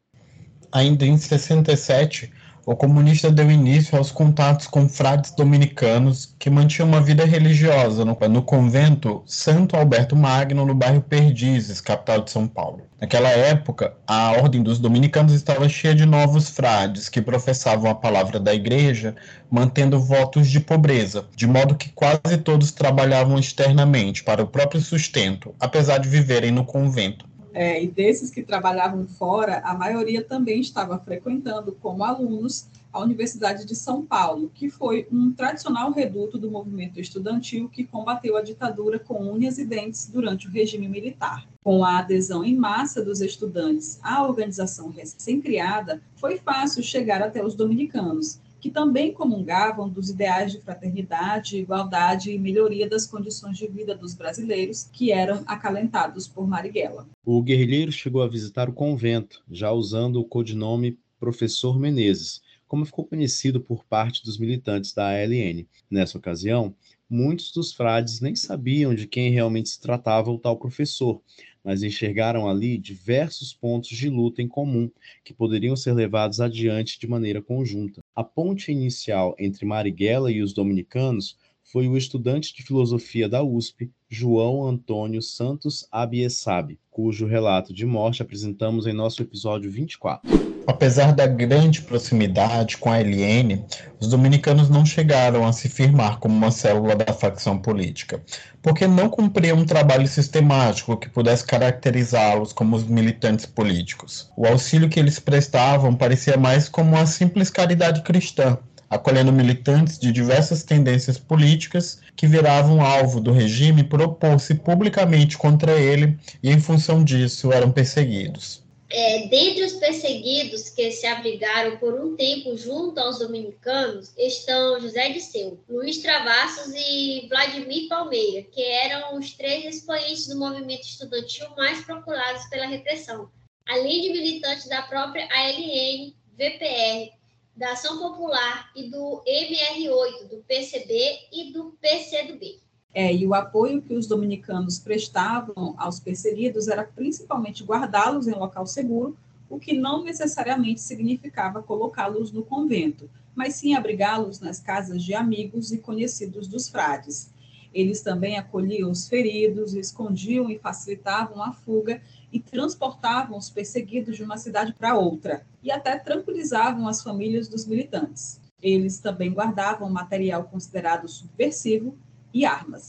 Ainda 0.71 1.07
em 1.07 1.17
67, 1.17 2.33
o 2.70 2.76
comunista 2.76 3.31
deu 3.31 3.50
início 3.50 3.96
aos 3.96 4.11
contatos 4.11 4.66
com 4.66 4.87
frades 4.87 5.31
dominicanos 5.31 6.35
que 6.38 6.50
mantinham 6.50 6.87
uma 6.87 7.00
vida 7.00 7.24
religiosa 7.24 8.04
no, 8.04 8.14
no, 8.28 8.42
convento 8.42 9.22
Santo 9.24 9.74
Alberto 9.74 10.14
Magno, 10.14 10.66
no 10.66 10.74
bairro 10.74 11.00
Perdizes, 11.00 11.81
capital 11.81 12.20
de 12.20 12.31
São 12.31 12.46
Paulo. 12.46 12.83
Naquela 13.00 13.31
época, 13.31 13.94
a 14.07 14.33
ordem 14.33 14.62
dos 14.62 14.78
dominicanos 14.78 15.33
estava 15.33 15.66
cheia 15.66 15.94
de 15.94 16.04
novos 16.04 16.50
frades 16.50 17.09
que 17.09 17.22
professavam 17.22 17.90
a 17.90 17.94
palavra 17.94 18.38
da 18.38 18.52
igreja, 18.52 19.16
mantendo 19.50 19.98
votos 19.98 20.46
de 20.46 20.61
pobreza, 20.61 21.24
de 21.35 21.46
modo 21.46 21.74
que 21.74 21.88
quase 21.88 22.37
todos 22.37 22.70
trabalhavam 22.70 23.38
externamente 23.38 24.22
para 24.22 24.42
o 24.42 24.46
próprio 24.46 24.83
sustento, 24.83 25.54
apesar 25.59 25.96
de 25.96 26.09
viverem 26.11 26.50
no 26.50 26.66
convento. 26.66 27.28
É, 27.59 27.83
e 27.83 27.88
desses 27.88 28.31
que 28.31 28.40
trabalhavam 28.40 29.05
fora, 29.09 29.59
a 29.64 29.75
maioria 29.75 30.23
também 30.23 30.61
estava 30.61 30.97
frequentando 30.97 31.73
como 31.73 32.05
alunos 32.05 32.68
a 32.92 33.01
Universidade 33.01 33.64
de 33.64 33.75
São 33.75 34.07
Paulo, 34.07 34.49
que 34.55 34.71
foi 34.71 35.09
um 35.11 35.33
tradicional 35.33 35.90
reduto 35.90 36.38
do 36.38 36.49
movimento 36.49 37.01
estudantil 37.01 37.68
que 37.68 37.83
combateu 37.83 38.37
a 38.37 38.42
ditadura 38.42 38.97
com 38.97 39.33
unhas 39.33 39.59
e 39.59 39.64
dentes 39.64 40.07
durante 40.07 40.47
o 40.47 40.51
regime 40.53 40.87
militar. 40.87 41.49
Com 41.64 41.85
a 41.85 41.99
adesão 41.99 42.44
em 42.44 42.55
massa 42.55 43.05
dos 43.05 43.21
estudantes 43.21 43.99
à 44.05 44.23
organização 44.23 44.90
recém-criada, 44.90 46.01
foi 46.14 46.38
fácil 46.38 46.81
chegar 46.81 47.21
até 47.21 47.44
os 47.44 47.57
dominicanos, 47.57 48.38
que 48.61 48.71
também 48.71 49.12
comungavam 49.12 49.88
dos 49.88 50.11
ideais 50.11 50.53
de 50.53 50.61
fraternidade, 50.61 51.59
igualdade 51.59 52.31
e 52.31 52.38
melhoria 52.38 52.88
das 52.88 53.07
condições 53.07 53.57
de 53.57 53.66
vida 53.66 53.94
dos 53.94 54.14
brasileiros, 54.14 54.88
que 54.92 55.12
eram 55.12 55.42
acalentados 55.47 56.27
por 56.27 56.47
Marighella. 56.47 57.07
O 57.25 57.42
guerrilheiro 57.42 57.92
chegou 57.92 58.23
a 58.23 58.29
visitar 58.29 58.68
o 58.68 58.73
convento, 58.73 59.42
já 59.51 59.71
usando 59.71 60.21
o 60.21 60.25
codinome 60.25 60.99
Professor 61.18 61.78
Menezes, 61.78 62.41
como 62.66 62.85
ficou 62.85 63.05
conhecido 63.05 63.61
por 63.61 63.85
parte 63.85 64.22
dos 64.22 64.39
militantes 64.39 64.93
da 64.93 65.09
ALN. 65.09 65.66
Nessa 65.91 66.18
ocasião, 66.18 66.74
muitos 67.09 67.51
dos 67.51 67.72
frades 67.72 68.20
nem 68.20 68.37
sabiam 68.37 68.95
de 68.95 69.07
quem 69.07 69.30
realmente 69.30 69.70
se 69.70 69.80
tratava 69.80 70.30
o 70.30 70.39
tal 70.39 70.57
professor, 70.57 71.20
mas 71.69 71.83
enxergaram 71.83 72.49
ali 72.49 72.79
diversos 72.79 73.53
pontos 73.53 73.91
de 73.91 74.09
luta 74.09 74.41
em 74.41 74.49
comum 74.49 74.91
que 75.23 75.35
poderiam 75.35 75.77
ser 75.77 75.93
levados 75.93 76.41
adiante 76.41 76.99
de 76.99 77.07
maneira 77.07 77.43
conjunta. 77.43 78.01
A 78.16 78.25
ponte 78.25 78.73
inicial 78.73 79.37
entre 79.39 79.66
Marighella 79.66 80.31
e 80.33 80.41
os 80.41 80.55
dominicanos 80.55 81.37
foi 81.71 81.87
o 81.87 81.99
estudante 81.99 82.55
de 82.55 82.62
filosofia 82.62 83.29
da 83.29 83.43
USP, 83.43 83.91
João 84.09 84.66
Antônio 84.66 85.21
Santos 85.21 85.87
Abiessabe, 85.93 86.79
cujo 86.91 87.27
relato 87.27 87.75
de 87.75 87.85
morte 87.85 88.23
apresentamos 88.23 88.87
em 88.87 88.95
nosso 88.95 89.21
episódio 89.21 89.71
24. 89.71 90.49
Apesar 90.66 91.12
da 91.12 91.27
grande 91.27 91.83
proximidade 91.83 92.79
com 92.79 92.91
a 92.91 92.99
LN, 92.99 93.64
os 94.01 94.09
dominicanos 94.09 94.71
não 94.71 94.85
chegaram 94.85 95.47
a 95.47 95.53
se 95.53 95.69
firmar 95.69 96.19
como 96.19 96.35
uma 96.35 96.51
célula 96.51 96.97
da 96.97 97.12
facção 97.12 97.59
política, 97.59 98.23
porque 98.62 98.87
não 98.87 99.11
cumpriam 99.11 99.59
um 99.59 99.66
trabalho 99.66 100.09
sistemático 100.09 100.97
que 100.97 101.11
pudesse 101.11 101.47
caracterizá-los 101.47 102.53
como 102.53 102.77
os 102.77 102.85
militantes 102.85 103.45
políticos. 103.45 104.31
O 104.37 104.47
auxílio 104.47 104.89
que 104.89 104.99
eles 104.99 105.19
prestavam 105.19 105.95
parecia 105.95 106.39
mais 106.39 106.66
como 106.66 106.97
uma 106.97 107.07
simples 107.07 107.51
caridade 107.51 108.03
cristã, 108.03 108.59
acolhendo 108.89 109.32
militantes 109.32 109.99
de 109.99 110.11
diversas 110.11 110.62
tendências 110.62 111.18
políticas 111.18 112.01
que 112.16 112.26
viravam 112.26 112.80
alvo 112.80 113.20
do 113.20 113.32
regime 113.32 113.84
por 113.84 114.01
opor-se 114.01 114.55
publicamente 114.55 115.36
contra 115.36 115.78
ele 115.78 116.18
e, 116.43 116.51
em 116.51 116.61
função 116.61 117.05
disso, 117.05 117.53
eram 117.53 117.70
perseguidos. 117.70 118.62
É, 118.91 119.26
dentre 119.26 119.64
os 119.64 119.74
perseguidos 119.74 120.70
que 120.70 120.91
se 120.91 121.07
abrigaram 121.07 121.76
por 121.76 121.93
um 121.93 122.16
tempo 122.16 122.57
junto 122.57 122.99
aos 122.99 123.18
dominicanos 123.18 124.14
estão 124.16 124.80
José 124.80 125.11
de 125.11 125.20
Seu, 125.20 125.61
Luiz 125.68 125.99
Travassos 125.99 126.72
e 126.74 127.26
Vladimir 127.28 127.86
Palmeira, 127.89 128.47
que 128.51 128.62
eram 128.62 129.18
os 129.18 129.34
três 129.34 129.76
expoentes 129.76 130.26
do 130.26 130.39
movimento 130.39 130.86
estudantil 130.86 131.49
mais 131.55 131.84
procurados 131.84 132.47
pela 132.47 132.66
repressão, 132.66 133.28
além 133.68 134.01
de 134.01 134.09
militantes 134.11 134.66
da 134.68 134.80
própria 134.80 135.28
ALN, 135.30 136.14
VPR, 136.39 137.18
da 137.59 137.72
Ação 137.72 137.98
Popular 137.98 138.70
e 138.74 138.88
do 138.88 139.20
MR8, 139.26 140.28
do 140.28 140.36
PCB 140.46 140.94
e 141.32 141.52
do 141.52 141.76
PCdoB. 141.80 142.61
É, 142.94 143.12
e 143.12 143.26
o 143.26 143.34
apoio 143.34 143.82
que 143.82 143.94
os 143.94 144.06
dominicanos 144.06 144.78
prestavam 144.78 145.74
aos 145.76 145.98
perseguidos 145.98 146.68
era 146.68 146.84
principalmente 146.84 147.64
guardá-los 147.64 148.28
em 148.28 148.32
local 148.32 148.64
seguro, 148.64 149.16
o 149.50 149.59
que 149.59 149.72
não 149.72 150.04
necessariamente 150.04 150.80
significava 150.80 151.61
colocá-los 151.61 152.30
no 152.30 152.44
convento, 152.44 153.11
mas 153.34 153.56
sim 153.56 153.74
abrigá-los 153.74 154.38
nas 154.38 154.61
casas 154.61 155.02
de 155.02 155.12
amigos 155.12 155.72
e 155.72 155.78
conhecidos 155.78 156.46
dos 156.46 156.68
frades. 156.68 157.32
Eles 157.74 158.02
também 158.02 158.38
acolhiam 158.38 158.88
os 158.90 159.09
feridos, 159.09 159.74
escondiam 159.74 160.48
e 160.48 160.59
facilitavam 160.59 161.42
a 161.42 161.52
fuga 161.52 162.00
e 162.33 162.41
transportavam 162.41 163.39
os 163.39 163.51
perseguidos 163.51 164.16
de 164.16 164.22
uma 164.22 164.37
cidade 164.37 164.72
para 164.72 164.99
outra, 164.99 165.47
e 165.62 165.70
até 165.70 165.99
tranquilizavam 165.99 166.87
as 166.87 167.03
famílias 167.03 167.49
dos 167.49 167.66
militantes. 167.66 168.41
Eles 168.61 168.99
também 168.99 169.33
guardavam 169.33 169.89
material 169.89 170.45
considerado 170.45 171.09
subversivo 171.09 171.97
e 172.33 172.45
armas. 172.45 172.87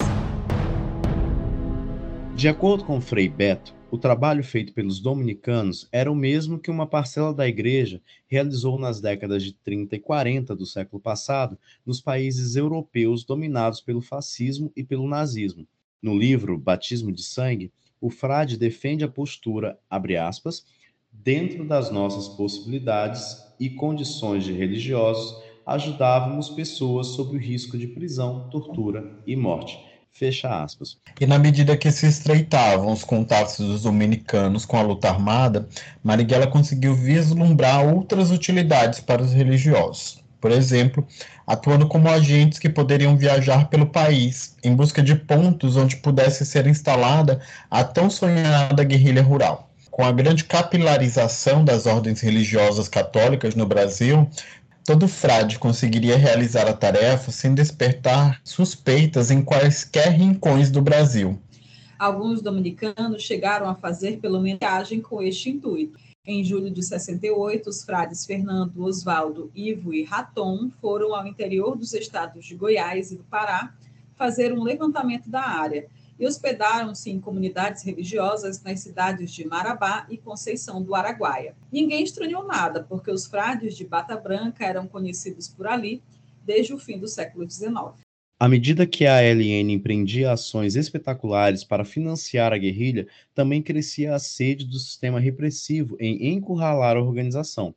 De 2.36 2.48
acordo 2.48 2.86
com 2.86 3.02
Frei 3.02 3.28
Beto, 3.28 3.76
o 3.92 3.98
trabalho 3.98 4.44
feito 4.44 4.72
pelos 4.72 5.00
dominicanos 5.00 5.88
era 5.92 6.12
o 6.12 6.16
mesmo 6.16 6.60
que 6.60 6.70
uma 6.70 6.86
parcela 6.86 7.34
da 7.34 7.48
igreja 7.48 8.02
realizou 8.28 8.78
nas 8.78 9.02
décadas 9.02 9.44
de 9.44 9.52
30 9.52 9.96
e 9.96 10.00
40 10.00 10.56
do 10.56 10.66
século 10.66 11.02
passado 11.02 11.58
nos 11.86 12.00
países 12.00 12.56
europeus 12.56 13.24
dominados 13.24 13.82
pelo 13.82 14.00
fascismo 14.00 14.72
e 14.76 14.84
pelo 14.84 15.08
nazismo. 15.08 15.68
No 16.02 16.18
livro 16.18 16.58
Batismo 16.58 17.12
de 17.12 17.24
Sangue, 17.24 17.74
o 18.02 18.10
frade 18.10 18.58
defende 18.58 19.04
a 19.04 19.08
postura, 19.08 19.78
abre 19.90 20.18
aspas, 20.18 20.66
dentro 21.12 21.66
das 21.66 21.92
nossas 21.92 22.28
possibilidades 22.30 23.38
e 23.60 23.70
condições 23.70 24.44
de 24.44 24.54
religiosos, 24.54 25.44
ajudávamos 25.66 26.50
pessoas 26.50 27.08
sob 27.08 27.36
o 27.36 27.40
risco 27.40 27.78
de 27.78 27.88
prisão, 27.88 28.50
tortura 28.50 29.22
e 29.28 29.36
morte. 29.36 29.78
Fecha 30.12 30.64
aspas. 30.64 30.98
E 31.20 31.26
na 31.26 31.38
medida 31.38 31.78
que 31.78 31.92
se 31.92 32.08
estreitavam 32.08 32.92
os 32.92 33.04
contatos 33.04 33.58
dos 33.58 33.84
dominicanos 33.84 34.66
com 34.66 34.78
a 34.78 34.82
luta 34.82 35.10
armada, 35.10 35.68
Marighella 36.04 36.48
conseguiu 36.48 36.96
vislumbrar 36.96 37.86
outras 37.86 38.32
utilidades 38.32 39.00
para 39.00 39.22
os 39.22 39.32
religiosos. 39.32 40.24
Por 40.40 40.52
exemplo, 40.52 41.06
atuando 41.46 41.88
como 41.88 42.10
agentes 42.10 42.60
que 42.60 42.70
poderiam 42.70 43.18
viajar 43.18 43.70
pelo 43.70 43.86
país 43.86 44.56
em 44.64 44.74
busca 44.74 45.02
de 45.02 45.16
pontos 45.16 45.76
onde 45.76 45.98
pudesse 45.98 46.46
ser 46.46 46.66
instalada 46.66 47.42
a 47.70 47.84
tão 47.84 48.10
sonhada 48.10 48.84
guerrilha 48.84 49.22
rural. 49.22 49.70
Com 49.92 50.06
a 50.06 50.12
grande 50.12 50.46
capilarização 50.46 51.66
das 51.66 51.86
ordens 51.86 52.22
religiosas 52.22 52.88
católicas 52.88 53.54
no 53.54 53.66
Brasil, 53.66 54.30
todo 54.86 55.10
frade 55.10 55.60
conseguiria 55.60 56.16
realizar 56.16 56.68
a 56.68 56.74
tarefa 56.74 57.32
sem 57.32 57.54
despertar 57.54 58.40
suspeitas 58.44 59.30
em 59.30 59.42
quaisquer 59.42 60.12
rincões 60.14 60.72
do 60.72 60.82
Brasil. 60.82 61.38
Alguns 61.98 62.42
dominicanos 62.42 63.24
chegaram 63.24 63.68
a 63.68 63.76
fazer 63.76 64.20
pelo 64.20 64.40
menos 64.40 64.60
viagem 64.62 65.02
com 65.02 65.22
este 65.22 65.50
intuito 65.50 66.00
em 66.26 66.44
julho 66.44 66.70
de 66.70 66.84
68, 66.84 67.70
os 67.70 67.84
frades 67.84 68.26
Fernando, 68.26 68.84
Oswaldo, 68.84 69.52
Ivo 69.56 69.94
e 69.94 70.04
Raton 70.04 70.70
foram 70.82 71.16
ao 71.16 71.26
interior 71.26 71.78
dos 71.78 71.94
estados 71.94 72.46
de 72.46 72.56
Goiás 72.56 73.12
e 73.12 73.16
do 73.16 73.24
Pará 73.24 73.74
fazer 74.16 74.54
um 74.54 74.64
levantamento 74.64 75.30
da 75.30 75.42
área 75.42 75.88
e 76.20 76.28
hospedaram-se 76.28 77.10
em 77.10 77.20
comunidades 77.20 77.84
religiosas 77.84 78.62
nas 78.62 78.82
cidades 78.82 79.32
de 79.32 79.48
Marabá 79.48 80.06
e 80.10 80.18
Conceição 80.18 80.84
do 80.84 80.94
Araguaia. 80.94 81.56
Ninguém 81.72 82.04
estranhou 82.04 82.46
nada, 82.46 82.84
porque 82.84 83.10
os 83.10 83.26
frades 83.26 83.76
de 83.76 83.86
Bata 83.86 84.18
Branca 84.18 84.66
eram 84.66 84.86
conhecidos 84.86 85.48
por 85.48 85.66
ali 85.66 86.04
desde 86.44 86.74
o 86.74 86.78
fim 86.78 87.00
do 87.00 87.08
século 87.08 87.50
XIX. 87.50 87.96
À 88.42 88.48
medida 88.48 88.88
que 88.88 89.06
a 89.06 89.18
ALN 89.18 89.70
empreendia 89.70 90.32
ações 90.32 90.78
espetaculares 90.78 91.66
para 91.66 91.84
financiar 91.84 92.54
a 92.54 92.58
guerrilha, 92.58 93.06
também 93.36 93.62
crescia 93.62 94.16
a 94.16 94.20
sede 94.20 94.64
do 94.64 94.80
sistema 94.80 95.20
repressivo 95.20 95.98
em 96.00 96.34
encurralar 96.34 96.96
a 96.96 97.02
organização. 97.02 97.76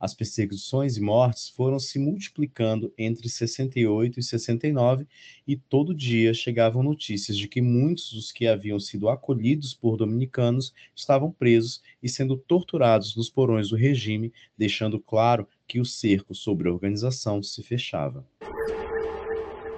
As 0.00 0.14
perseguições 0.14 0.96
e 0.96 1.02
mortes 1.02 1.50
foram 1.50 1.78
se 1.78 1.98
multiplicando 1.98 2.90
entre 2.96 3.28
68 3.28 4.18
e 4.18 4.22
69, 4.22 5.06
e 5.46 5.56
todo 5.56 5.94
dia 5.94 6.32
chegavam 6.32 6.82
notícias 6.82 7.36
de 7.36 7.46
que 7.46 7.60
muitos 7.60 8.10
dos 8.14 8.32
que 8.32 8.46
haviam 8.46 8.80
sido 8.80 9.10
acolhidos 9.10 9.74
por 9.74 9.98
dominicanos 9.98 10.72
estavam 10.96 11.30
presos 11.30 11.82
e 12.02 12.08
sendo 12.08 12.34
torturados 12.34 13.14
nos 13.14 13.28
porões 13.28 13.68
do 13.68 13.76
regime, 13.76 14.32
deixando 14.56 14.98
claro 14.98 15.46
que 15.66 15.78
o 15.78 15.84
cerco 15.84 16.34
sobre 16.34 16.66
a 16.66 16.72
organização 16.72 17.42
se 17.42 17.62
fechava. 17.62 18.24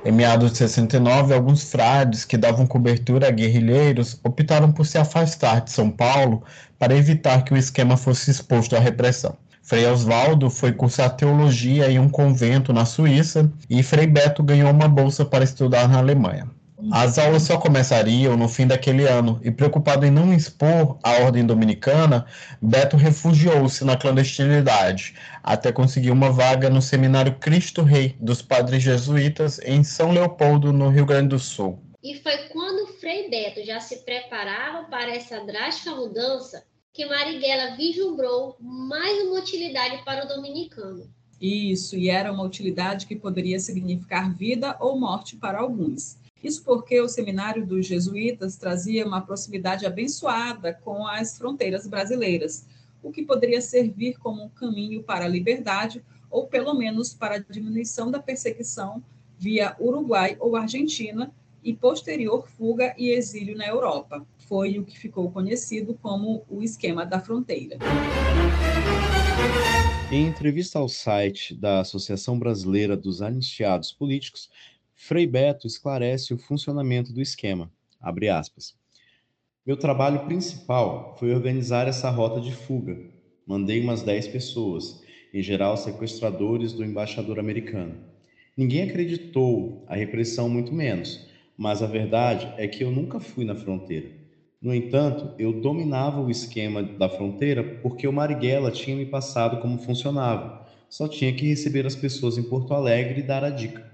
Em 0.02 0.12
meados 0.12 0.52
de 0.52 0.58
69, 0.58 1.34
alguns 1.34 1.62
frades 1.62 2.24
que 2.24 2.38
davam 2.38 2.66
cobertura 2.66 3.28
a 3.28 3.30
guerrilheiros 3.30 4.18
optaram 4.24 4.72
por 4.72 4.86
se 4.86 4.96
afastar 4.96 5.60
de 5.60 5.72
São 5.72 5.90
Paulo 5.90 6.42
para 6.78 6.96
evitar 6.96 7.44
que 7.44 7.52
o 7.52 7.56
esquema 7.56 7.98
fosse 7.98 8.30
exposto 8.30 8.74
à 8.74 8.80
repressão. 8.80 9.36
Frei 9.62 9.86
Oswaldo 9.86 10.48
foi 10.48 10.72
cursar 10.72 11.14
teologia 11.16 11.90
em 11.90 11.98
um 11.98 12.08
convento 12.08 12.72
na 12.72 12.86
Suíça 12.86 13.52
e 13.68 13.82
Frei 13.82 14.06
Beto 14.06 14.42
ganhou 14.42 14.70
uma 14.70 14.88
bolsa 14.88 15.24
para 15.24 15.44
estudar 15.44 15.86
na 15.86 15.98
Alemanha. 15.98 16.48
As 16.92 17.18
aulas 17.18 17.42
só 17.42 17.58
começariam 17.58 18.36
no 18.36 18.48
fim 18.48 18.66
daquele 18.66 19.06
ano, 19.06 19.38
e 19.42 19.50
preocupado 19.50 20.06
em 20.06 20.10
não 20.10 20.32
expor 20.32 20.98
a 21.02 21.12
ordem 21.22 21.44
dominicana, 21.44 22.26
Beto 22.60 22.96
refugiou-se 22.96 23.84
na 23.84 23.96
clandestinidade, 23.96 25.14
até 25.42 25.70
conseguir 25.72 26.10
uma 26.10 26.30
vaga 26.30 26.70
no 26.70 26.80
Seminário 26.80 27.34
Cristo 27.34 27.82
Rei 27.82 28.16
dos 28.18 28.40
Padres 28.40 28.82
Jesuítas 28.82 29.60
em 29.64 29.84
São 29.84 30.10
Leopoldo, 30.12 30.72
no 30.72 30.88
Rio 30.88 31.04
Grande 31.04 31.28
do 31.28 31.38
Sul. 31.38 31.78
E 32.02 32.14
foi 32.22 32.36
quando 32.48 32.94
Frei 32.94 33.28
Beto 33.28 33.64
já 33.64 33.78
se 33.80 33.98
preparava 33.98 34.84
para 34.84 35.14
essa 35.14 35.44
drástica 35.44 35.94
mudança 35.94 36.64
que 36.92 37.06
Marighella 37.06 37.76
vislumbrou 37.76 38.56
mais 38.58 39.22
uma 39.22 39.38
utilidade 39.38 40.02
para 40.04 40.24
o 40.24 40.28
dominicano. 40.28 41.08
Isso, 41.40 41.96
e 41.96 42.10
era 42.10 42.30
uma 42.30 42.44
utilidade 42.44 43.06
que 43.06 43.16
poderia 43.16 43.58
significar 43.58 44.34
vida 44.34 44.76
ou 44.78 44.98
morte 44.98 45.36
para 45.36 45.58
alguns. 45.58 46.19
Isso 46.42 46.64
porque 46.64 47.00
o 47.00 47.08
seminário 47.08 47.66
dos 47.66 47.86
jesuítas 47.86 48.56
trazia 48.56 49.06
uma 49.06 49.20
proximidade 49.20 49.84
abençoada 49.84 50.72
com 50.72 51.06
as 51.06 51.36
fronteiras 51.36 51.86
brasileiras, 51.86 52.66
o 53.02 53.10
que 53.10 53.22
poderia 53.22 53.60
servir 53.60 54.18
como 54.18 54.44
um 54.44 54.48
caminho 54.48 55.02
para 55.02 55.26
a 55.26 55.28
liberdade 55.28 56.02
ou 56.30 56.46
pelo 56.46 56.74
menos 56.74 57.12
para 57.12 57.36
a 57.36 57.38
diminuição 57.38 58.10
da 58.10 58.18
perseguição 58.18 59.02
via 59.38 59.76
Uruguai 59.80 60.36
ou 60.38 60.56
Argentina 60.56 61.32
e 61.62 61.74
posterior 61.74 62.48
fuga 62.48 62.94
e 62.96 63.10
exílio 63.10 63.56
na 63.56 63.66
Europa. 63.66 64.26
Foi 64.38 64.78
o 64.78 64.84
que 64.84 64.98
ficou 64.98 65.30
conhecido 65.30 65.98
como 66.00 66.44
o 66.48 66.62
esquema 66.62 67.04
da 67.04 67.20
fronteira. 67.20 67.78
Em 70.10 70.26
entrevista 70.26 70.78
ao 70.78 70.88
site 70.88 71.54
da 71.54 71.80
Associação 71.80 72.38
Brasileira 72.38 72.96
dos 72.96 73.22
Anistiados 73.22 73.92
Políticos, 73.92 74.50
Frei 75.02 75.26
Beto 75.26 75.66
esclarece 75.66 76.34
o 76.34 76.38
funcionamento 76.38 77.10
do 77.10 77.22
esquema. 77.22 77.72
Meu 79.66 79.74
trabalho 79.74 80.26
principal 80.26 81.16
foi 81.18 81.34
organizar 81.34 81.88
essa 81.88 82.10
rota 82.10 82.38
de 82.38 82.52
fuga. 82.52 82.96
Mandei 83.46 83.80
umas 83.80 84.02
10 84.02 84.28
pessoas, 84.28 85.02
em 85.32 85.42
geral 85.42 85.78
sequestradores 85.78 86.74
do 86.74 86.84
embaixador 86.84 87.38
americano. 87.38 87.94
Ninguém 88.54 88.82
acreditou, 88.82 89.86
a 89.88 89.96
repressão 89.96 90.50
muito 90.50 90.72
menos, 90.72 91.26
mas 91.56 91.82
a 91.82 91.86
verdade 91.86 92.52
é 92.58 92.68
que 92.68 92.84
eu 92.84 92.90
nunca 92.90 93.18
fui 93.18 93.46
na 93.46 93.56
fronteira. 93.56 94.10
No 94.60 94.72
entanto, 94.72 95.34
eu 95.38 95.62
dominava 95.62 96.20
o 96.20 96.30
esquema 96.30 96.82
da 96.82 97.08
fronteira 97.08 97.64
porque 97.80 98.06
o 98.06 98.12
Marighella 98.12 98.70
tinha 98.70 98.94
me 98.94 99.06
passado 99.06 99.62
como 99.62 99.78
funcionava. 99.78 100.68
Só 100.90 101.08
tinha 101.08 101.32
que 101.32 101.48
receber 101.48 101.86
as 101.86 101.96
pessoas 101.96 102.36
em 102.36 102.42
Porto 102.42 102.74
Alegre 102.74 103.20
e 103.20 103.26
dar 103.26 103.42
a 103.42 103.50
dica. 103.50 103.89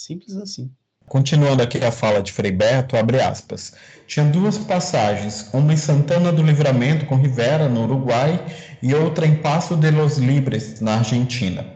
Simples 0.00 0.34
assim. 0.34 0.70
Continuando 1.06 1.62
aqui 1.62 1.76
a 1.84 1.92
fala 1.92 2.22
de 2.22 2.32
Frei 2.32 2.50
Beto, 2.50 2.96
abre 2.96 3.20
aspas. 3.20 3.74
Tinha 4.06 4.24
duas 4.24 4.56
passagens, 4.56 5.50
uma 5.52 5.74
em 5.74 5.76
Santana 5.76 6.32
do 6.32 6.42
Livramento, 6.42 7.04
com 7.04 7.16
Rivera, 7.16 7.68
no 7.68 7.82
Uruguai, 7.82 8.42
e 8.82 8.94
outra 8.94 9.26
em 9.26 9.34
Passo 9.34 9.76
de 9.76 9.90
los 9.90 10.16
Libres, 10.16 10.80
na 10.80 10.94
Argentina. 10.94 11.66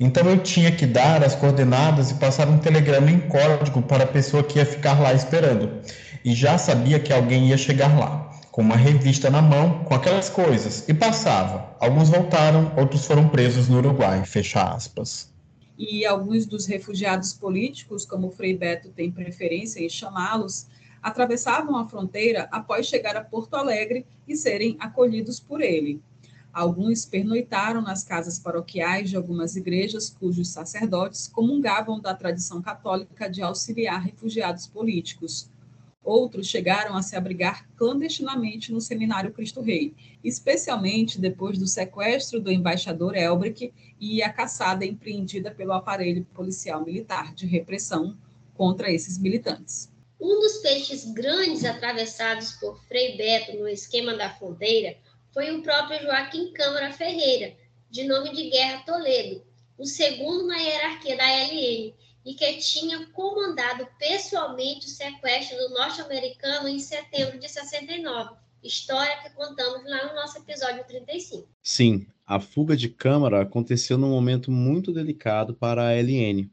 Então 0.00 0.24
eu 0.30 0.38
tinha 0.38 0.72
que 0.72 0.86
dar 0.86 1.22
as 1.22 1.34
coordenadas 1.34 2.10
e 2.10 2.14
passar 2.14 2.48
um 2.48 2.56
telegrama 2.56 3.10
em 3.10 3.20
código 3.20 3.82
para 3.82 4.04
a 4.04 4.06
pessoa 4.06 4.42
que 4.42 4.58
ia 4.58 4.64
ficar 4.64 4.98
lá 4.98 5.12
esperando. 5.12 5.82
E 6.24 6.34
já 6.34 6.56
sabia 6.56 6.98
que 6.98 7.12
alguém 7.12 7.48
ia 7.48 7.58
chegar 7.58 7.98
lá, 7.98 8.30
com 8.50 8.62
uma 8.62 8.76
revista 8.76 9.28
na 9.28 9.42
mão, 9.42 9.84
com 9.84 9.94
aquelas 9.94 10.30
coisas, 10.30 10.88
e 10.88 10.94
passava. 10.94 11.76
Alguns 11.78 12.08
voltaram, 12.08 12.72
outros 12.78 13.04
foram 13.04 13.28
presos 13.28 13.68
no 13.68 13.76
Uruguai. 13.76 14.24
Fecha 14.24 14.62
aspas 14.62 15.33
e 15.78 16.06
alguns 16.06 16.46
dos 16.46 16.66
refugiados 16.66 17.32
políticos, 17.32 18.04
como 18.04 18.30
Frei 18.30 18.56
Beto 18.56 18.90
tem 18.90 19.10
preferência 19.10 19.80
em 19.80 19.88
chamá-los, 19.88 20.66
atravessavam 21.02 21.76
a 21.76 21.86
fronteira 21.86 22.48
após 22.50 22.86
chegar 22.86 23.16
a 23.16 23.24
Porto 23.24 23.54
Alegre 23.54 24.06
e 24.26 24.36
serem 24.36 24.76
acolhidos 24.78 25.38
por 25.38 25.60
ele. 25.60 26.00
Alguns 26.52 27.04
pernoitaram 27.04 27.82
nas 27.82 28.04
casas 28.04 28.38
paroquiais 28.38 29.10
de 29.10 29.16
algumas 29.16 29.56
igrejas 29.56 30.08
cujos 30.08 30.48
sacerdotes 30.48 31.26
comungavam 31.26 32.00
da 32.00 32.14
tradição 32.14 32.62
católica 32.62 33.28
de 33.28 33.42
auxiliar 33.42 34.00
refugiados 34.00 34.68
políticos. 34.68 35.50
Outros 36.04 36.46
chegaram 36.46 36.94
a 36.94 37.02
se 37.02 37.16
abrigar 37.16 37.66
clandestinamente 37.76 38.70
no 38.70 38.80
Seminário 38.80 39.32
Cristo 39.32 39.62
Rei, 39.62 39.94
especialmente 40.22 41.18
depois 41.18 41.58
do 41.58 41.66
sequestro 41.66 42.38
do 42.38 42.52
embaixador 42.52 43.16
Elbrick 43.16 43.72
e 43.98 44.22
a 44.22 44.30
caçada 44.30 44.84
empreendida 44.84 45.50
pelo 45.50 45.72
aparelho 45.72 46.22
policial 46.34 46.84
militar 46.84 47.34
de 47.34 47.46
repressão 47.46 48.14
contra 48.52 48.92
esses 48.92 49.16
militantes. 49.16 49.90
Um 50.20 50.40
dos 50.40 50.58
peixes 50.58 51.10
grandes 51.12 51.64
atravessados 51.64 52.52
por 52.52 52.78
Frei 52.84 53.16
Beto 53.16 53.56
no 53.56 53.66
esquema 53.66 54.14
da 54.14 54.28
fronteira 54.28 54.96
foi 55.32 55.50
o 55.50 55.62
próprio 55.62 56.02
Joaquim 56.02 56.52
Câmara 56.52 56.92
Ferreira, 56.92 57.56
de 57.90 58.04
nome 58.04 58.30
de 58.34 58.50
Guerra 58.50 58.82
Toledo, 58.84 59.42
o 59.78 59.86
segundo 59.86 60.46
na 60.46 60.56
hierarquia 60.58 61.16
da 61.16 61.24
LN, 61.24 61.94
e 62.24 62.34
que 62.34 62.58
tinha 62.58 63.06
comandado 63.08 63.86
pessoalmente 63.98 64.86
o 64.86 64.90
sequestro 64.90 65.56
do 65.58 65.74
norte-americano 65.74 66.68
em 66.68 66.78
setembro 66.78 67.38
de 67.38 67.48
69. 67.48 68.36
História 68.62 69.22
que 69.22 69.30
contamos 69.30 69.84
lá 69.84 70.06
no 70.08 70.14
nosso 70.14 70.38
episódio 70.38 70.84
35. 70.84 71.46
Sim, 71.62 72.06
a 72.26 72.40
fuga 72.40 72.74
de 72.74 72.88
Câmara 72.88 73.42
aconteceu 73.42 73.98
num 73.98 74.08
momento 74.08 74.50
muito 74.50 74.90
delicado 74.90 75.54
para 75.54 75.88
a 75.88 75.92
LN, 75.92 76.50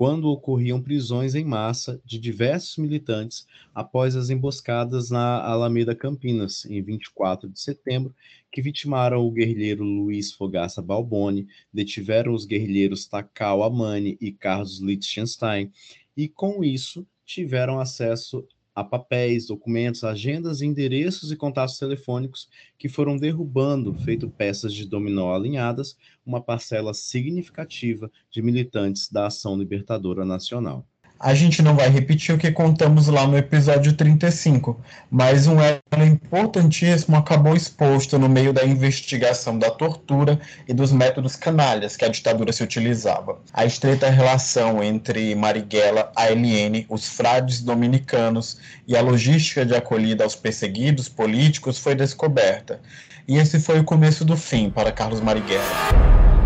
quando 0.00 0.30
ocorriam 0.30 0.80
prisões 0.80 1.34
em 1.34 1.44
massa 1.44 2.00
de 2.06 2.18
diversos 2.18 2.78
militantes 2.78 3.46
após 3.74 4.16
as 4.16 4.30
emboscadas 4.30 5.10
na 5.10 5.42
Alameda 5.44 5.94
Campinas, 5.94 6.64
em 6.64 6.80
24 6.80 7.50
de 7.50 7.60
setembro, 7.60 8.14
que 8.50 8.62
vitimaram 8.62 9.20
o 9.20 9.30
guerrilheiro 9.30 9.84
Luiz 9.84 10.32
Fogaça 10.32 10.80
Balboni, 10.80 11.46
detiveram 11.70 12.32
os 12.32 12.46
guerrilheiros 12.46 13.04
Takao 13.04 13.62
Amani 13.62 14.16
e 14.22 14.32
Carlos 14.32 14.80
Liechtenstein, 14.80 15.70
e 16.16 16.30
com 16.30 16.64
isso 16.64 17.06
tiveram 17.26 17.78
acesso 17.78 18.48
a 18.74 18.84
papéis, 18.84 19.46
documentos, 19.46 20.04
agendas, 20.04 20.62
endereços 20.62 21.30
e 21.30 21.36
contatos 21.36 21.78
telefônicos 21.78 22.48
que 22.78 22.88
foram 22.88 23.16
derrubando, 23.16 23.94
feito 23.94 24.30
peças 24.30 24.72
de 24.72 24.86
dominó 24.86 25.34
alinhadas, 25.34 25.96
uma 26.24 26.40
parcela 26.40 26.94
significativa 26.94 28.10
de 28.30 28.42
militantes 28.42 29.10
da 29.10 29.26
Ação 29.26 29.56
Libertadora 29.56 30.24
Nacional. 30.24 30.86
A 31.22 31.34
gente 31.34 31.60
não 31.60 31.76
vai 31.76 31.90
repetir 31.90 32.34
o 32.34 32.38
que 32.38 32.50
contamos 32.50 33.08
lá 33.08 33.26
no 33.26 33.36
episódio 33.36 33.92
35, 33.92 34.80
mas 35.10 35.46
um 35.46 35.60
elo 35.60 36.02
importantíssimo 36.02 37.14
acabou 37.14 37.54
exposto 37.54 38.18
no 38.18 38.26
meio 38.26 38.54
da 38.54 38.64
investigação 38.64 39.58
da 39.58 39.70
tortura 39.70 40.40
e 40.66 40.72
dos 40.72 40.92
métodos 40.92 41.36
canalhas 41.36 41.94
que 41.94 42.06
a 42.06 42.08
ditadura 42.08 42.54
se 42.54 42.62
utilizava. 42.62 43.38
A 43.52 43.66
estreita 43.66 44.08
relação 44.08 44.82
entre 44.82 45.34
Marighella, 45.34 46.10
a 46.16 46.30
LN, 46.30 46.86
os 46.88 47.06
frades 47.06 47.60
dominicanos 47.60 48.56
e 48.88 48.96
a 48.96 49.02
logística 49.02 49.66
de 49.66 49.76
acolhida 49.76 50.24
aos 50.24 50.34
perseguidos 50.34 51.06
políticos 51.06 51.76
foi 51.76 51.94
descoberta. 51.94 52.80
E 53.28 53.36
esse 53.36 53.60
foi 53.60 53.78
o 53.78 53.84
começo 53.84 54.24
do 54.24 54.38
fim 54.38 54.70
para 54.70 54.90
Carlos 54.90 55.20
Marighella. 55.20 56.39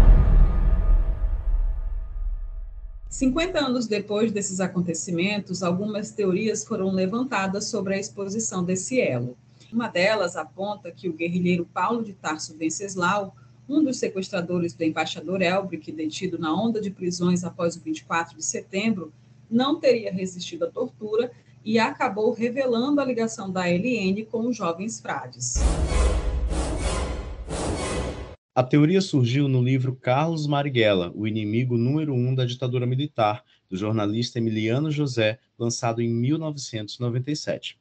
50 3.15 3.65
anos 3.65 3.87
depois 3.87 4.33
desses 4.33 4.59
acontecimentos, 4.59 5.63
algumas 5.63 6.11
teorias 6.11 6.65
foram 6.65 6.91
levantadas 6.91 7.67
sobre 7.67 7.95
a 7.95 7.97
exposição 7.97 8.65
desse 8.65 9.01
elo. 9.01 9.37
Uma 9.73 9.87
delas 9.87 10.35
aponta 10.35 10.91
que 10.91 11.09
o 11.09 11.13
guerrilheiro 11.13 11.65
Paulo 11.65 12.03
de 12.03 12.13
Tarso 12.13 12.57
Venceslau, 12.59 13.33
um 13.69 13.85
dos 13.85 13.99
sequestradores 13.99 14.75
do 14.75 14.83
embaixador 14.83 15.43
Elbrick, 15.43 15.93
detido 15.93 16.41
na 16.41 16.53
onda 16.53 16.81
de 16.81 16.91
prisões 16.91 17.45
após 17.45 17.77
o 17.77 17.81
24 17.81 18.37
de 18.37 18.45
setembro, 18.45 19.13
não 19.49 19.79
teria 19.79 20.13
resistido 20.13 20.65
à 20.65 20.69
tortura 20.69 21.31
e 21.65 21.79
acabou 21.79 22.33
revelando 22.33 23.01
a 23.01 23.05
ligação 23.05 23.49
da 23.49 23.69
LN 23.69 24.25
com 24.25 24.49
os 24.49 24.57
jovens 24.57 24.99
frades. 24.99 25.55
A 28.57 28.63
teoria 28.63 29.01
surgiu 29.01 29.49
no 29.49 29.61
livro 29.61 29.97
Carlos 29.97 30.47
Marighella, 30.47 31.11
o 31.17 31.27
inimigo 31.27 31.77
número 31.77 32.15
um 32.15 32.33
da 32.33 32.45
ditadura 32.45 32.87
militar, 32.87 33.45
do 33.69 33.77
jornalista 33.77 34.39
Emiliano 34.39 34.93
José, 34.93 35.41
lançado 35.59 36.01
em 36.01 36.09
1997. 36.09 37.77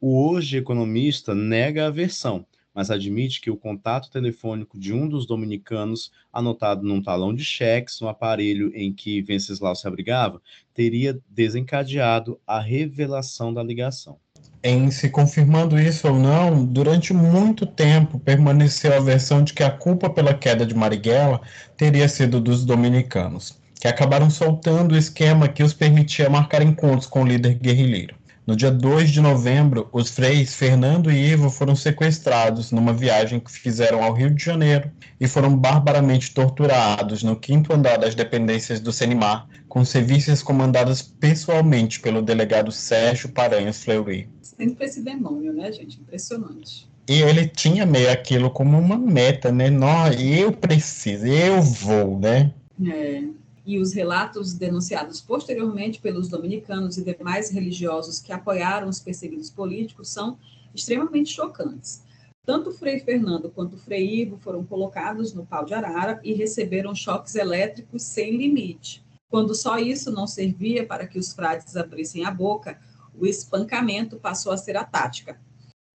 O 0.00 0.28
hoje 0.28 0.58
economista 0.58 1.34
nega 1.34 1.88
a 1.88 1.90
versão, 1.90 2.46
mas 2.72 2.88
admite 2.88 3.40
que 3.40 3.50
o 3.50 3.56
contato 3.56 4.08
telefônico 4.08 4.78
de 4.78 4.92
um 4.92 5.08
dos 5.08 5.26
dominicanos, 5.26 6.12
anotado 6.32 6.86
num 6.86 7.02
talão 7.02 7.34
de 7.34 7.44
cheques 7.44 8.00
no 8.00 8.06
aparelho 8.06 8.70
em 8.76 8.92
que 8.92 9.20
Venceslau 9.22 9.74
se 9.74 9.88
abrigava, 9.88 10.40
teria 10.72 11.20
desencadeado 11.28 12.40
a 12.46 12.60
revelação 12.60 13.52
da 13.52 13.60
ligação 13.60 14.20
em 14.66 14.90
se 14.90 15.08
confirmando 15.08 15.78
isso 15.78 16.08
ou 16.08 16.18
não, 16.18 16.64
durante 16.64 17.14
muito 17.14 17.64
tempo 17.64 18.18
permaneceu 18.18 18.92
a 18.96 19.00
versão 19.00 19.44
de 19.44 19.52
que 19.52 19.62
a 19.62 19.70
culpa 19.70 20.10
pela 20.10 20.34
queda 20.34 20.66
de 20.66 20.74
Marighella 20.74 21.40
teria 21.76 22.08
sido 22.08 22.40
dos 22.40 22.64
dominicanos, 22.64 23.56
que 23.80 23.86
acabaram 23.86 24.28
soltando 24.28 24.92
o 24.92 24.98
esquema 24.98 25.48
que 25.48 25.62
os 25.62 25.72
permitia 25.72 26.28
marcar 26.28 26.62
encontros 26.62 27.06
com 27.06 27.22
o 27.22 27.26
líder 27.26 27.54
guerrilheiro. 27.54 28.16
No 28.46 28.54
dia 28.54 28.70
2 28.70 29.10
de 29.10 29.20
novembro, 29.20 29.88
os 29.92 30.10
freis 30.10 30.54
Fernando 30.54 31.10
e 31.10 31.32
Ivo 31.32 31.50
foram 31.50 31.74
sequestrados 31.74 32.70
numa 32.70 32.92
viagem 32.92 33.40
que 33.40 33.50
fizeram 33.50 34.04
ao 34.04 34.12
Rio 34.12 34.30
de 34.30 34.44
Janeiro 34.44 34.90
e 35.20 35.26
foram 35.26 35.56
barbaramente 35.56 36.32
torturados 36.32 37.22
no 37.22 37.34
quinto 37.34 37.72
andar 37.72 37.98
das 37.98 38.14
dependências 38.14 38.78
do 38.78 38.92
Senimar, 38.92 39.48
com 39.68 39.84
serviços 39.84 40.42
comandados 40.42 41.02
pessoalmente 41.02 41.98
pelo 41.98 42.22
delegado 42.22 42.70
Sérgio 42.70 43.30
Paranhos 43.30 43.82
Fleury 43.82 44.28
sempre 44.56 44.86
esse 44.86 45.02
demônio, 45.02 45.52
né, 45.52 45.70
gente? 45.70 46.00
Impressionante. 46.00 46.88
E 47.08 47.22
ele 47.22 47.46
tinha 47.46 47.86
meio 47.86 48.10
aquilo 48.10 48.50
como 48.50 48.78
uma 48.78 48.96
meta, 48.96 49.52
né? 49.52 49.70
Nó, 49.70 50.08
eu 50.08 50.50
preciso, 50.50 51.26
eu 51.26 51.62
vou, 51.62 52.18
né? 52.18 52.52
É. 52.84 53.22
E 53.66 53.80
os 53.80 53.92
relatos 53.92 54.54
denunciados 54.54 55.20
posteriormente 55.20 56.00
pelos 56.00 56.28
dominicanos 56.28 56.96
e 56.96 57.04
demais 57.04 57.50
religiosos 57.50 58.20
que 58.20 58.32
apoiaram 58.32 58.88
os 58.88 59.00
perseguidos 59.00 59.50
políticos 59.50 60.08
são 60.08 60.38
extremamente 60.72 61.30
chocantes. 61.30 62.04
Tanto 62.44 62.70
Frei 62.70 63.00
Fernando 63.00 63.50
quanto 63.50 63.76
Frei 63.76 64.22
Ivo 64.22 64.38
foram 64.38 64.64
colocados 64.64 65.34
no 65.34 65.44
pau 65.44 65.64
de 65.64 65.74
arara 65.74 66.20
e 66.22 66.32
receberam 66.32 66.94
choques 66.94 67.34
elétricos 67.34 68.02
sem 68.02 68.36
limite. 68.36 69.04
Quando 69.28 69.52
só 69.52 69.78
isso 69.78 70.12
não 70.12 70.28
servia 70.28 70.86
para 70.86 71.08
que 71.08 71.18
os 71.18 71.32
frades 71.32 71.76
abrissem 71.76 72.24
a 72.24 72.30
boca, 72.30 72.78
o 73.12 73.26
espancamento 73.26 74.16
passou 74.16 74.52
a 74.52 74.56
ser 74.56 74.76
a 74.76 74.84
tática. 74.84 75.40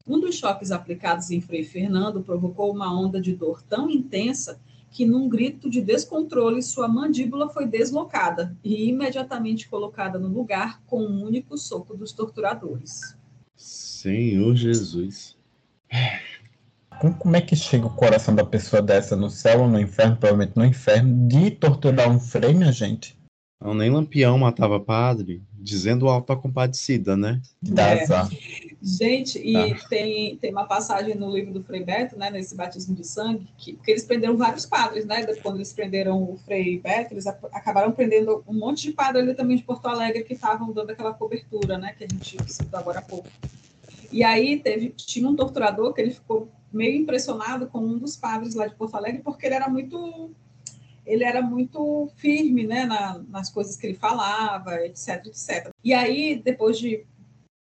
Um 0.06 0.20
dos 0.20 0.36
choques 0.36 0.72
aplicados 0.72 1.32
em 1.32 1.40
Frei 1.40 1.64
Fernando 1.64 2.22
provocou 2.22 2.70
uma 2.74 2.94
onda 2.94 3.22
de 3.22 3.34
dor 3.34 3.64
tão 3.64 3.90
intensa 3.90 4.60
que, 4.92 5.06
num 5.06 5.30
grito 5.30 5.70
de 5.70 5.82
descontrole, 5.82 6.62
sua 6.62 6.88
mandíbula 6.88 7.50
foi 7.50 7.66
deslocada 7.66 8.56
e 8.64 8.90
imediatamente 8.90 9.70
colocada 9.70 10.20
no 10.20 10.28
lugar 10.28 10.82
com 10.86 11.02
um 11.02 11.24
único 11.24 11.58
soco 11.58 11.96
dos 11.96 12.12
torturadores. 12.12 13.16
Senhor 13.56 14.54
Jesus. 14.54 15.38
Como 17.20 17.36
é 17.36 17.42
que 17.42 17.56
chega 17.56 17.88
o 17.88 17.96
coração 17.96 18.36
da 18.36 18.46
pessoa 18.46 18.82
dessa 18.82 19.16
no 19.16 19.30
céu 19.30 19.62
ou 19.62 19.68
no 19.68 19.80
inferno? 19.80 20.18
Provavelmente 20.18 20.58
no 20.58 20.66
inferno, 20.66 21.28
de 21.28 21.50
torturar 21.52 22.12
um 22.12 22.20
frei, 22.20 22.54
minha 22.54 22.72
gente? 22.72 23.18
Não, 23.60 23.74
nem 23.74 23.90
Lampião 23.90 24.38
matava 24.38 24.80
padre, 24.80 25.42
dizendo 25.54 26.10
alta 26.10 26.36
compadecida, 26.36 27.16
né? 27.16 27.42
Dá 27.62 27.92
é. 27.92 28.06
Gente, 28.84 29.38
e 29.38 29.56
ah. 29.56 29.88
tem, 29.88 30.38
tem 30.38 30.52
uma 30.52 30.66
passagem 30.66 31.14
no 31.14 31.32
livro 31.32 31.54
do 31.54 31.64
Frei 31.64 31.84
Beto, 31.84 32.18
né, 32.18 32.32
nesse 32.32 32.56
batismo 32.56 32.96
de 32.96 33.06
sangue, 33.06 33.48
que, 33.56 33.74
que 33.74 33.92
eles 33.92 34.04
prenderam 34.04 34.36
vários 34.36 34.66
padres, 34.66 35.06
né? 35.06 35.24
Quando 35.36 35.58
eles 35.58 35.72
prenderam 35.72 36.24
o 36.24 36.36
Frei 36.38 36.80
Beto, 36.80 37.14
eles 37.14 37.28
acabaram 37.28 37.92
prendendo 37.92 38.44
um 38.48 38.54
monte 38.54 38.84
de 38.84 38.94
padres 38.94 39.24
ali 39.24 39.36
também 39.36 39.58
de 39.58 39.64
Porto 39.64 39.86
Alegre 39.86 40.24
que 40.24 40.34
estavam 40.34 40.72
dando 40.74 40.90
aquela 40.90 41.14
cobertura, 41.14 41.78
né? 41.78 41.94
Que 41.96 42.06
a 42.06 42.08
gente 42.08 42.38
citou 42.52 42.80
agora 42.80 43.00
há 43.00 43.04
pouco. 43.04 43.30
E 44.12 44.24
aí 44.24 44.60
teve, 44.60 44.90
tinha 44.90 45.30
um 45.30 45.36
torturador 45.36 45.94
que 45.94 46.02
ele 46.02 46.12
ficou 46.12 46.50
meio 46.74 46.96
impressionado 46.96 47.68
com 47.68 47.80
um 47.80 48.00
dos 48.00 48.16
padres 48.16 48.56
lá 48.56 48.66
de 48.66 48.76
Porto 48.76 48.96
Alegre, 48.96 49.22
porque 49.24 49.46
ele 49.46 49.56
era 49.56 49.70
muito 49.70 50.32
ele 51.06 51.24
era 51.24 51.42
muito 51.42 52.10
firme 52.16 52.66
né, 52.66 52.86
na, 52.86 53.20
nas 53.28 53.50
coisas 53.50 53.76
que 53.76 53.88
ele 53.88 53.96
falava, 53.96 54.76
etc, 54.86 55.26
etc. 55.26 55.70
E 55.84 55.94
aí, 55.94 56.40
depois 56.44 56.78
de 56.78 57.06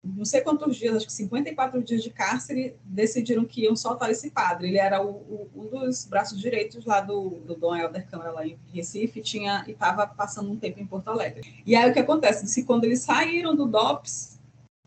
não 0.04 0.26
sei 0.26 0.41
quantos 0.41 0.76
dias, 0.76 0.95
acho 0.95 1.06
que 1.06 1.14
54 1.14 1.84
dias 1.84 2.02
de 2.02 2.10
cárcere, 2.10 2.76
decidiram 2.84 3.45
que 3.45 3.62
iam 3.62 3.76
soltar 3.76 4.10
esse 4.10 4.32
padre. 4.32 4.68
Ele 4.68 4.80
era 4.80 5.02
o, 5.04 5.10
o, 5.10 5.49
um 5.56 5.68
dos 5.68 6.06
braços 6.06 6.39
direitos 6.39 6.86
lá 6.86 7.02
do, 7.02 7.41
do 7.45 7.56
Dom 7.56 7.76
Helder 7.76 8.08
Câmara, 8.10 8.32
lá 8.32 8.45
em 8.45 8.58
Recife, 8.74 9.22
tinha, 9.22 9.64
e 9.68 9.72
estava 9.72 10.08
passando 10.08 10.52
um 10.52 10.58
tempo 10.58 10.80
em 10.80 10.88
Porto 10.88 11.10
Alegre. 11.10 11.62
E 11.66 11.76
aí 11.76 11.89
o 11.89 11.93
que 11.93 11.99
acontece? 11.99 12.47
Se 12.47 12.64
quando 12.64 12.86
eles 12.86 13.02
saíram 13.02 13.56
do 13.56 13.68
DOPS, 13.68 14.39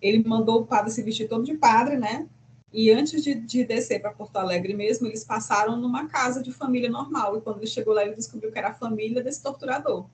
ele 0.03 0.27
mandou 0.27 0.63
o 0.63 0.67
padre 0.67 0.91
se 0.91 1.03
vestir 1.03 1.29
todo 1.29 1.45
de 1.45 1.55
padre, 1.55 1.97
né? 1.97 2.29
E 2.73 2.91
antes 2.91 3.23
de, 3.23 3.37
de 3.37 3.65
descer 3.65 4.01
para 4.01 4.13
Porto 4.13 4.37
Alegre 4.37 4.75
mesmo, 4.75 5.07
eles 5.07 5.23
passaram 5.23 5.77
numa 5.77 6.09
casa 6.09 6.43
de 6.43 6.51
família 6.51 6.91
normal. 6.91 7.37
E 7.37 7.41
quando 7.41 7.59
ele 7.59 7.69
chegou 7.69 7.95
lá, 7.95 8.03
ele 8.03 8.17
descobriu 8.17 8.51
que 8.51 8.59
era 8.59 8.71
a 8.71 8.75
família 8.75 9.23
desse 9.23 9.41
torturador. 9.41 10.07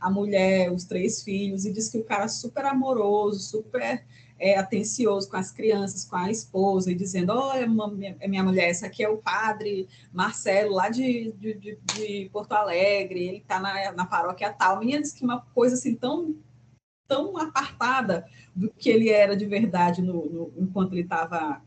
A 0.00 0.10
mulher, 0.10 0.72
os 0.72 0.82
três 0.84 1.22
filhos, 1.22 1.64
e 1.64 1.72
disse 1.72 1.92
que 1.92 1.98
o 1.98 2.04
cara 2.04 2.26
super 2.26 2.64
amoroso, 2.64 3.38
super 3.38 4.04
é, 4.40 4.56
atencioso 4.58 5.28
com 5.28 5.36
as 5.36 5.52
crianças, 5.52 6.04
com 6.04 6.16
a 6.16 6.30
esposa, 6.30 6.90
e 6.90 6.94
dizendo: 6.94 7.30
Olha, 7.32 7.68
minha, 7.68 8.16
minha 8.26 8.42
mulher, 8.42 8.70
esse 8.70 8.84
aqui 8.84 9.04
é 9.04 9.08
o 9.08 9.18
padre 9.18 9.86
Marcelo, 10.10 10.74
lá 10.74 10.88
de, 10.88 11.32
de, 11.32 11.54
de, 11.54 11.78
de 11.94 12.30
Porto 12.32 12.52
Alegre, 12.52 13.28
ele 13.28 13.36
está 13.36 13.60
na, 13.60 13.92
na 13.92 14.06
paróquia 14.06 14.50
tal. 14.50 14.76
A 14.76 14.80
menina 14.80 15.02
disse 15.02 15.14
que 15.14 15.24
uma 15.24 15.42
coisa 15.54 15.74
assim 15.74 15.94
tão, 15.94 16.34
tão 17.06 17.36
apartada 17.36 18.24
do 18.56 18.70
que 18.70 18.88
ele 18.88 19.10
era 19.10 19.36
de 19.36 19.44
verdade 19.44 20.00
no, 20.00 20.24
no 20.26 20.52
enquanto 20.56 20.94
ele 20.94 21.02
estava 21.02 21.62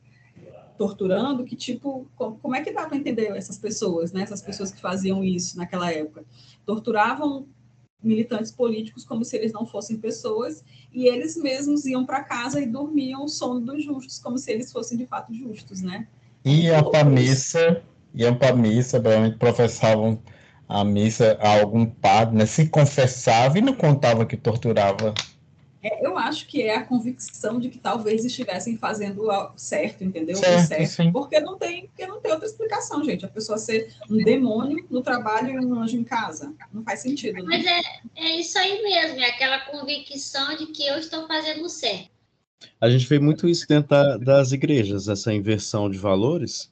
torturando, 0.76 1.45
que 1.45 1.55
tipo, 1.55 2.09
como, 2.15 2.38
como 2.39 2.55
é 2.55 2.61
que 2.61 2.74
dá 2.74 2.88
para 2.88 2.97
entender 2.97 3.28
essas 3.38 3.59
pessoas, 3.59 4.11
né? 4.11 4.24
Essas 4.24 4.41
pessoas 4.41 4.71
que 4.71 4.82
faziam 4.82 5.24
isso 5.24 5.55
naquela 5.57 5.91
época. 5.91 6.26
Torturavam 6.65 7.47
militantes 8.04 8.51
políticos 8.51 9.06
como 9.06 9.24
se 9.24 9.38
eles 9.38 9.54
não 9.54 9.66
fossem 9.66 9.97
pessoas, 9.97 10.64
e 10.91 11.08
eles 11.08 11.38
mesmos 11.38 11.86
iam 11.86 12.06
para 12.06 12.24
casa 12.24 12.60
e 12.60 12.66
dormiam 12.66 13.24
o 13.24 13.30
sono 13.30 13.60
dos 13.62 13.84
justos, 13.84 14.20
como 14.20 14.38
se 14.38 14.51
eles 14.51 14.72
fossem 14.72 14.97
de 14.97 15.06
fato 15.06 15.34
justos, 15.34 15.82
né? 15.82 16.08
Iam 16.45 16.89
para 16.91 17.06
missa, 17.06 17.82
iam 18.14 18.36
para 18.36 18.56
missa, 18.56 18.99
provavelmente 18.99 19.38
professavam 19.38 20.20
a 20.68 20.84
missa 20.84 21.38
a 21.39 21.62
algum 21.62 21.86
padre, 21.86 22.36
né? 22.36 22.45
Se 22.45 22.68
confessava 22.68 23.58
e 23.58 23.62
não 23.62 23.74
contava 23.74 24.26
que 24.26 24.36
torturava 24.36 25.14
é, 25.84 26.05
eu 26.05 26.17
acho 26.17 26.47
que 26.47 26.61
é 26.61 26.77
a 26.77 26.86
convicção 26.86 27.59
de 27.59 27.69
que 27.69 27.77
talvez 27.77 28.23
estivessem 28.23 28.77
fazendo 28.77 29.27
certo, 29.57 30.03
entendeu? 30.03 30.38
Certo, 30.38 30.88
certo. 30.88 31.11
Porque 31.11 31.41
não 31.41 31.57
tem, 31.57 31.88
porque 31.88 32.07
não 32.07 32.21
tem 32.21 32.31
outra 32.31 32.47
explicação, 32.47 33.03
gente. 33.03 33.25
A 33.25 33.27
pessoa 33.29 33.57
ser 33.57 33.93
um 34.09 34.17
demônio 34.17 34.86
no 34.89 35.01
trabalho 35.01 35.61
e 35.61 35.65
um 35.65 35.75
anjo 35.77 35.97
em 35.97 36.03
casa. 36.03 36.53
Não 36.71 36.84
faz 36.84 37.01
sentido. 37.01 37.43
Né? 37.43 37.43
Mas 37.45 37.65
é, 37.65 37.81
é 38.15 38.39
isso 38.39 38.57
aí 38.57 38.81
mesmo, 38.81 39.19
é 39.19 39.25
aquela 39.25 39.59
convicção 39.59 40.55
de 40.55 40.67
que 40.67 40.88
eu 40.88 40.97
estou 40.97 41.27
fazendo 41.27 41.67
certo. 41.67 42.13
A 42.79 42.89
gente 42.89 43.05
vê 43.05 43.19
muito 43.19 43.45
isso 43.47 43.67
dentro 43.67 43.89
da, 43.89 44.17
das 44.17 44.53
igrejas, 44.53 45.09
essa 45.09 45.34
inversão 45.34 45.89
de 45.89 45.97
valores, 45.97 46.71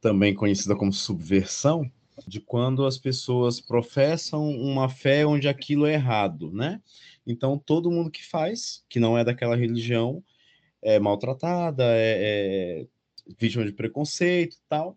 também 0.00 0.34
conhecida 0.34 0.74
como 0.74 0.92
subversão, 0.92 1.88
de 2.26 2.40
quando 2.40 2.84
as 2.84 2.98
pessoas 2.98 3.60
professam 3.60 4.50
uma 4.50 4.88
fé 4.88 5.24
onde 5.24 5.48
aquilo 5.48 5.86
é 5.86 5.94
errado, 5.94 6.50
né? 6.52 6.80
Então, 7.28 7.58
todo 7.58 7.90
mundo 7.90 8.10
que 8.10 8.24
faz, 8.24 8.82
que 8.88 8.98
não 8.98 9.16
é 9.16 9.22
daquela 9.22 9.54
religião, 9.54 10.24
é 10.82 10.98
maltratada, 10.98 11.84
é, 11.84 12.80
é 12.80 12.86
vítima 13.38 13.64
de 13.64 13.72
preconceito 13.72 14.54
e 14.54 14.60
tal. 14.68 14.96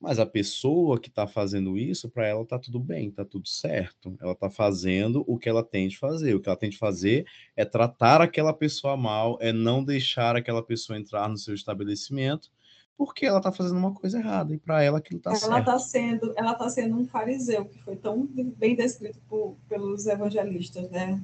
Mas 0.00 0.18
a 0.18 0.26
pessoa 0.26 0.98
que 0.98 1.08
está 1.08 1.28
fazendo 1.28 1.78
isso, 1.78 2.10
para 2.10 2.26
ela 2.26 2.42
está 2.42 2.58
tudo 2.58 2.80
bem, 2.80 3.08
está 3.08 3.24
tudo 3.24 3.46
certo. 3.46 4.16
Ela 4.20 4.32
está 4.32 4.50
fazendo 4.50 5.22
o 5.28 5.38
que 5.38 5.48
ela 5.48 5.62
tem 5.62 5.86
de 5.86 5.96
fazer. 5.96 6.34
O 6.34 6.40
que 6.40 6.48
ela 6.48 6.58
tem 6.58 6.70
de 6.70 6.78
fazer 6.78 7.24
é 7.54 7.64
tratar 7.64 8.20
aquela 8.20 8.52
pessoa 8.52 8.96
mal, 8.96 9.38
é 9.40 9.52
não 9.52 9.84
deixar 9.84 10.34
aquela 10.34 10.60
pessoa 10.60 10.98
entrar 10.98 11.28
no 11.28 11.36
seu 11.36 11.54
estabelecimento, 11.54 12.50
porque 12.96 13.26
ela 13.26 13.38
está 13.38 13.52
fazendo 13.52 13.78
uma 13.78 13.94
coisa 13.94 14.18
errada 14.18 14.52
e 14.52 14.58
para 14.58 14.82
ela 14.82 14.98
aquilo 14.98 15.18
está 15.18 15.36
certo. 15.36 15.46
Ela 15.46 15.60
está 15.60 15.78
sendo, 15.78 16.32
ela 16.36 16.54
tá 16.54 16.68
sendo 16.68 16.96
um 16.96 17.06
fariseu 17.06 17.64
que 17.64 17.78
foi 17.78 17.94
tão 17.94 18.26
bem 18.26 18.74
descrito 18.74 19.20
por, 19.28 19.56
pelos 19.68 20.06
evangelistas, 20.06 20.90
né? 20.90 21.22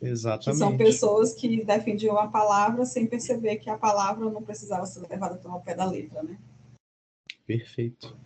Exatamente. 0.00 0.58
Que 0.58 0.64
são 0.64 0.76
pessoas 0.76 1.34
que 1.34 1.64
defendiam 1.64 2.18
a 2.18 2.28
palavra 2.28 2.84
sem 2.84 3.06
perceber 3.06 3.56
que 3.56 3.68
a 3.68 3.76
palavra 3.76 4.30
não 4.30 4.42
precisava 4.42 4.86
ser 4.86 5.06
levada 5.08 5.36
tão 5.36 5.52
ao 5.52 5.60
pé 5.60 5.74
da 5.74 5.84
letra, 5.84 6.22
né? 6.22 6.38
Perfeito. 7.44 8.16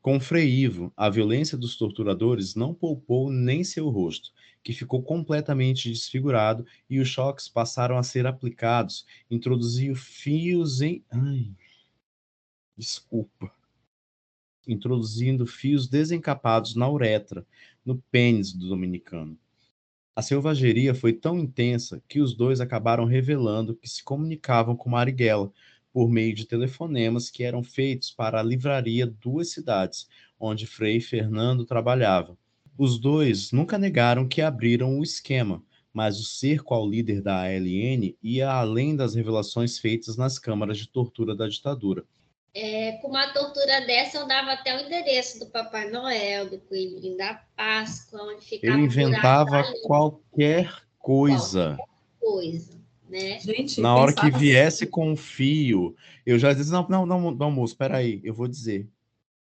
Com 0.00 0.20
Frei 0.20 0.48
Ivo, 0.48 0.92
a 0.96 1.10
violência 1.10 1.58
dos 1.58 1.76
torturadores 1.76 2.54
não 2.54 2.72
poupou 2.72 3.30
nem 3.30 3.64
seu 3.64 3.88
rosto, 3.88 4.32
que 4.62 4.72
ficou 4.72 5.02
completamente 5.02 5.90
desfigurado 5.90 6.64
e 6.88 7.00
os 7.00 7.08
choques 7.08 7.48
passaram 7.48 7.98
a 7.98 8.02
ser 8.02 8.26
aplicados, 8.26 9.04
introduzindo 9.30 9.96
fios 9.96 10.80
em. 10.80 11.04
Ai. 11.10 11.50
Desculpa. 12.76 13.52
Introduzindo 14.66 15.46
fios 15.46 15.88
desencapados 15.88 16.76
na 16.76 16.88
uretra, 16.88 17.44
no 17.84 17.98
pênis 18.10 18.52
do 18.52 18.68
dominicano. 18.68 19.36
A 20.18 20.20
selvageria 20.20 20.96
foi 20.96 21.12
tão 21.12 21.38
intensa 21.38 22.02
que 22.08 22.20
os 22.20 22.34
dois 22.34 22.60
acabaram 22.60 23.04
revelando 23.04 23.76
que 23.76 23.88
se 23.88 24.02
comunicavam 24.02 24.74
com 24.74 24.90
Marighella 24.90 25.52
por 25.92 26.10
meio 26.10 26.34
de 26.34 26.44
telefonemas 26.44 27.30
que 27.30 27.44
eram 27.44 27.62
feitos 27.62 28.10
para 28.10 28.40
a 28.40 28.42
livraria 28.42 29.06
Duas 29.06 29.52
Cidades, 29.52 30.08
onde 30.36 30.66
Frei 30.66 31.00
Fernando 31.00 31.64
trabalhava. 31.64 32.36
Os 32.76 32.98
dois 32.98 33.52
nunca 33.52 33.78
negaram 33.78 34.26
que 34.26 34.42
abriram 34.42 34.98
o 34.98 35.04
esquema, 35.04 35.62
mas 35.92 36.18
o 36.18 36.24
cerco 36.24 36.74
ao 36.74 36.90
líder 36.90 37.22
da 37.22 37.42
ALN 37.42 38.16
ia 38.20 38.50
além 38.50 38.96
das 38.96 39.14
revelações 39.14 39.78
feitas 39.78 40.16
nas 40.16 40.36
câmaras 40.36 40.78
de 40.78 40.88
tortura 40.88 41.32
da 41.32 41.46
ditadura. 41.46 42.04
É, 42.60 42.92
com 43.00 43.06
uma 43.06 43.32
tortura 43.32 43.86
dessa, 43.86 44.18
eu 44.18 44.26
dava 44.26 44.50
até 44.50 44.76
o 44.76 44.84
endereço 44.84 45.38
do 45.38 45.46
Papai 45.46 45.88
Noel, 45.90 46.50
do 46.50 46.58
Coelhinho 46.58 47.16
da 47.16 47.40
Páscoa, 47.56 48.20
onde 48.24 48.44
ficava. 48.44 48.74
Ele 48.74 48.82
inventava 48.82 49.62
qualquer 49.84 50.68
coisa. 50.98 51.76
Qualquer 51.76 52.18
coisa. 52.18 52.78
Né? 53.08 53.38
Gente, 53.38 53.80
Na 53.80 53.94
hora 53.94 54.12
que 54.12 54.28
viesse 54.32 54.82
assim... 54.82 54.90
com 54.90 55.12
um 55.12 55.16
fio, 55.16 55.94
eu 56.26 56.36
já 56.36 56.52
disse: 56.52 56.72
não, 56.72 56.84
não, 56.88 57.06
não, 57.06 57.30
não 57.30 57.50
moço, 57.52 57.76
aí, 57.92 58.20
eu 58.24 58.34
vou 58.34 58.48
dizer. 58.48 58.88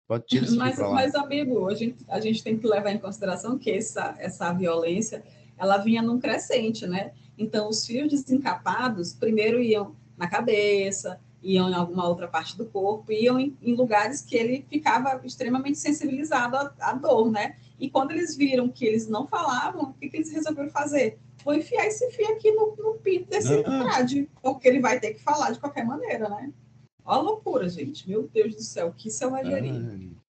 Pode 0.05 0.26
tirar 0.26 0.43
esse 0.43 0.57
mas, 0.57 0.78
mas, 0.78 1.16
amigo, 1.16 1.70
a 1.70 1.74
gente, 1.74 2.03
a 2.09 2.20
gente 2.20 2.43
tem 2.43 2.57
que 2.57 2.68
levar 2.68 2.91
em 2.91 2.99
consideração 2.99 3.57
que 3.57 3.72
essa, 3.72 4.13
essa 4.20 4.51
violência 4.51 5.24
ela 5.57 5.78
vinha 5.78 6.01
num 6.01 6.20
crescente, 6.20 6.86
né? 6.86 7.13
Então, 7.38 7.70
os 7.70 7.86
fios 7.86 8.09
desencapados 8.09 9.13
primeiro 9.13 9.63
iam 9.63 9.95
na 10.18 10.28
cabeça, 10.28 11.18
iam 11.45 11.69
em 11.69 11.73
alguma 11.73 12.07
outra 12.07 12.27
parte 12.27 12.57
do 12.57 12.65
corpo, 12.65 13.11
iam 13.11 13.39
em, 13.39 13.55
em 13.61 13.75
lugares 13.75 14.21
que 14.21 14.35
ele 14.35 14.65
ficava 14.67 15.21
extremamente 15.23 15.77
sensibilizado 15.77 16.57
à, 16.57 16.73
à, 16.79 16.93
dor, 16.93 17.31
né? 17.31 17.55
E 17.79 17.89
quando 17.89 18.11
eles 18.11 18.35
viram 18.35 18.67
que 18.67 18.85
eles 18.85 19.07
não 19.07 19.27
falavam, 19.27 19.91
o 19.91 19.93
que, 19.93 20.09
que 20.09 20.17
eles 20.17 20.31
resolveram 20.31 20.71
fazer? 20.71 21.19
Vou 21.43 21.53
enfiar 21.53 21.85
esse 21.85 22.09
fio 22.11 22.27
aqui 22.29 22.51
no, 22.51 22.75
no 22.77 22.95
pinto 22.95 23.29
desse 23.29 23.61
rádio, 23.61 24.27
porque 24.41 24.67
ele 24.67 24.79
vai 24.79 24.99
ter 24.99 25.13
que 25.13 25.21
falar 25.21 25.51
de 25.51 25.59
qualquer 25.59 25.85
maneira, 25.85 26.27
né? 26.27 26.51
Olha 27.05 27.19
a 27.19 27.21
loucura, 27.21 27.69
gente. 27.69 28.09
Meu 28.09 28.27
Deus 28.27 28.55
do 28.55 28.63
céu, 28.63 28.91
que 28.97 29.11
selvageria. 29.11 29.71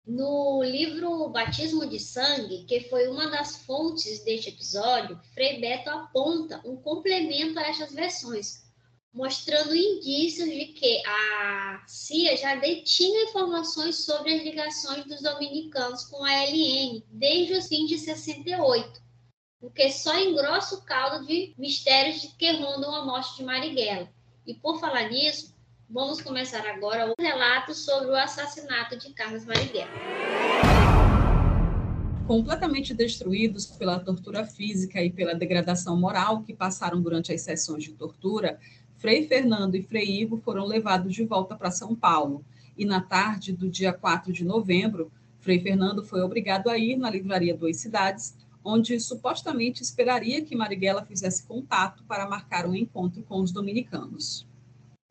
No 0.08 0.64
livro 0.64 1.30
Batismo 1.30 1.88
de 1.88 2.00
Sangue, 2.00 2.64
que 2.66 2.82
foi 2.90 3.08
uma 3.08 3.28
das 3.30 3.58
fontes 3.58 4.24
deste 4.24 4.50
episódio, 4.50 5.20
Frei 5.34 5.60
Beto 5.60 5.90
aponta 5.90 6.62
um 6.64 6.76
complemento 6.76 7.58
a 7.58 7.64
estas 7.64 7.92
versões, 7.92 8.65
mostrando 9.16 9.74
indícios 9.74 10.50
de 10.50 10.66
que 10.66 11.02
a 11.08 11.82
CIA 11.88 12.36
já 12.36 12.56
detinha 12.56 13.24
informações 13.24 14.04
sobre 14.04 14.34
as 14.34 14.44
ligações 14.44 15.06
dos 15.06 15.22
dominicanos 15.22 16.04
com 16.04 16.22
a 16.26 16.44
LN 16.44 17.02
desde 17.10 17.54
os 17.54 17.68
fins 17.70 17.88
de 17.88 17.98
68, 17.98 19.02
o 19.62 19.72
que 19.72 19.90
só 19.90 20.20
engrossa 20.20 20.76
o 20.76 20.82
caldo 20.82 21.26
de 21.26 21.56
mistérios 21.58 22.36
que 22.38 22.52
rondam 22.52 22.94
a 22.94 23.06
morte 23.06 23.38
de 23.38 23.46
Marighella. 23.46 24.10
E 24.46 24.54
por 24.54 24.82
falar 24.82 25.10
nisso, 25.10 25.56
vamos 25.90 26.22
começar 26.22 26.68
agora 26.68 27.10
o 27.10 27.16
relato 27.18 27.74
sobre 27.74 28.10
o 28.10 28.16
assassinato 28.16 28.98
de 28.98 29.14
Carlos 29.14 29.46
Marighella. 29.46 29.92
Completamente 32.28 32.94
destruídos 32.94 33.68
pela 33.68 34.00
tortura 34.00 34.44
física 34.44 35.02
e 35.02 35.10
pela 35.10 35.36
degradação 35.36 35.96
moral 35.96 36.42
que 36.42 36.54
passaram 36.54 37.02
durante 37.02 37.32
as 37.32 37.42
sessões 37.42 37.84
de 37.84 37.94
tortura, 37.94 38.60
Frei 39.06 39.28
Fernando 39.28 39.76
e 39.76 39.84
Frei 39.84 40.22
Ivo 40.22 40.42
foram 40.44 40.66
levados 40.66 41.14
de 41.14 41.24
volta 41.24 41.56
para 41.56 41.70
São 41.70 41.94
Paulo, 41.94 42.44
e 42.76 42.86
na 42.86 43.00
tarde 43.00 43.54
do 43.54 43.70
dia 43.70 43.94
4 43.94 44.34
de 44.34 44.44
novembro, 44.44 45.12
Frei 45.42 45.60
Fernando 45.60 46.04
foi 46.04 46.22
obrigado 46.22 46.72
a 46.72 46.78
ir 46.80 46.98
na 46.98 47.08
livraria 47.08 47.56
Duas 47.56 47.78
Cidades, 47.78 48.36
onde 48.64 49.00
supostamente 49.00 49.84
esperaria 49.84 50.44
que 50.44 50.56
Marighella 50.56 51.06
fizesse 51.06 51.46
contato 51.46 52.04
para 52.06 52.28
marcar 52.28 52.66
um 52.66 52.74
encontro 52.74 53.22
com 53.22 53.42
os 53.42 53.52
dominicanos. 53.52 54.48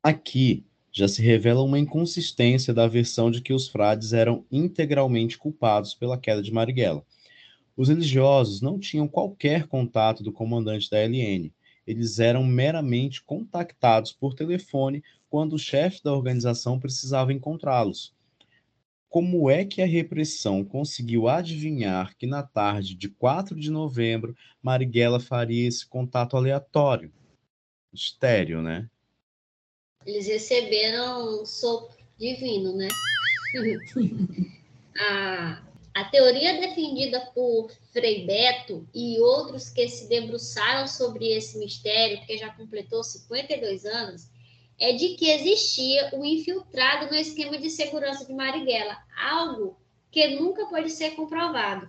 Aqui 0.02 0.64
já 0.90 1.06
se 1.06 1.22
revela 1.22 1.62
uma 1.62 1.78
inconsistência 1.78 2.74
da 2.74 2.88
versão 2.88 3.30
de 3.30 3.40
que 3.40 3.52
os 3.52 3.68
frades 3.68 4.12
eram 4.12 4.44
integralmente 4.50 5.38
culpados 5.38 5.94
pela 5.94 6.18
queda 6.18 6.42
de 6.42 6.52
Marighella. 6.52 7.06
Os 7.76 7.88
religiosos 7.88 8.60
não 8.60 8.76
tinham 8.76 9.06
qualquer 9.06 9.68
contato 9.68 10.24
do 10.24 10.32
comandante 10.32 10.90
da 10.90 10.98
LN. 10.98 11.52
Eles 11.86 12.18
eram 12.18 12.44
meramente 12.44 13.22
contactados 13.22 14.12
por 14.12 14.34
telefone 14.34 15.02
quando 15.28 15.54
o 15.54 15.58
chefe 15.58 16.02
da 16.02 16.12
organização 16.12 16.78
precisava 16.78 17.32
encontrá-los. 17.32 18.14
Como 19.08 19.48
é 19.48 19.64
que 19.64 19.80
a 19.80 19.86
repressão 19.86 20.64
conseguiu 20.64 21.28
adivinhar 21.28 22.16
que 22.16 22.26
na 22.26 22.42
tarde 22.42 22.94
de 22.94 23.08
4 23.08 23.54
de 23.58 23.70
novembro 23.70 24.36
Marighella 24.60 25.20
faria 25.20 25.68
esse 25.68 25.86
contato 25.86 26.36
aleatório? 26.36 27.12
Mistério, 27.92 28.60
né? 28.60 28.90
Eles 30.04 30.26
receberam 30.26 31.42
um 31.42 31.46
sopro 31.46 31.96
divino, 32.18 32.76
né? 32.76 32.88
a, 34.98 35.62
a 35.94 36.04
teoria 36.04 36.60
defendida 36.60 37.20
por 37.32 37.70
Frei 37.92 38.26
Beto 38.26 38.88
e 38.92 39.20
outros 39.20 39.68
que 39.68 39.88
se 39.88 40.08
debruçaram 40.08 40.88
sobre 40.88 41.28
esse 41.28 41.56
mistério, 41.56 42.18
porque 42.18 42.36
já 42.36 42.50
completou 42.50 43.04
52 43.04 43.84
anos, 43.84 44.28
é 44.76 44.92
de 44.92 45.10
que 45.10 45.30
existia 45.30 46.10
um 46.12 46.24
infiltrado 46.24 47.06
no 47.06 47.14
esquema 47.14 47.56
de 47.56 47.70
segurança 47.70 48.24
de 48.26 48.34
Marighella, 48.34 48.98
algo 49.16 49.78
que 50.10 50.34
nunca 50.34 50.66
pode 50.66 50.90
ser 50.90 51.12
comprovado. 51.12 51.88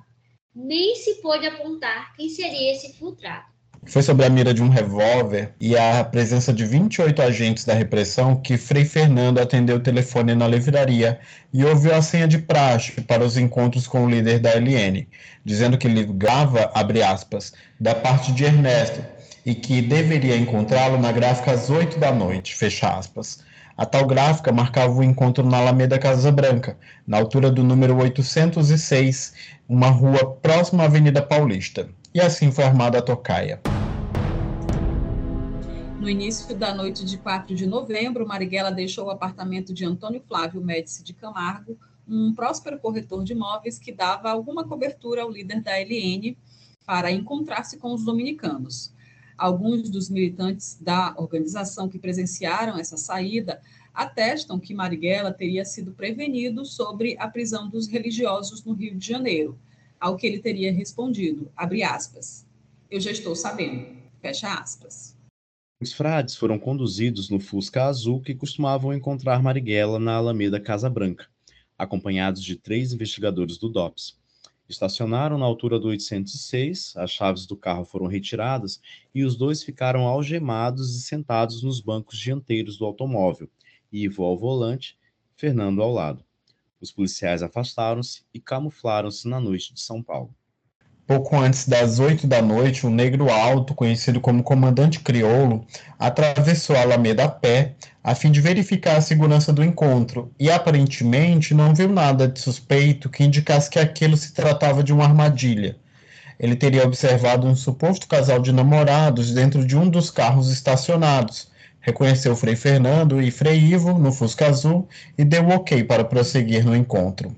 Nem 0.53 0.95
se 0.95 1.15
pôde 1.15 1.47
apontar 1.47 2.15
quem 2.15 2.29
seria 2.29 2.73
esse 2.73 2.91
infiltrado. 2.91 3.54
Foi 3.87 4.01
sobre 4.01 4.25
a 4.25 4.29
mira 4.29 4.51
de 4.51 4.63
um 4.63 4.67
revólver 4.67 5.53
e 5.61 5.77
a 5.77 6.03
presença 6.03 6.51
de 6.51 6.65
28 6.65 7.21
agentes 7.21 7.65
da 7.65 7.73
repressão 7.73 8.35
que 8.35 8.57
Frei 8.57 8.83
Fernando 8.83 9.37
atendeu 9.37 9.75
o 9.77 9.79
telefone 9.79 10.33
na 10.33 10.47
livraria 10.47 11.19
e 11.53 11.63
ouviu 11.63 11.93
a 11.93 12.01
senha 12.01 12.27
de 12.27 12.39
praxe 12.39 12.99
para 13.01 13.23
os 13.23 13.37
encontros 13.37 13.85
com 13.87 14.03
o 14.03 14.09
líder 14.09 14.39
da 14.39 14.55
LN, 14.55 15.07
dizendo 15.45 15.77
que 15.77 15.87
ligava, 15.87 16.71
abre 16.73 17.03
aspas, 17.03 17.53
da 17.79 17.93
parte 17.93 18.31
de 18.31 18.43
Ernesto, 18.43 19.01
e 19.45 19.53
que 19.53 19.83
deveria 19.83 20.35
encontrá-lo 20.35 20.97
na 20.97 21.11
gráfica 21.11 21.51
às 21.51 21.69
8 21.69 21.99
da 21.99 22.11
noite, 22.11 22.55
fecha 22.55 22.89
aspas. 22.89 23.43
A 23.77 23.85
tal 23.85 24.07
gráfica 24.07 24.51
marcava 24.51 24.93
o 24.93 25.03
encontro 25.03 25.45
na 25.47 25.57
Alameda 25.57 25.99
Casa 25.99 26.31
Branca, 26.31 26.75
na 27.05 27.17
altura 27.17 27.51
do 27.51 27.63
número 27.63 27.95
806, 27.97 29.33
uma 29.69 29.89
rua 29.89 30.35
próxima 30.41 30.83
à 30.83 30.85
Avenida 30.87 31.21
Paulista. 31.21 31.87
E 32.15 32.21
assim 32.21 32.49
foi 32.49 32.63
armada 32.63 32.99
a 32.99 33.01
tocaia. 33.01 33.59
No 35.99 36.09
início 36.09 36.55
da 36.55 36.73
noite 36.73 37.03
de 37.03 37.17
4 37.17 37.53
de 37.53 37.67
novembro, 37.67 38.25
Marighella 38.25 38.71
deixou 38.71 39.07
o 39.07 39.09
apartamento 39.09 39.73
de 39.73 39.83
Antônio 39.83 40.23
Flávio 40.25 40.61
Médici 40.61 41.03
de 41.03 41.13
Camargo, 41.13 41.77
um 42.07 42.33
próspero 42.33 42.79
corretor 42.79 43.21
de 43.25 43.33
imóveis 43.33 43.77
que 43.77 43.91
dava 43.91 44.29
alguma 44.29 44.63
cobertura 44.65 45.23
ao 45.23 45.29
líder 45.29 45.61
da 45.61 45.77
LN 45.77 46.37
para 46.85 47.11
encontrar-se 47.11 47.77
com 47.79 47.93
os 47.93 48.05
dominicanos. 48.05 48.93
Alguns 49.37 49.89
dos 49.89 50.09
militantes 50.09 50.77
da 50.79 51.13
organização 51.17 51.89
que 51.89 51.99
presenciaram 51.99 52.79
essa 52.79 52.95
saída 52.95 53.59
atestam 53.93 54.57
que 54.57 54.73
Marighella 54.73 55.33
teria 55.33 55.65
sido 55.65 55.91
prevenido 55.91 56.63
sobre 56.63 57.17
a 57.19 57.27
prisão 57.27 57.69
dos 57.69 57.89
religiosos 57.89 58.63
no 58.63 58.71
Rio 58.71 58.95
de 58.95 59.05
Janeiro, 59.05 59.59
ao 60.05 60.15
que 60.15 60.27
ele 60.27 60.37
teria 60.37 60.71
respondido, 60.71 61.51
abre 61.55 61.81
aspas, 61.81 62.45
eu 62.91 62.99
já 62.99 63.09
estou 63.09 63.35
sabendo, 63.35 63.87
fecha 64.21 64.53
aspas. 64.53 65.17
Os 65.81 65.93
frades 65.93 66.35
foram 66.35 66.59
conduzidos 66.59 67.27
no 67.27 67.39
Fusca 67.39 67.85
Azul 67.85 68.21
que 68.21 68.35
costumavam 68.35 68.93
encontrar 68.93 69.41
Marighella 69.41 69.97
na 69.97 70.13
Alameda 70.13 70.59
Casa 70.59 70.91
Branca, 70.91 71.25
acompanhados 71.75 72.43
de 72.43 72.55
três 72.55 72.93
investigadores 72.93 73.57
do 73.57 73.67
DOPS. 73.67 74.15
Estacionaram 74.69 75.39
na 75.39 75.45
altura 75.45 75.79
do 75.79 75.87
806, 75.87 76.93
as 76.97 77.09
chaves 77.09 77.47
do 77.47 77.57
carro 77.57 77.83
foram 77.83 78.05
retiradas 78.05 78.79
e 79.13 79.23
os 79.23 79.35
dois 79.35 79.63
ficaram 79.63 80.05
algemados 80.05 80.95
e 80.95 81.01
sentados 81.01 81.63
nos 81.63 81.81
bancos 81.81 82.19
dianteiros 82.19 82.77
do 82.77 82.85
automóvel, 82.85 83.49
Ivo 83.91 84.23
ao 84.23 84.37
volante, 84.37 84.99
Fernando 85.35 85.81
ao 85.81 85.91
lado. 85.91 86.23
Os 86.81 86.91
policiais 86.91 87.41
afastaram-se 87.41 88.23
e 88.33 88.39
camuflaram-se 88.39 89.27
na 89.27 89.39
noite 89.39 89.73
de 89.73 89.81
São 89.81 90.03
Paulo. 90.03 90.35
Pouco 91.07 91.37
antes 91.37 91.67
das 91.67 91.99
oito 91.99 92.25
da 92.25 92.41
noite, 92.41 92.85
um 92.85 92.89
negro 92.89 93.29
alto, 93.29 93.75
conhecido 93.75 94.19
como 94.19 94.41
Comandante 94.41 94.99
Crioulo, 94.99 95.65
atravessou 95.99 96.75
a 96.75 96.81
Alameda 96.81 97.25
a 97.25 97.29
pé, 97.29 97.75
a 98.03 98.15
fim 98.15 98.31
de 98.31 98.41
verificar 98.41 98.97
a 98.97 99.01
segurança 99.01 99.53
do 99.53 99.63
encontro, 99.63 100.33
e 100.39 100.49
aparentemente 100.49 101.53
não 101.53 101.75
viu 101.75 101.89
nada 101.89 102.27
de 102.27 102.39
suspeito 102.39 103.09
que 103.09 103.23
indicasse 103.23 103.69
que 103.69 103.77
aquilo 103.77 104.17
se 104.17 104.33
tratava 104.33 104.83
de 104.83 104.91
uma 104.91 105.05
armadilha. 105.05 105.77
Ele 106.39 106.55
teria 106.55 106.83
observado 106.83 107.47
um 107.47 107.55
suposto 107.55 108.07
casal 108.07 108.39
de 108.39 108.51
namorados 108.51 109.31
dentro 109.31 109.65
de 109.65 109.77
um 109.77 109.87
dos 109.87 110.09
carros 110.09 110.51
estacionados, 110.51 111.49
reconheceu 111.85 112.35
Frei 112.35 112.55
Fernando 112.55 113.21
e 113.21 113.29
Frei 113.29 113.59
Ivo 113.59 113.93
no 113.99 114.11
Fusca 114.11 114.47
Azul 114.47 114.87
e 115.15 115.23
deu 115.23 115.47
ok 115.49 115.83
para 115.83 116.03
prosseguir 116.03 116.65
no 116.65 116.75
encontro. 116.75 117.33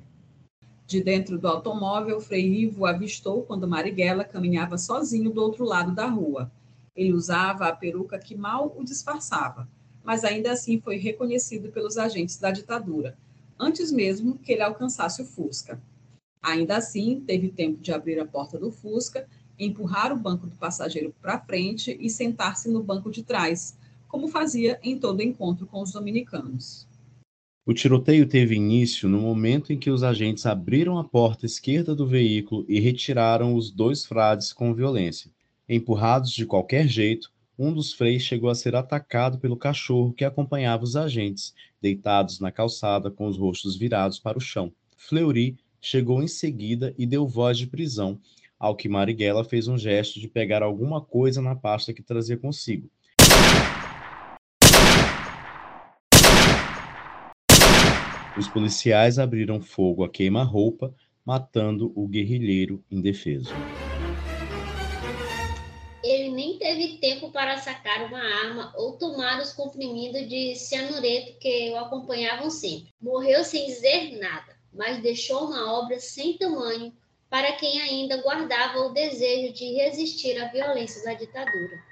De 0.88 1.04
dentro 1.04 1.38
do 1.38 1.50
automóvel, 1.50 2.22
Frei 2.22 2.64
Ivo 2.64 2.86
avistou 2.86 3.44
quando 3.44 3.68
Marighella 3.68 4.24
caminhava 4.24 4.78
sozinho 4.78 5.30
do 5.32 5.42
outro 5.42 5.66
lado 5.66 5.94
da 5.94 6.08
rua. 6.08 6.50
Ele 6.96 7.12
usava 7.12 7.68
a 7.68 7.76
peruca 7.76 8.18
que 8.18 8.36
mal 8.36 8.74
o 8.78 8.86
disfarçava, 8.86 9.68
mas 10.02 10.24
ainda 10.24 10.54
assim 10.54 10.80
foi 10.80 10.96
reconhecido 10.96 11.70
pelos 11.70 11.98
agentes 11.98 12.38
da 12.38 12.50
ditadura, 12.50 13.18
antes 13.60 13.92
mesmo 13.92 14.38
que 14.38 14.54
ele 14.54 14.62
alcançasse 14.62 15.22
o 15.22 15.26
Fusca. 15.26 15.78
Ainda 16.42 16.78
assim, 16.78 17.22
teve 17.28 17.50
tempo 17.50 17.82
de 17.82 17.92
abrir 17.92 18.18
a 18.18 18.26
porta 18.26 18.58
do 18.58 18.72
Fusca, 18.72 19.28
empurrar 19.60 20.14
o 20.14 20.18
banco 20.18 20.48
do 20.48 20.56
passageiro 20.56 21.14
para 21.22 21.38
frente 21.38 21.98
e 22.00 22.10
sentar-se 22.10 22.70
no 22.70 22.82
banco 22.82 23.12
de 23.12 23.24
trás, 23.24 23.76
como 24.08 24.28
fazia 24.28 24.80
em 24.82 24.98
todo 24.98 25.22
encontro 25.22 25.66
com 25.66 25.82
os 25.82 25.92
dominicanos. 25.92 26.88
O 27.66 27.74
tiroteio 27.74 28.26
teve 28.26 28.56
início 28.56 29.10
no 29.10 29.20
momento 29.20 29.74
em 29.74 29.78
que 29.78 29.90
os 29.90 30.02
agentes 30.02 30.46
abriram 30.46 30.98
a 30.98 31.04
porta 31.04 31.46
esquerda 31.46 31.94
do 31.94 32.08
veículo 32.08 32.66
e 32.68 32.80
retiraram 32.80 33.56
os 33.56 33.70
dois 33.70 34.06
frades 34.06 34.54
com 34.54 34.74
violência. 34.74 35.30
Empurrados 35.68 36.32
de 36.32 36.46
qualquer 36.46 36.88
jeito, 36.88 37.30
um 37.60 37.74
dos 37.74 37.92
freis 37.92 38.22
chegou 38.22 38.50
a 38.50 38.56
ser 38.56 38.74
atacado 38.74 39.38
pelo 39.38 39.58
cachorro 39.58 40.14
que 40.14 40.24
acompanhava 40.24 40.86
os 40.86 40.96
agentes, 40.96 41.54
deitados 41.82 42.40
na 42.40 42.52
calçada 42.52 43.12
com 43.12 43.28
os 43.28 43.38
rostos 43.38 43.76
virados 43.76 44.18
para 44.18 44.38
o 44.38 44.42
chão. 44.42 44.72
Fleury 44.96 45.58
chegou 45.82 46.24
em 46.24 46.28
seguida 46.28 46.96
e 46.98 47.06
deu 47.06 47.28
voz 47.28 47.58
de 47.58 47.68
prisão, 47.68 48.18
ao 48.58 48.76
que 48.76 48.88
Marighella 48.88 49.44
fez 49.44 49.68
um 49.68 49.78
gesto 49.78 50.20
de 50.20 50.28
pegar 50.28 50.64
alguma 50.64 51.02
coisa 51.02 51.42
na 51.42 51.56
pasta 51.56 51.94
que 51.94 52.02
trazia 52.02 52.38
consigo. 52.38 52.90
Os 58.38 58.48
policiais 58.48 59.18
abriram 59.18 59.60
fogo 59.60 60.04
a 60.04 60.10
queima-roupa, 60.10 60.94
matando 61.26 61.92
o 61.96 62.08
guerrilheiro 62.08 62.84
indefeso. 62.92 63.52
Ele 66.04 66.30
nem 66.30 66.60
teve 66.60 67.00
tempo 67.00 67.32
para 67.32 67.58
sacar 67.58 68.06
uma 68.06 68.20
arma 68.20 68.72
ou 68.78 68.94
tomar 68.94 69.42
os 69.42 69.54
comprimidos 69.54 70.30
de 70.30 70.56
cianureto 70.56 71.40
que 71.40 71.72
o 71.72 71.78
acompanhavam 71.78 72.52
sempre. 72.52 72.94
Morreu 73.02 73.44
sem 73.44 73.66
dizer 73.66 74.20
nada, 74.20 74.56
mas 74.72 75.02
deixou 75.02 75.48
uma 75.48 75.80
obra 75.80 76.00
sem 76.00 76.38
tamanho 76.38 76.94
para 77.32 77.54
quem 77.54 77.82
ainda 77.82 78.22
guardava 78.22 78.82
o 78.82 78.94
desejo 78.94 79.52
de 79.52 79.74
resistir 79.74 80.40
à 80.40 80.48
violência 80.50 81.04
da 81.04 81.16
ditadura. 81.16 81.87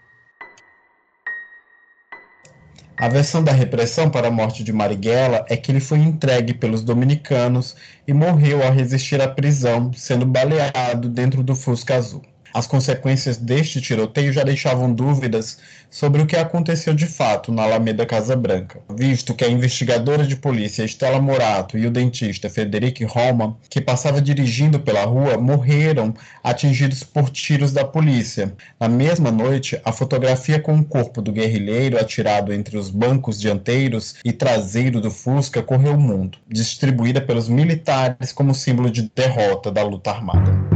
A 2.98 3.10
versão 3.10 3.44
da 3.44 3.52
repressão 3.52 4.10
para 4.10 4.28
a 4.28 4.32
morte 4.32 4.64
de 4.64 4.72
Marighella 4.72 5.46
é 5.50 5.58
que 5.58 5.72
ele 5.72 5.80
foi 5.82 6.00
entregue 6.00 6.54
pelos 6.54 6.82
dominicanos 6.84 7.76
e 8.08 8.14
morreu 8.14 8.64
ao 8.64 8.72
resistir 8.72 9.22
à 9.22 9.28
prisão, 9.28 9.92
sendo 9.94 10.26
baleado 10.26 11.10
dentro 11.10 11.44
do 11.44 11.56
Fusca 11.56 11.96
Azul. 11.96 12.22
As 12.56 12.66
consequências 12.66 13.36
deste 13.36 13.82
tiroteio 13.82 14.32
já 14.32 14.42
deixavam 14.42 14.94
dúvidas 14.94 15.58
sobre 15.90 16.22
o 16.22 16.26
que 16.26 16.38
aconteceu 16.38 16.94
de 16.94 17.06
fato 17.06 17.52
na 17.52 17.64
Alameda 17.64 18.06
Casa 18.06 18.34
Branca, 18.34 18.80
visto 18.96 19.34
que 19.34 19.44
a 19.44 19.50
investigadora 19.50 20.26
de 20.26 20.38
polícia 20.38 20.86
Estela 20.86 21.20
Morato 21.20 21.78
e 21.78 21.86
o 21.86 21.92
dentista 21.92 22.50
Frederic 22.50 23.04
Roma, 23.04 23.58
que 23.70 23.82
passava 23.82 24.22
dirigindo 24.22 24.80
pela 24.80 25.04
rua, 25.04 25.38
morreram 25.38 26.14
atingidos 26.42 27.04
por 27.04 27.30
tiros 27.30 27.74
da 27.74 27.84
polícia. 27.84 28.54
Na 28.80 28.88
mesma 28.88 29.32
noite, 29.32 29.78
a 29.84 29.92
fotografia 29.92 30.58
com 30.58 30.80
o 30.80 30.86
corpo 30.86 31.22
do 31.22 31.34
guerrilheiro 31.34 32.00
atirado 32.00 32.54
entre 32.54 32.78
os 32.78 32.90
bancos 32.90 33.38
dianteiros 33.38 34.16
e 34.24 34.32
traseiro 34.32 35.02
do 35.02 35.12
Fusca 35.12 35.62
correu 35.62 35.96
o 35.96 36.00
mundo, 36.00 36.38
distribuída 36.48 37.20
pelos 37.20 37.50
militares 37.50 38.32
como 38.32 38.56
símbolo 38.56 38.90
de 38.90 39.12
derrota 39.14 39.70
da 39.70 39.84
luta 39.84 40.12
armada. 40.12 40.75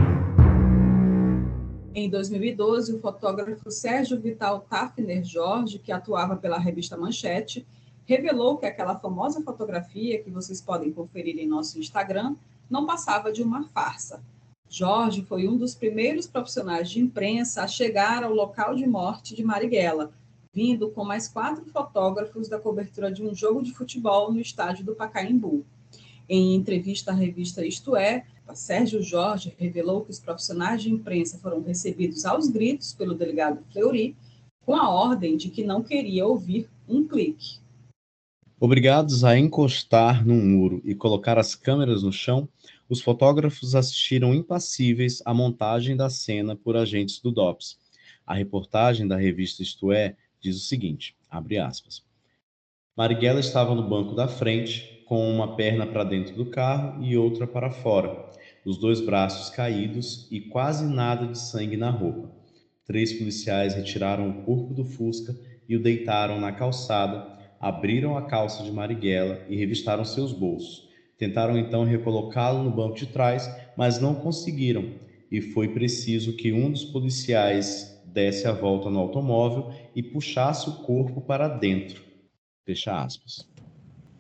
Em 1.96 2.08
2012, 2.08 2.94
o 2.94 3.00
fotógrafo 3.00 3.72
Sérgio 3.72 4.20
Vital 4.20 4.62
Tafner 4.70 5.24
Jorge, 5.24 5.80
que 5.80 5.92
atuava 5.92 6.36
pela 6.36 6.60
revista 6.60 6.96
Manchete, 6.96 7.66
revelou 8.06 8.58
que 8.58 8.66
aquela 8.66 8.98
famosa 8.98 9.42
fotografia 9.42 10.22
que 10.22 10.30
vocês 10.30 10.62
podem 10.62 10.92
conferir 10.92 11.40
em 11.40 11.48
nosso 11.48 11.80
Instagram 11.80 12.36
não 12.70 12.86
passava 12.86 13.32
de 13.32 13.42
uma 13.42 13.64
farsa. 13.70 14.22
Jorge 14.70 15.24
foi 15.24 15.48
um 15.48 15.58
dos 15.58 15.74
primeiros 15.74 16.28
profissionais 16.28 16.92
de 16.92 17.00
imprensa 17.00 17.64
a 17.64 17.68
chegar 17.68 18.24
ao 18.24 18.34
local 18.34 18.76
de 18.76 18.86
morte 18.86 19.36
de 19.36 19.44
Marighella, 19.44 20.12
vindo 20.54 20.92
com 20.92 21.04
mais 21.04 21.28
quatro 21.28 21.66
fotógrafos 21.66 22.48
da 22.48 22.60
cobertura 22.60 23.12
de 23.12 23.24
um 23.24 23.34
jogo 23.34 23.64
de 23.64 23.74
futebol 23.74 24.32
no 24.32 24.40
estádio 24.40 24.86
do 24.86 24.96
Pacaembu. 24.96 25.66
Em 26.28 26.54
entrevista 26.54 27.12
à 27.12 27.16
revista 27.16 27.66
Isto 27.66 27.96
É, 27.96 28.26
Sérgio 28.56 29.02
Jorge 29.02 29.54
revelou 29.58 30.04
que 30.04 30.12
os 30.12 30.20
profissionais 30.20 30.82
de 30.82 30.92
imprensa 30.92 31.38
foram 31.38 31.62
recebidos 31.62 32.26
aos 32.26 32.48
gritos 32.48 32.94
pelo 32.94 33.14
delegado 33.14 33.64
Fleury, 33.72 34.16
com 34.66 34.76
a 34.76 34.90
ordem 34.90 35.38
de 35.38 35.50
que 35.50 35.64
não 35.64 35.84
queria 35.84 36.26
ouvir 36.26 36.70
um 36.88 37.08
clique. 37.08 37.60
Obrigados 38.60 39.24
a 39.24 39.38
encostar 39.38 40.26
num 40.26 40.44
muro 40.44 40.82
e 40.84 40.94
colocar 40.94 41.38
as 41.38 41.56
câmeras 41.56 42.04
no 42.04 42.12
chão, 42.12 42.48
os 42.90 43.02
fotógrafos 43.02 43.76
assistiram 43.76 44.34
impassíveis 44.34 45.22
à 45.26 45.34
montagem 45.34 45.96
da 45.96 46.10
cena 46.10 46.56
por 46.56 46.76
agentes 46.76 47.20
do 47.20 47.32
DOPS. 47.32 47.78
A 48.26 48.34
reportagem 48.34 49.08
da 49.08 49.16
revista 49.16 49.64
Isto 49.64 49.92
É 49.92 50.16
diz 50.42 50.58
o 50.58 50.66
seguinte, 50.66 51.16
abre 51.30 51.58
aspas. 51.58 52.04
Marighella 52.98 53.40
estava 53.40 53.74
no 53.74 53.88
banco 53.88 54.14
da 54.14 54.28
frente, 54.28 55.04
com 55.06 55.32
uma 55.32 55.56
perna 55.56 55.88
para 55.88 56.04
dentro 56.04 56.36
do 56.36 56.46
carro 56.46 57.04
e 57.04 57.18
outra 57.18 57.48
para 57.48 57.72
fora, 57.72 58.29
os 58.66 58.78
dois 58.78 59.02
braços 59.02 59.50
caídos 59.50 60.28
e 60.32 60.42
quase 60.42 60.86
nada 60.86 61.28
de 61.28 61.38
sangue 61.38 61.78
na 61.78 61.90
roupa. 61.90 62.30
Três 62.86 63.14
policiais 63.14 63.76
retiraram 63.76 64.30
o 64.30 64.44
corpo 64.44 64.74
do 64.74 64.84
Fusca 64.84 65.36
e 65.68 65.76
o 65.76 65.82
deitaram 65.82 66.40
na 66.40 66.52
calçada, 66.52 67.38
abriram 67.60 68.18
a 68.18 68.24
calça 68.24 68.64
de 68.64 68.72
Marighella 68.72 69.46
e 69.48 69.56
revistaram 69.56 70.04
seus 70.04 70.34
bolsos. 70.34 70.90
Tentaram 71.18 71.58
então 71.58 71.84
recolocá-lo 71.84 72.64
no 72.64 72.72
banco 72.72 72.96
de 72.96 73.08
trás, 73.08 73.50
mas 73.76 74.00
não 74.00 74.16
conseguiram, 74.16 74.96
e 75.30 75.42
foi 75.42 75.68
preciso 75.68 76.36
que 76.36 76.54
um 76.54 76.72
dos 76.72 76.86
policiais 76.86 78.02
desse 78.06 78.48
a 78.48 78.52
volta 78.52 78.90
no 78.90 79.00
automóvel 79.00 79.72
e 79.96 80.02
puxasse 80.02 80.70
o 80.70 80.84
corpo 80.84 81.22
para 81.22 81.48
dentro. 81.48 82.04
Fecha 82.66 83.04
aspas. 83.04 83.49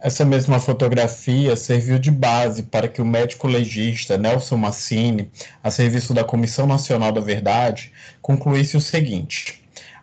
Essa 0.02 0.24
mesma 0.24 0.62
fotografia 0.62 1.58
serviu 1.58 2.00
de 2.00 2.10
base 2.10 2.64
para 2.64 2.88
que 2.88 3.02
o 3.02 3.06
médico 3.06 3.47
legista 3.47 4.18
Nelson 4.18 4.56
Massini, 4.56 5.30
a 5.62 5.70
serviço 5.70 6.14
da 6.14 6.24
Comissão 6.24 6.66
Nacional 6.66 7.12
da 7.12 7.20
Verdade, 7.20 7.91
concluísse 8.22 8.78
o 8.78 8.82
seguinte: 8.82 9.59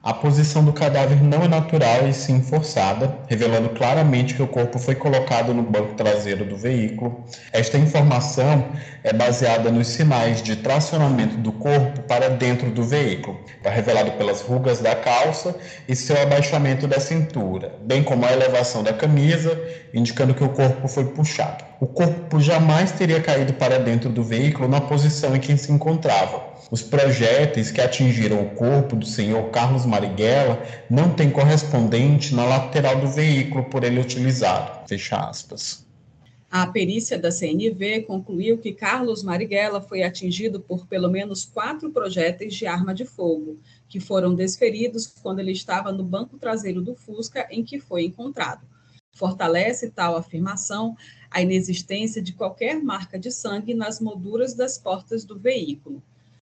a 0.07 0.15
posição 0.15 0.65
do 0.65 0.73
cadáver 0.73 1.21
não 1.21 1.43
é 1.43 1.49
natural 1.49 2.07
e 2.07 2.15
sim 2.15 2.41
forçada, 2.41 3.19
revelando 3.27 3.71
claramente 3.71 4.35
que 4.35 4.43
o 4.43 4.47
corpo 4.47 4.79
foi 4.79 4.95
colocado 4.95 5.53
no 5.53 5.65
banco 5.65 5.95
traseiro 5.95 6.45
do 6.45 6.57
veículo. 6.57 7.25
Esta 7.53 7.77
informação 7.77 8.69
é 9.03 9.13
baseada 9.13 9.69
nos 9.69 9.89
sinais 9.89 10.41
de 10.41 10.55
tracionamento 10.55 11.37
do 11.39 11.51
corpo 11.51 12.03
para 12.03 12.31
dentro 12.31 12.71
do 12.71 12.85
veículo, 12.85 13.41
está 13.57 13.69
revelado 13.69 14.13
pelas 14.13 14.43
rugas 14.43 14.79
da 14.79 14.95
calça 14.95 15.57
e 15.89 15.97
seu 15.97 16.23
abaixamento 16.23 16.87
da 16.87 17.01
cintura, 17.01 17.75
bem 17.83 18.05
como 18.05 18.27
a 18.27 18.33
elevação 18.33 18.85
da 18.85 18.93
camisa, 18.93 19.61
indicando 19.93 20.35
que 20.35 20.45
o 20.45 20.51
corpo 20.51 20.87
foi 20.87 21.07
puxado. 21.07 21.65
O 21.81 21.87
corpo 21.89 22.39
jamais 22.39 22.93
teria 22.93 23.21
caído 23.21 23.55
para 23.55 23.81
dentro 23.81 24.09
do 24.09 24.23
veículo 24.23 24.69
na 24.69 24.81
posição 24.81 25.35
em 25.35 25.41
que 25.41 25.57
se 25.57 25.73
encontrava 25.73 26.55
os 26.71 26.83
projéteis 26.83 27.71
que 27.71 27.81
atingiram 27.81 28.43
o 28.43 28.51
corpo 28.51 28.97
do 28.97 29.07
senhor 29.07 29.51
Carlos 29.51 29.87
Marighella 29.87 30.61
não 30.91 31.15
têm 31.15 31.31
correspondente 31.31 32.35
na 32.35 32.45
lateral 32.45 33.01
do 33.01 33.09
veículo 33.09 33.65
por 33.65 33.85
ele 33.85 34.01
utilizado. 34.01 34.89
Fecha 34.89 35.17
aspas. 35.17 35.87
A 36.51 36.67
perícia 36.67 37.19
da 37.19 37.31
CNV 37.31 38.03
concluiu 38.07 38.57
que 38.59 38.73
Carlos 38.73 39.23
Marighella 39.23 39.81
foi 39.81 40.03
atingido 40.03 40.61
por 40.61 40.87
pelo 40.87 41.11
menos 41.11 41.45
quatro 41.45 41.91
projéteis 41.91 42.55
de 42.55 42.67
arma 42.67 42.95
de 42.95 43.05
fogo, 43.05 43.59
que 43.89 44.01
foram 44.01 44.35
desferidos 44.35 45.07
quando 45.07 45.41
ele 45.41 45.53
estava 45.53 45.93
no 45.93 46.05
banco 46.05 46.39
traseiro 46.39 46.81
do 46.81 46.95
Fusca 46.95 47.47
em 47.51 47.65
que 47.65 47.81
foi 47.81 48.05
encontrado. 48.05 48.67
Fortalece 49.13 49.91
tal 49.91 50.17
afirmação 50.17 50.97
a 51.31 51.43
inexistência 51.43 52.23
de 52.23 52.33
qualquer 52.33 52.83
marca 52.83 53.19
de 53.19 53.31
sangue 53.31 53.75
nas 53.75 54.01
molduras 54.01 54.55
das 54.55 54.79
portas 54.79 55.25
do 55.25 55.39
veículo. 55.39 56.03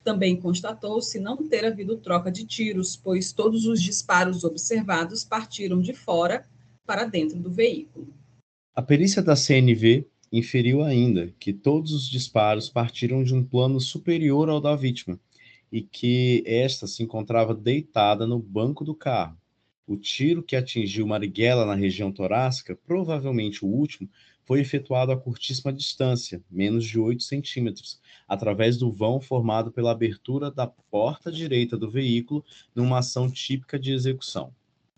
Também 0.06 0.40
constatou-se 0.40 1.20
não 1.20 1.36
ter 1.36 1.66
havido 1.66 1.98
troca 1.98 2.32
de 2.32 2.46
tiros, 2.46 2.96
pois 2.96 3.34
todos 3.34 3.66
os 3.66 3.82
disparos 3.82 4.44
observados 4.44 5.24
partiram 5.24 5.82
de 5.82 5.94
fora 5.94 6.46
para 6.86 7.06
dentro 7.06 7.40
do 7.40 7.50
veículo. 7.50 8.14
A 8.76 8.84
perícia 8.84 9.24
da 9.24 9.36
CNV 9.36 10.08
inferiu 10.32 10.84
ainda 10.84 11.34
que 11.40 11.52
todos 11.52 11.92
os 11.92 12.08
disparos 12.08 12.70
partiram 12.70 13.24
de 13.24 13.34
um 13.34 13.44
plano 13.44 13.82
superior 13.82 14.48
ao 14.48 14.62
da 14.62 14.76
vítima 14.76 15.20
e 15.72 15.82
que 15.82 16.44
esta 16.46 16.86
se 16.86 17.02
encontrava 17.02 17.56
deitada 17.56 18.28
no 18.28 18.38
banco 18.38 18.86
do 18.86 18.94
carro. 18.94 19.36
O 19.88 19.98
tiro 19.98 20.44
que 20.44 20.56
atingiu 20.56 21.08
Marighella 21.08 21.66
na 21.66 21.74
região 21.74 22.12
torácica, 22.12 22.78
provavelmente 22.86 23.66
o 23.66 23.68
último, 23.68 24.08
foi 24.46 24.60
efetuado 24.60 25.12
a 25.12 25.18
curtíssima 25.18 25.74
distância, 25.74 26.42
menos 26.50 26.86
de 26.86 27.00
8 27.00 27.24
centímetros, 27.24 28.00
através 28.28 28.78
do 28.78 28.92
vão 28.92 29.20
formado 29.20 29.72
pela 29.72 29.92
abertura 29.92 30.52
da 30.52 30.68
porta 30.68 31.32
direita 31.32 31.76
do 31.76 31.90
veículo, 31.90 32.46
numa 32.74 33.00
ação 33.00 33.30
típica 33.30 33.80
de 33.80 33.92
execução. 33.92 34.54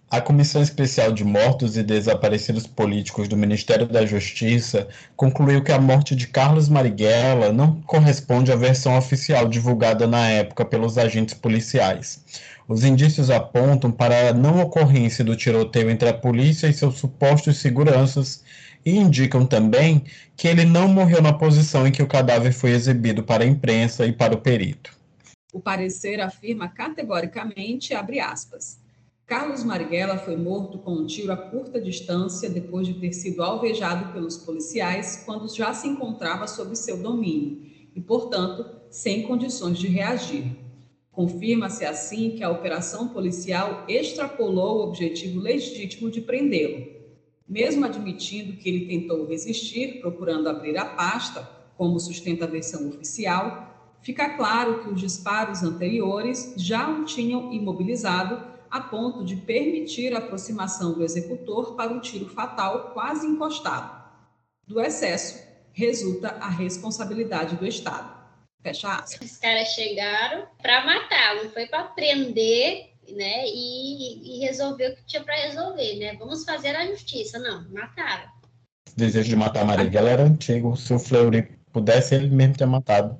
A 0.10 0.22
Comissão 0.22 0.62
Especial 0.62 1.12
de 1.12 1.26
Mortos 1.26 1.76
e 1.76 1.84
Desaparecidos 1.84 2.66
Políticos 2.66 3.28
do 3.28 3.36
Ministério 3.36 3.86
da 3.86 4.06
Justiça 4.06 4.88
concluiu 5.18 5.62
que 5.62 5.72
a 5.74 5.82
morte 5.82 6.16
de 6.16 6.28
Carlos 6.28 6.70
Marighella 6.70 7.52
não 7.52 7.82
corresponde 7.82 8.50
à 8.50 8.56
versão 8.56 8.98
oficial 8.98 9.50
divulgada 9.50 10.08
na 10.08 10.30
época 10.30 10.64
pelos 10.64 10.98
agentes 10.98 11.34
policiais. 11.34 12.24
Os 12.70 12.86
indícios 12.86 13.30
apontam 13.30 13.92
para 13.92 14.30
a 14.30 14.34
não 14.34 14.62
ocorrência 14.62 15.26
do 15.26 15.36
tiroteio 15.36 15.90
entre 15.90 16.08
a 16.08 16.14
polícia 16.14 16.68
e 16.68 16.74
seus 16.74 16.96
supostos 16.96 17.58
seguranças 17.58 18.44
e 18.88 18.96
indicam 18.96 19.46
também 19.46 20.06
que 20.38 20.48
ele 20.48 20.64
não 20.64 20.88
morreu 20.88 21.22
na 21.22 21.34
posição 21.34 21.86
em 21.86 21.92
que 21.92 22.02
o 22.02 22.08
cadáver 22.08 22.54
foi 22.54 22.72
exibido 22.72 23.22
para 23.22 23.44
a 23.44 23.46
imprensa 23.46 24.06
e 24.06 24.14
para 24.14 24.34
o 24.34 24.40
perito. 24.40 24.96
O 25.52 25.60
parecer 25.60 26.22
afirma 26.22 26.70
categoricamente, 26.70 27.94
abre 27.94 28.22
aspas, 28.22 28.80
Carlos 29.26 29.62
Marighella 29.62 30.18
foi 30.18 30.38
morto 30.38 30.78
com 30.78 30.92
um 30.92 31.06
tiro 31.06 31.34
a 31.34 31.36
curta 31.36 31.82
distância 31.82 32.50
depois 32.50 32.88
de 32.88 32.94
ter 32.94 33.12
sido 33.12 33.44
alvejado 33.44 34.14
pelos 34.14 34.38
policiais 34.38 35.22
quando 35.26 35.54
já 35.54 35.74
se 35.74 35.86
encontrava 35.86 36.48
sob 36.48 36.74
seu 36.74 36.98
domínio 36.98 37.64
e, 37.94 38.00
portanto, 38.00 38.66
sem 38.90 39.24
condições 39.24 39.78
de 39.78 39.90
reagir. 39.90 40.56
Confirma-se 41.12 41.84
assim 41.84 42.38
que 42.38 42.44
a 42.44 42.50
operação 42.50 43.10
policial 43.10 43.84
extrapolou 43.90 44.78
o 44.78 44.84
objetivo 44.88 45.42
legítimo 45.42 46.10
de 46.10 46.22
prendê-lo, 46.22 46.97
mesmo 47.48 47.86
admitindo 47.86 48.58
que 48.58 48.68
ele 48.68 48.88
tentou 48.88 49.26
resistir, 49.26 50.02
procurando 50.02 50.50
abrir 50.50 50.78
a 50.78 50.86
pasta, 50.86 51.50
como 51.78 52.00
sustenta 52.00 52.46
a 52.46 52.48
versão 52.48 52.90
oficial, 52.90 53.96
fica 54.02 54.36
claro 54.36 54.84
que 54.84 54.90
os 54.90 55.00
disparos 55.00 55.64
anteriores 55.64 56.54
já 56.58 56.90
o 56.90 57.06
tinham 57.06 57.54
imobilizado 57.54 58.58
a 58.70 58.82
ponto 58.82 59.24
de 59.24 59.36
permitir 59.38 60.14
a 60.14 60.18
aproximação 60.18 60.94
do 60.94 61.04
executor 61.04 61.76
para 61.76 61.92
um 61.92 62.00
tiro 62.00 62.28
fatal 62.28 62.92
quase 62.94 63.26
encostado. 63.26 64.06
Do 64.66 64.82
excesso 64.82 65.42
resulta 65.72 66.30
a 66.42 66.50
responsabilidade 66.50 67.56
do 67.56 67.66
Estado. 67.66 68.18
Fecha 68.62 68.96
aspas. 68.96 69.32
Os 69.32 69.38
caras 69.38 69.70
chegaram 69.70 70.46
para 70.62 70.86
matar, 70.86 71.36
não 71.36 71.50
foi 71.52 71.68
para 71.68 71.84
prender 71.84 72.87
né? 73.14 73.46
E, 73.48 74.38
e 74.38 74.40
resolver 74.40 74.90
o 74.90 74.96
que 74.96 75.06
tinha 75.06 75.24
para 75.24 75.36
resolver, 75.36 75.96
né? 75.98 76.16
Vamos 76.18 76.44
fazer 76.44 76.76
a 76.76 76.86
justiça. 76.88 77.40
Não, 77.40 77.70
mataram. 77.72 78.30
O 78.92 78.98
desejo 78.98 79.30
de 79.30 79.36
matar 79.36 79.62
a 79.62 79.66
Marighella 79.66 80.10
era 80.10 80.24
antigo. 80.24 80.76
Se 80.76 80.94
o 80.94 81.00
Fleury 81.00 81.44
pudesse, 81.72 82.16
ele 82.16 82.30
mesmo 82.30 82.56
tinha 82.56 82.68
matado. 82.68 83.20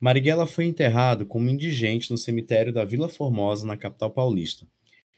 Marighella 0.00 0.46
foi 0.46 0.66
enterrado 0.66 1.26
como 1.26 1.50
indigente 1.50 2.10
no 2.10 2.16
cemitério 2.16 2.72
da 2.72 2.84
Vila 2.84 3.08
Formosa, 3.08 3.66
na 3.66 3.76
capital 3.76 4.10
paulista. 4.10 4.64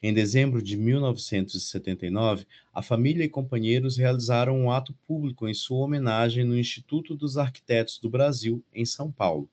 Em 0.02 0.14
dezembro 0.14 0.62
de 0.62 0.78
1979, 0.78 2.46
a 2.72 2.80
família 2.80 3.22
e 3.22 3.28
companheiros 3.28 3.98
realizaram 3.98 4.58
um 4.58 4.70
ato 4.70 4.94
público 5.06 5.46
em 5.46 5.52
sua 5.52 5.84
homenagem 5.84 6.42
no 6.42 6.58
Instituto 6.58 7.14
dos 7.14 7.36
Arquitetos 7.36 7.98
do 7.98 8.08
Brasil, 8.08 8.64
em 8.72 8.86
São 8.86 9.12
Paulo, 9.12 9.46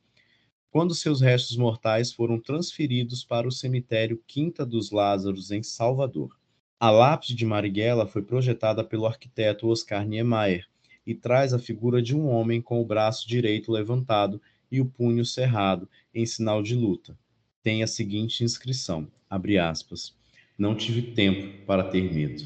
quando 0.71 0.93
seus 0.93 1.21
restos 1.21 1.57
mortais 1.57 2.11
foram 2.11 2.39
transferidos 2.39 3.23
para 3.23 3.47
o 3.47 3.51
cemitério 3.51 4.21
Quinta 4.27 4.65
dos 4.65 4.91
Lázaros, 4.91 5.51
em 5.51 5.63
Salvador. 5.63 6.37
A 6.79 6.91
lápide 6.91 7.33
de 7.33 7.45
Marighella 7.45 8.05
foi 8.05 8.21
projetada 8.21 8.83
pelo 8.83 9.07
arquiteto 9.07 9.67
Oscar 9.67 10.05
Niemeyer 10.05 10.65
e 11.05 11.15
traz 11.15 11.53
a 11.53 11.59
figura 11.59 12.01
de 12.01 12.15
um 12.15 12.27
homem 12.27 12.61
com 12.61 12.81
o 12.81 12.85
braço 12.85 13.27
direito 13.27 13.71
levantado 13.71 14.41
e 14.71 14.81
o 14.81 14.85
punho 14.85 15.25
cerrado, 15.25 15.89
em 16.13 16.25
sinal 16.25 16.61
de 16.61 16.75
luta. 16.75 17.17
Tem 17.63 17.81
a 17.81 17.87
seguinte 17.87 18.43
inscrição, 18.43 19.07
abre 19.29 19.57
aspas, 19.57 20.13
não 20.57 20.75
tive 20.75 21.01
tempo 21.13 21.65
para 21.65 21.83
ter 21.83 22.13
medo. 22.13 22.43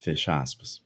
Fecha 0.00 0.38
aspas. 0.38 0.82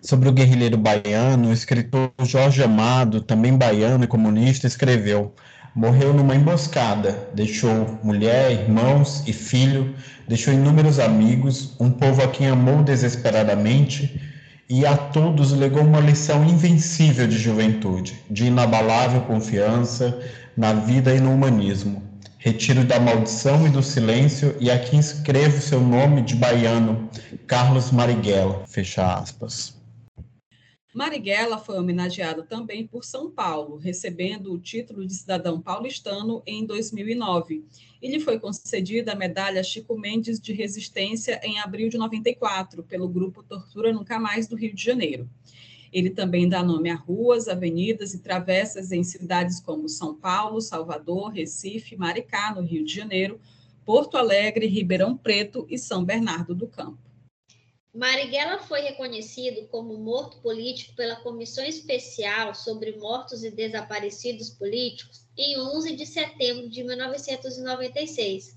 Sobre 0.00 0.28
o 0.28 0.32
guerrilheiro 0.32 0.78
baiano, 0.78 1.48
o 1.48 1.52
escritor 1.52 2.12
Jorge 2.22 2.62
Amado, 2.62 3.20
também 3.20 3.56
baiano 3.56 4.04
e 4.04 4.08
comunista, 4.08 4.66
escreveu: 4.66 5.34
Morreu 5.74 6.12
numa 6.12 6.34
emboscada, 6.34 7.28
deixou 7.34 7.98
mulher, 8.02 8.50
irmãos 8.52 9.22
e 9.26 9.32
filho, 9.32 9.94
deixou 10.26 10.52
inúmeros 10.52 10.98
amigos, 10.98 11.76
um 11.78 11.90
povo 11.90 12.22
a 12.22 12.28
quem 12.28 12.48
amou 12.48 12.82
desesperadamente 12.82 14.20
e 14.68 14.84
a 14.84 14.96
todos 14.96 15.52
legou 15.52 15.82
uma 15.82 16.00
lição 16.00 16.44
invencível 16.44 17.26
de 17.26 17.38
juventude, 17.38 18.20
de 18.30 18.46
inabalável 18.46 19.22
confiança 19.22 20.18
na 20.56 20.72
vida 20.72 21.14
e 21.14 21.20
no 21.20 21.32
humanismo 21.32 22.10
retiro 22.40 22.84
da 22.84 22.98
maldição 22.98 23.66
e 23.66 23.68
do 23.70 23.82
silêncio, 23.82 24.56
e 24.58 24.70
aqui 24.70 24.96
escrevo 24.96 25.60
seu 25.60 25.78
nome 25.78 26.22
de 26.22 26.34
baiano, 26.34 27.08
Carlos 27.46 27.90
Marighella, 27.90 28.62
fecha 28.66 29.14
aspas. 29.14 29.78
Marighella 30.92 31.56
foi 31.56 31.78
homenageado 31.78 32.42
também 32.42 32.84
por 32.84 33.04
São 33.04 33.30
Paulo, 33.30 33.76
recebendo 33.76 34.52
o 34.52 34.58
título 34.58 35.06
de 35.06 35.14
cidadão 35.14 35.60
paulistano 35.60 36.42
em 36.44 36.66
2009. 36.66 37.64
E 38.02 38.10
lhe 38.10 38.18
foi 38.18 38.40
concedida 38.40 39.12
a 39.12 39.16
medalha 39.16 39.62
Chico 39.62 39.96
Mendes 39.96 40.40
de 40.40 40.52
Resistência 40.52 41.40
em 41.44 41.60
abril 41.60 41.88
de 41.88 41.96
94, 41.96 42.82
pelo 42.82 43.08
grupo 43.08 43.44
Tortura 43.44 43.92
Nunca 43.92 44.18
Mais 44.18 44.48
do 44.48 44.56
Rio 44.56 44.74
de 44.74 44.82
Janeiro. 44.82 45.30
Ele 45.92 46.10
também 46.10 46.48
dá 46.48 46.62
nome 46.62 46.90
a 46.90 46.96
ruas, 46.96 47.46
avenidas 47.46 48.12
e 48.12 48.18
travessas 48.18 48.90
em 48.90 49.04
cidades 49.04 49.60
como 49.60 49.88
São 49.88 50.14
Paulo, 50.14 50.60
Salvador, 50.60 51.30
Recife, 51.30 51.96
Maricá, 51.96 52.52
no 52.52 52.62
Rio 52.62 52.84
de 52.84 52.92
Janeiro, 52.92 53.40
Porto 53.84 54.16
Alegre, 54.16 54.66
Ribeirão 54.66 55.16
Preto 55.16 55.66
e 55.70 55.78
São 55.78 56.04
Bernardo 56.04 56.52
do 56.52 56.66
Campo. 56.66 57.09
Marighella 57.92 58.60
foi 58.60 58.82
reconhecido 58.82 59.66
como 59.66 59.98
morto 59.98 60.40
político 60.40 60.94
pela 60.94 61.16
Comissão 61.16 61.64
Especial 61.64 62.54
sobre 62.54 62.96
Mortos 62.96 63.42
e 63.42 63.50
Desaparecidos 63.50 64.50
Políticos 64.50 65.26
em 65.36 65.58
11 65.58 65.96
de 65.96 66.06
setembro 66.06 66.68
de 66.68 66.84
1996. 66.84 68.56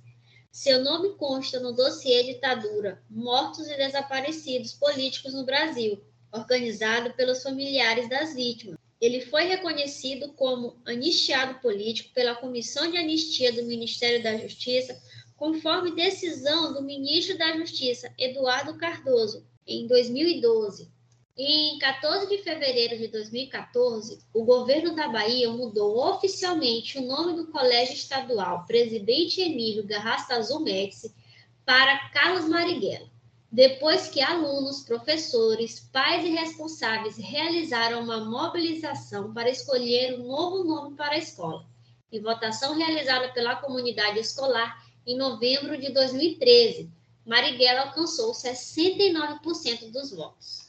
Seu 0.51 0.83
nome 0.83 1.15
consta 1.15 1.59
no 1.59 1.73
dossiê 1.73 2.21
Ditadura, 2.25 3.01
Mortos 3.09 3.67
e 3.67 3.75
Desaparecidos 3.75 4.73
Políticos 4.73 5.33
no 5.33 5.43
Brasil, 5.43 5.99
organizado 6.31 7.11
pelos 7.15 7.41
familiares 7.41 8.07
das 8.07 8.35
vítimas. 8.35 8.77
Ele 9.01 9.19
foi 9.19 9.45
reconhecido 9.45 10.31
como 10.33 10.79
anistiado 10.85 11.59
político 11.59 12.13
pela 12.13 12.35
Comissão 12.35 12.91
de 12.91 12.97
Anistia 12.97 13.51
do 13.51 13.63
Ministério 13.63 14.21
da 14.21 14.37
Justiça, 14.37 14.95
conforme 15.35 15.95
decisão 15.95 16.73
do 16.73 16.81
ministro 16.81 17.37
da 17.37 17.57
Justiça, 17.57 18.13
Eduardo 18.17 18.77
Cardoso, 18.77 19.45
em 19.65 19.87
2012. 19.87 20.91
Em 21.35 21.79
14 21.79 22.27
de 22.27 22.43
fevereiro 22.43 22.97
de 22.97 23.07
2014, 23.07 24.19
o 24.33 24.43
governo 24.43 24.95
da 24.95 25.07
Bahia 25.07 25.49
mudou 25.49 25.97
oficialmente 25.97 26.99
o 26.99 27.01
nome 27.01 27.33
do 27.33 27.47
Colégio 27.47 27.95
Estadual 27.95 28.65
Presidente 28.65 29.41
Emílio 29.41 29.85
Garrastazu 29.85 30.53
Azul 30.53 30.59
Médici 30.59 31.13
para 31.65 32.09
Carlos 32.09 32.47
Marighella 32.47 33.13
depois 33.53 34.07
que 34.07 34.19
alunos, 34.19 34.81
professores, 34.81 35.79
pais 35.79 36.25
e 36.25 36.29
responsáveis 36.29 37.17
realizaram 37.17 38.01
uma 38.01 38.25
mobilização 38.25 39.31
para 39.31 39.47
escolher 39.47 40.19
um 40.19 40.23
novo 40.23 40.63
nome 40.63 40.95
para 40.95 41.13
a 41.13 41.19
escola, 41.19 41.63
e 42.11 42.19
votação 42.19 42.75
realizada 42.75 43.31
pela 43.31 43.55
comunidade 43.57 44.17
escolar 44.17 44.82
em 45.05 45.17
novembro 45.17 45.77
de 45.77 45.91
2013, 45.91 46.89
Marighella 47.25 47.81
alcançou 47.81 48.31
69% 48.31 49.91
dos 49.91 50.11
votos. 50.11 50.63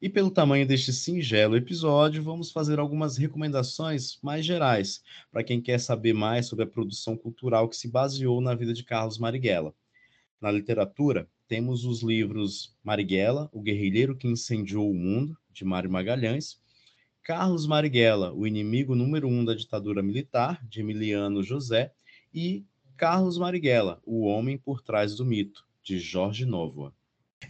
E 0.00 0.08
pelo 0.08 0.30
tamanho 0.30 0.66
deste 0.66 0.92
singelo 0.92 1.56
episódio, 1.56 2.22
vamos 2.22 2.50
fazer 2.50 2.78
algumas 2.78 3.16
recomendações 3.16 4.18
mais 4.22 4.44
gerais 4.44 5.02
para 5.30 5.42
quem 5.42 5.62
quer 5.62 5.78
saber 5.78 6.12
mais 6.12 6.46
sobre 6.46 6.64
a 6.64 6.68
produção 6.68 7.16
cultural 7.16 7.68
que 7.68 7.76
se 7.76 7.88
baseou 7.88 8.40
na 8.40 8.54
vida 8.54 8.74
de 8.74 8.84
Carlos 8.84 9.18
Marighella. 9.18 9.74
Na 10.40 10.50
literatura, 10.50 11.26
temos 11.48 11.84
os 11.84 12.02
livros 12.02 12.76
Marighella, 12.82 13.48
O 13.52 13.62
Guerrilheiro 13.62 14.16
que 14.16 14.28
Incendiou 14.28 14.90
o 14.90 14.94
Mundo, 14.94 15.36
de 15.50 15.64
Mário 15.64 15.90
Magalhães, 15.90 16.60
Carlos 17.22 17.66
Marighella, 17.66 18.32
O 18.34 18.46
Inimigo 18.46 18.94
Número 18.94 19.26
Um 19.26 19.42
da 19.42 19.54
Ditadura 19.54 20.02
Militar, 20.02 20.62
de 20.68 20.80
Emiliano 20.80 21.42
José, 21.42 21.94
e 22.32 22.66
Carlos 22.96 23.38
Marighella, 23.38 23.98
O 24.06 24.24
Homem 24.24 24.56
por 24.56 24.80
Trás 24.80 25.16
do 25.16 25.24
Mito, 25.24 25.64
de 25.82 25.98
Jorge 25.98 26.44
Novoa. 26.44 26.92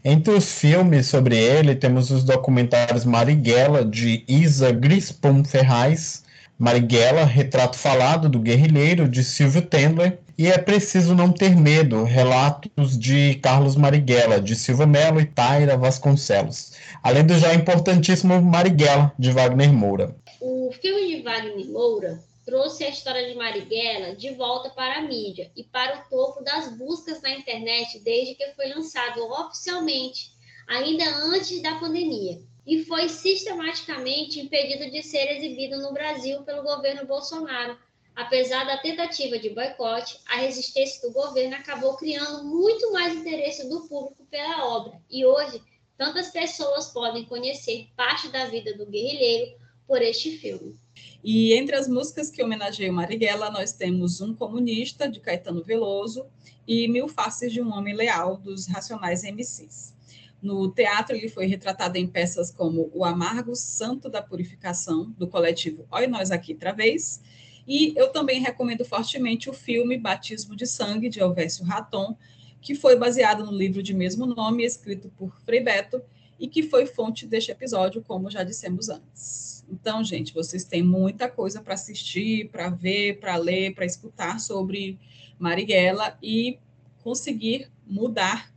Entre 0.05 0.33
os 0.33 0.59
filmes 0.59 1.07
sobre 1.07 1.37
ele, 1.37 1.75
temos 1.75 2.11
os 2.11 2.25
documentários 2.25 3.05
Marighella, 3.05 3.85
de 3.85 4.25
Isa 4.27 4.73
Grispum 4.73 5.45
Ferraz, 5.45 6.25
Marighella, 6.59 7.25
Retrato 7.25 7.77
Falado 7.77 8.29
do 8.29 8.41
Guerrilheiro, 8.41 9.09
de 9.09 9.23
Silvio 9.23 9.63
Tendler, 9.63 10.19
e 10.37 10.49
é 10.49 10.59
preciso 10.59 11.15
não 11.15 11.31
ter 11.31 11.55
medo, 11.55 12.03
relatos 12.05 12.99
de 12.99 13.35
Carlos 13.37 13.77
Marighella, 13.77 14.41
de 14.41 14.57
Silva 14.57 14.87
Melo 14.87 15.21
e 15.21 15.27
Taira 15.27 15.77
Vasconcelos, 15.77 16.73
além 17.03 17.25
do 17.25 17.39
já 17.39 17.55
importantíssimo 17.55 18.41
Marighella, 18.41 19.13
de 19.19 19.31
Wagner 19.31 19.73
Moura. 19.73 20.17
O 20.41 20.73
filme 20.73 21.17
de 21.17 21.23
Wagner 21.23 21.67
Moura 21.71 22.19
trouxe 22.45 22.85
a 22.85 22.89
história 22.89 23.29
de 23.29 23.35
Marighella 23.35 24.15
de 24.15 24.35
volta 24.35 24.71
para 24.71 24.99
a 24.99 25.03
mídia 25.03 25.51
e 25.57 25.65
para 25.65 25.99
o 25.99 26.09
topo 26.09 26.43
das 26.43 26.77
buscas 26.77 27.21
na 27.23 27.31
internet 27.31 27.99
desde 28.01 28.35
que 28.35 28.53
foi 28.53 28.69
lançado 28.69 29.23
oficialmente, 29.25 30.33
ainda 30.69 31.05
antes 31.27 31.61
da 31.63 31.79
pandemia, 31.79 32.41
e 32.67 32.85
foi 32.85 33.09
sistematicamente 33.09 34.41
impedido 34.41 34.91
de 34.91 35.03
ser 35.03 35.37
exibido 35.37 35.79
no 35.79 35.93
Brasil 35.93 36.43
pelo 36.43 36.63
governo 36.63 37.07
Bolsonaro 37.07 37.79
Apesar 38.15 38.65
da 38.65 38.79
tentativa 38.79 39.37
de 39.39 39.51
boicote, 39.51 40.21
a 40.27 40.37
resistência 40.37 41.03
do 41.03 41.13
governo 41.13 41.57
acabou 41.57 41.97
criando 41.97 42.45
muito 42.45 42.93
mais 42.93 43.13
interesse 43.13 43.69
do 43.69 43.89
público 43.89 44.25
pela 44.27 44.69
obra, 44.69 45.03
e 45.11 45.27
hoje 45.27 45.61
tantas 45.97 46.31
pessoas 46.31 46.93
podem 46.93 47.25
conhecer 47.25 47.89
parte 47.97 48.29
da 48.29 48.47
vida 48.47 48.73
do 48.75 48.87
guerrilheiro 48.87 49.59
por 49.87 50.01
este 50.01 50.39
filme. 50.39 50.79
E 51.27 51.55
entre 51.55 51.75
as 51.75 51.89
músicas 51.89 52.29
que 52.29 52.43
homenageiam 52.43 52.93
Marighella, 52.93 53.51
nós 53.51 53.73
temos 53.73 54.21
Um 54.21 54.35
Comunista, 54.35 55.09
de 55.09 55.21
Caetano 55.21 55.65
Veloso, 55.65 56.27
e 56.69 56.87
Mil 56.87 57.09
Faces 57.09 57.51
de 57.51 57.63
um 57.63 57.73
Homem 57.73 57.95
Leal, 57.95 58.37
dos 58.37 58.67
Racionais 58.67 59.23
MCs. 59.23 59.95
No 60.43 60.71
teatro, 60.71 61.17
ele 61.17 61.31
foi 61.31 61.47
retratado 61.47 61.97
em 61.97 62.07
peças 62.07 62.51
como 62.51 62.91
O 62.93 63.07
Amargo 63.07 63.57
Santo 63.57 64.11
da 64.11 64.21
Purificação, 64.21 65.15
do 65.17 65.27
coletivo 65.27 65.87
Oi 65.91 66.07
Nós 66.07 66.31
Aqui 66.31 66.53
Outra 66.53 66.75
Vez, 66.75 67.23
e 67.67 67.95
eu 67.97 68.13
também 68.13 68.43
recomendo 68.43 68.85
fortemente 68.85 69.49
o 69.49 69.55
filme 69.55 69.97
Batismo 69.97 70.55
de 70.55 70.67
Sangue, 70.67 71.09
de 71.09 71.21
Elvésio 71.21 71.65
Raton, 71.65 72.15
que 72.61 72.75
foi 72.75 72.97
baseado 72.97 73.47
no 73.47 73.53
livro 73.53 73.83
de 73.83 73.95
mesmo 73.95 74.27
nome, 74.27 74.63
escrito 74.63 75.11
por 75.17 75.35
Frei 75.41 75.61
Beto, 75.61 76.03
e 76.39 76.47
que 76.49 76.63
foi 76.63 76.85
fonte 76.85 77.27
deste 77.27 77.51
episódio, 77.51 78.03
como 78.03 78.31
já 78.31 78.45
dissemos 78.45 78.91
antes. 78.91 79.54
Então, 79.69 80.05
gente, 80.05 80.33
vocês 80.35 80.65
têm 80.65 80.83
muita 80.83 81.29
coisa 81.29 81.61
para 81.61 81.75
assistir, 81.75 82.49
para 82.51 82.71
ver, 82.71 83.21
para 83.21 83.37
ler, 83.37 83.75
para 83.75 83.85
escutar 83.85 84.41
sobre 84.41 84.99
Marighella 85.39 86.17
e 86.23 86.59
conseguir 87.03 87.71
mudar 87.87 88.53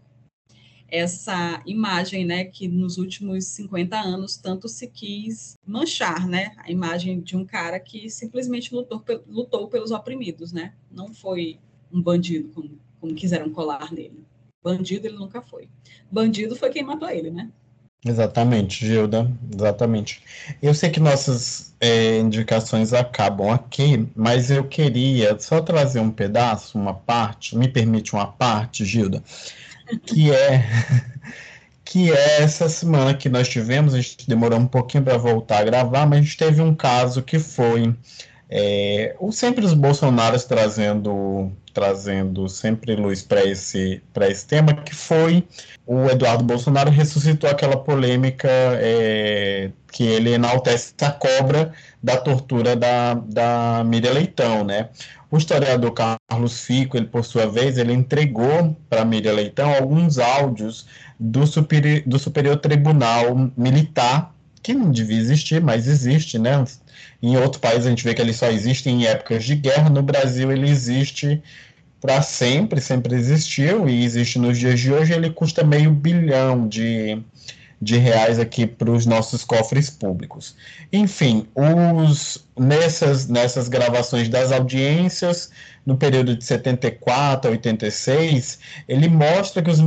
essa 0.90 1.62
imagem, 1.66 2.26
né, 2.26 2.46
que 2.46 2.68
nos 2.68 2.98
últimos 2.98 3.46
50 3.46 4.00
anos 4.00 4.38
tanto 4.38 4.70
se 4.70 4.88
quis 4.88 5.58
manchar, 5.66 6.26
né, 6.26 6.54
a 6.58 6.72
imagem 6.72 7.20
de 7.20 7.36
um 7.36 7.46
cara 7.46 7.78
que 7.80 8.10
simplesmente 8.10 8.74
lutou, 8.74 9.04
lutou 9.28 9.68
pelos 9.68 9.92
oprimidos, 9.92 10.54
né, 10.54 10.74
não 10.90 11.14
foi 11.14 11.60
um 11.92 12.02
bandido 12.02 12.50
como, 12.50 12.80
como 13.02 13.14
quiseram 13.14 13.50
colar 13.50 13.92
nele. 13.92 14.24
Bandido 14.64 15.08
ele 15.08 15.18
nunca 15.18 15.42
foi. 15.42 15.70
Bandido 16.12 16.56
foi 16.56 16.70
quem 16.70 16.84
matou 16.84 17.10
ele, 17.10 17.32
né? 17.32 17.52
Exatamente, 18.06 18.86
Gilda, 18.86 19.30
exatamente. 19.54 20.22
Eu 20.62 20.74
sei 20.74 20.90
que 20.90 21.00
nossas 21.00 21.76
é, 21.80 22.20
indicações 22.20 22.94
acabam 22.94 23.50
aqui, 23.52 24.08
mas 24.16 24.52
eu 24.52 24.64
queria 24.64 25.38
só 25.40 25.62
trazer 25.62 26.00
um 26.00 26.12
pedaço, 26.12 26.78
uma 26.78 26.94
parte, 26.94 27.58
me 27.58 27.68
permite 27.68 28.14
uma 28.14 28.28
parte, 28.28 28.86
Gilda, 28.86 29.24
que 30.06 30.32
é 30.32 30.64
que 31.84 32.12
é 32.12 32.42
essa 32.44 32.70
semana 32.70 33.14
que 33.16 33.30
nós 33.30 33.48
tivemos, 33.48 33.94
a 33.94 34.02
gente 34.02 34.28
demorou 34.28 34.60
um 34.60 34.68
pouquinho 34.68 35.04
para 35.04 35.18
voltar 35.18 35.60
a 35.60 35.64
gravar, 35.64 36.06
mas 36.06 36.20
a 36.20 36.22
gente 36.22 36.38
teve 36.38 36.62
um 36.62 36.76
caso 36.76 37.24
que 37.24 37.40
foi 37.40 37.96
é, 38.50 39.16
o 39.20 39.32
sempre 39.32 39.66
os 39.66 39.74
bolsonaros 39.74 40.46
trazendo 40.46 41.52
trazendo 41.78 42.50
sempre 42.50 42.96
luz 42.96 43.22
para 43.22 43.46
esse 43.46 44.02
esse 44.22 44.48
tema 44.48 44.74
que 44.74 44.96
foi 44.96 45.48
o 45.86 46.08
Eduardo 46.10 46.44
Bolsonaro 46.44 46.90
ressuscitou 46.90 47.48
aquela 47.48 47.78
polêmica 47.78 48.50
é, 48.50 49.70
que 49.92 50.04
ele 50.04 50.32
enaltece 50.32 50.96
a 51.02 51.12
cobra 51.12 51.72
da 52.02 52.18
tortura 52.18 52.76
da, 52.76 53.14
da 53.14 53.84
Miriam 53.86 54.14
Leitão, 54.14 54.64
né? 54.64 54.90
O 55.30 55.38
historiador 55.38 55.94
Carlos 55.94 56.62
Fico, 56.62 56.98
ele 56.98 57.06
por 57.06 57.24
sua 57.24 57.46
vez, 57.46 57.78
ele 57.78 57.94
entregou 57.94 58.76
para 58.90 59.06
Miriam 59.06 59.34
Leitão 59.34 59.72
alguns 59.72 60.18
áudios 60.18 60.88
do, 61.20 61.46
superi 61.46 62.02
do 62.02 62.18
Superior 62.18 62.58
Tribunal 62.58 63.52
Militar, 63.56 64.34
que 64.64 64.74
não 64.74 64.90
devia 64.90 65.20
existir, 65.20 65.62
mas 65.62 65.88
existe, 65.88 66.40
né? 66.40 66.66
Em 67.22 67.38
outro 67.38 67.60
país 67.60 67.86
a 67.86 67.90
gente 67.90 68.04
vê 68.04 68.14
que 68.14 68.22
ele 68.22 68.34
só 68.34 68.48
existe 68.50 68.90
em 68.90 69.06
épocas 69.06 69.44
de 69.44 69.56
guerra, 69.56 69.90
no 69.90 70.02
Brasil 70.02 70.52
ele 70.52 70.70
existe 70.70 71.42
para 72.00 72.22
sempre, 72.22 72.80
sempre 72.80 73.16
existiu 73.16 73.90
e 73.90 74.04
existe 74.04 74.38
nos 74.38 74.58
dias 74.58 74.80
de 74.80 74.94
hoje. 74.94 75.14
Ele 75.14 75.30
custa 75.30 75.64
meio 75.64 75.92
bilhão 75.92 76.68
de, 76.68 77.20
de 77.82 77.98
reais 77.98 78.40
aqui 78.40 78.68
para 78.68 78.92
os 78.92 79.06
nossos 79.06 79.44
cofres 79.44 79.90
públicos. 79.90 80.56
Enfim, 80.94 81.48
os, 81.56 82.46
nessas, 82.58 83.28
nessas 83.28 83.68
gravações 83.68 84.30
das 84.30 84.52
audiências, 84.52 85.50
no 85.88 85.96
período 85.96 86.36
de 86.36 86.44
74 86.44 87.50
a 87.50 87.54
86, 87.54 88.60
ele 88.90 89.08
mostra 89.08 89.64
que 89.64 89.72
os, 89.72 89.80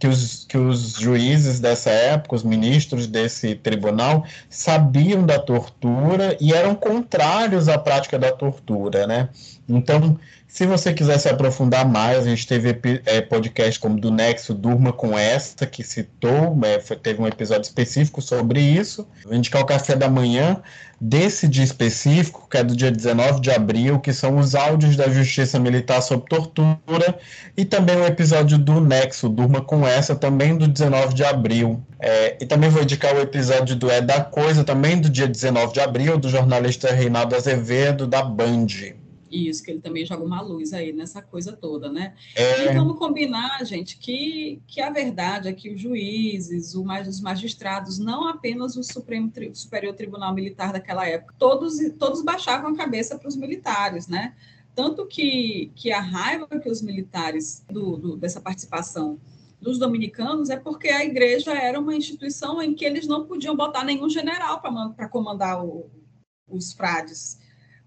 que, 0.00 0.08
os, 0.08 0.44
que 0.46 0.58
os 0.58 0.94
juízes 0.94 1.60
dessa 1.60 1.90
época, 1.90 2.34
os 2.34 2.42
ministros 2.42 3.06
desse 3.06 3.54
tribunal, 3.54 4.26
sabiam 4.50 5.24
da 5.24 5.38
tortura 5.38 6.36
e 6.40 6.52
eram 6.52 6.74
contrários 6.74 7.68
à 7.68 7.78
prática 7.78 8.18
da 8.18 8.32
tortura, 8.32 9.06
né? 9.06 9.28
Então, 9.68 10.18
se 10.46 10.66
você 10.66 10.92
quiser 10.92 11.18
se 11.18 11.28
aprofundar 11.28 11.84
mais, 11.84 12.18
a 12.18 12.30
gente 12.30 12.46
teve 12.46 12.78
é, 13.06 13.20
podcast 13.20 13.80
como 13.80 13.98
do 13.98 14.10
Nexo 14.10 14.54
Durma 14.54 14.92
com 14.92 15.18
esta, 15.18 15.66
que 15.66 15.82
citou, 15.82 16.56
é, 16.62 16.78
foi, 16.78 16.96
teve 16.96 17.20
um 17.20 17.26
episódio 17.26 17.62
específico 17.62 18.22
sobre 18.22 18.60
isso. 18.60 19.04
Vou 19.24 19.34
indicar 19.34 19.62
o 19.62 19.66
café 19.66 19.96
da 19.96 20.08
manhã 20.08 20.62
desse 21.00 21.48
dia 21.48 21.64
específico, 21.64 22.46
que 22.48 22.56
é 22.56 22.62
do 22.62 22.76
dia 22.76 22.90
19 22.90 23.40
de 23.40 23.50
abril, 23.50 23.98
que 23.98 24.12
são 24.12 24.38
os 24.38 24.54
áudios 24.54 24.94
da 24.94 25.08
Justiça 25.08 25.58
Militar 25.58 26.00
sobre 26.00 26.28
tortura, 26.28 27.18
e 27.56 27.64
também 27.64 27.96
o 27.96 28.06
episódio 28.06 28.56
do 28.56 28.80
Nexo 28.80 29.28
Durma 29.28 29.60
com 29.60 29.86
essa, 29.86 30.14
também 30.14 30.56
do 30.56 30.68
19 30.68 31.14
de 31.14 31.24
abril. 31.24 31.82
É, 31.98 32.36
e 32.40 32.46
também 32.46 32.70
vou 32.70 32.82
indicar 32.82 33.14
o 33.16 33.20
episódio 33.20 33.74
do 33.74 33.90
É 33.90 34.00
da 34.00 34.20
Coisa, 34.20 34.62
também 34.62 35.00
do 35.00 35.10
dia 35.10 35.26
19 35.26 35.72
de 35.72 35.80
abril, 35.80 36.16
do 36.16 36.28
jornalista 36.28 36.92
Reinaldo 36.92 37.34
Azevedo, 37.34 38.06
da 38.06 38.22
Band. 38.22 38.66
Isso, 39.34 39.64
que 39.64 39.72
ele 39.72 39.80
também 39.80 40.06
joga 40.06 40.22
uma 40.22 40.40
luz 40.40 40.72
aí 40.72 40.92
nessa 40.92 41.20
coisa 41.20 41.52
toda, 41.52 41.90
né? 41.90 42.14
É... 42.36 42.70
E 42.70 42.74
vamos 42.74 42.96
combinar, 42.98 43.64
gente, 43.64 43.98
que, 43.98 44.62
que 44.66 44.80
a 44.80 44.90
verdade 44.90 45.48
é 45.48 45.52
que 45.52 45.70
os 45.70 45.80
juízes, 45.80 46.74
o, 46.76 46.84
os 46.84 47.20
magistrados, 47.20 47.98
não 47.98 48.28
apenas 48.28 48.76
o 48.76 48.82
Supremo 48.84 49.32
Superior 49.52 49.94
Tribunal 49.94 50.32
Militar 50.32 50.72
daquela 50.72 51.04
época, 51.08 51.34
todos, 51.36 51.78
todos 51.98 52.22
baixavam 52.22 52.70
a 52.70 52.76
cabeça 52.76 53.18
para 53.18 53.28
os 53.28 53.36
militares, 53.36 54.06
né? 54.06 54.34
Tanto 54.72 55.04
que, 55.06 55.72
que 55.74 55.90
a 55.92 56.00
raiva 56.00 56.46
que 56.46 56.68
os 56.68 56.80
militares 56.80 57.64
do, 57.68 57.96
do, 57.96 58.16
dessa 58.16 58.40
participação 58.40 59.18
dos 59.60 59.78
dominicanos 59.78 60.50
é 60.50 60.56
porque 60.56 60.88
a 60.88 61.04
igreja 61.04 61.52
era 61.52 61.80
uma 61.80 61.96
instituição 61.96 62.62
em 62.62 62.74
que 62.74 62.84
eles 62.84 63.06
não 63.06 63.26
podiam 63.26 63.56
botar 63.56 63.82
nenhum 63.82 64.08
general 64.08 64.60
para 64.60 65.08
comandar 65.08 65.64
o, 65.64 65.90
os 66.48 66.72
frades 66.72 67.38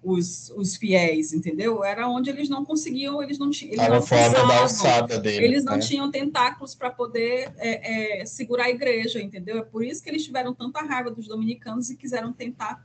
os, 0.08 0.50
os 0.56 0.78
fiéis, 0.78 1.34
entendeu? 1.34 1.84
Era 1.84 2.08
onde 2.08 2.30
eles 2.30 2.48
não 2.48 2.64
conseguiam, 2.64 3.22
eles 3.22 3.38
não 3.38 3.50
tinham. 3.50 3.74
Eles 3.74 3.90
não 3.90 4.02
fora 4.02 4.30
da 4.30 4.60
alçada 4.62 5.20
deles. 5.20 5.40
Eles 5.40 5.66
não 5.66 5.74
né? 5.74 5.80
tinham 5.80 6.10
tentáculos 6.10 6.74
para 6.74 6.90
poder 6.90 7.52
é, 7.58 8.22
é, 8.22 8.26
segurar 8.26 8.66
a 8.66 8.70
igreja, 8.70 9.22
entendeu? 9.22 9.58
É 9.58 9.64
por 9.64 9.84
isso 9.84 10.02
que 10.02 10.10
eles 10.10 10.24
tiveram 10.24 10.54
tanta 10.54 10.82
raiva 10.82 11.12
dos 11.12 11.28
dominicanos 11.28 11.90
e 11.90 11.98
quiseram 11.98 12.32
tentar 12.32 12.82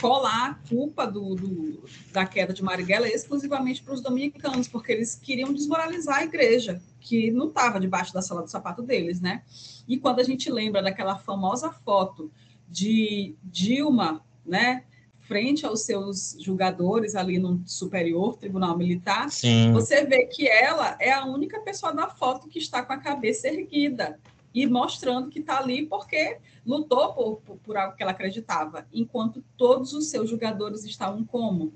colar 0.00 0.50
a 0.50 0.68
culpa 0.68 1.06
do, 1.06 1.36
do 1.36 1.84
da 2.12 2.26
queda 2.26 2.52
de 2.52 2.64
Marighella 2.64 3.06
exclusivamente 3.06 3.80
para 3.80 3.94
os 3.94 4.00
dominicanos, 4.00 4.66
porque 4.66 4.90
eles 4.90 5.14
queriam 5.14 5.52
desmoralizar 5.52 6.16
a 6.16 6.24
igreja, 6.24 6.82
que 6.98 7.30
não 7.30 7.48
estava 7.48 7.78
debaixo 7.78 8.12
da 8.12 8.20
sala 8.20 8.42
do 8.42 8.50
sapato 8.50 8.82
deles, 8.82 9.20
né? 9.20 9.44
E 9.86 9.96
quando 9.96 10.18
a 10.18 10.24
gente 10.24 10.50
lembra 10.50 10.82
daquela 10.82 11.16
famosa 11.16 11.70
foto 11.70 12.32
de 12.68 13.36
Dilma, 13.44 14.20
né? 14.44 14.82
Frente 15.26 15.64
aos 15.64 15.82
seus 15.82 16.36
julgadores 16.38 17.14
ali 17.14 17.38
no 17.38 17.62
Superior 17.66 18.36
Tribunal 18.36 18.76
Militar, 18.76 19.30
Sim. 19.30 19.72
você 19.72 20.04
vê 20.04 20.26
que 20.26 20.46
ela 20.46 20.96
é 21.00 21.12
a 21.12 21.24
única 21.24 21.60
pessoa 21.60 21.92
da 21.92 22.08
foto 22.08 22.48
que 22.48 22.58
está 22.58 22.82
com 22.82 22.92
a 22.92 22.98
cabeça 22.98 23.48
erguida 23.48 24.20
e 24.54 24.66
mostrando 24.66 25.30
que 25.30 25.40
está 25.40 25.58
ali 25.58 25.86
porque 25.86 26.38
lutou 26.64 27.12
por, 27.12 27.36
por, 27.38 27.56
por, 27.56 27.76
algo 27.76 27.96
que 27.96 28.02
ela 28.02 28.12
acreditava, 28.12 28.86
enquanto 28.92 29.42
todos 29.56 29.92
os 29.94 30.06
seus 30.06 30.30
julgadores 30.30 30.84
estavam 30.84 31.24
como? 31.24 31.72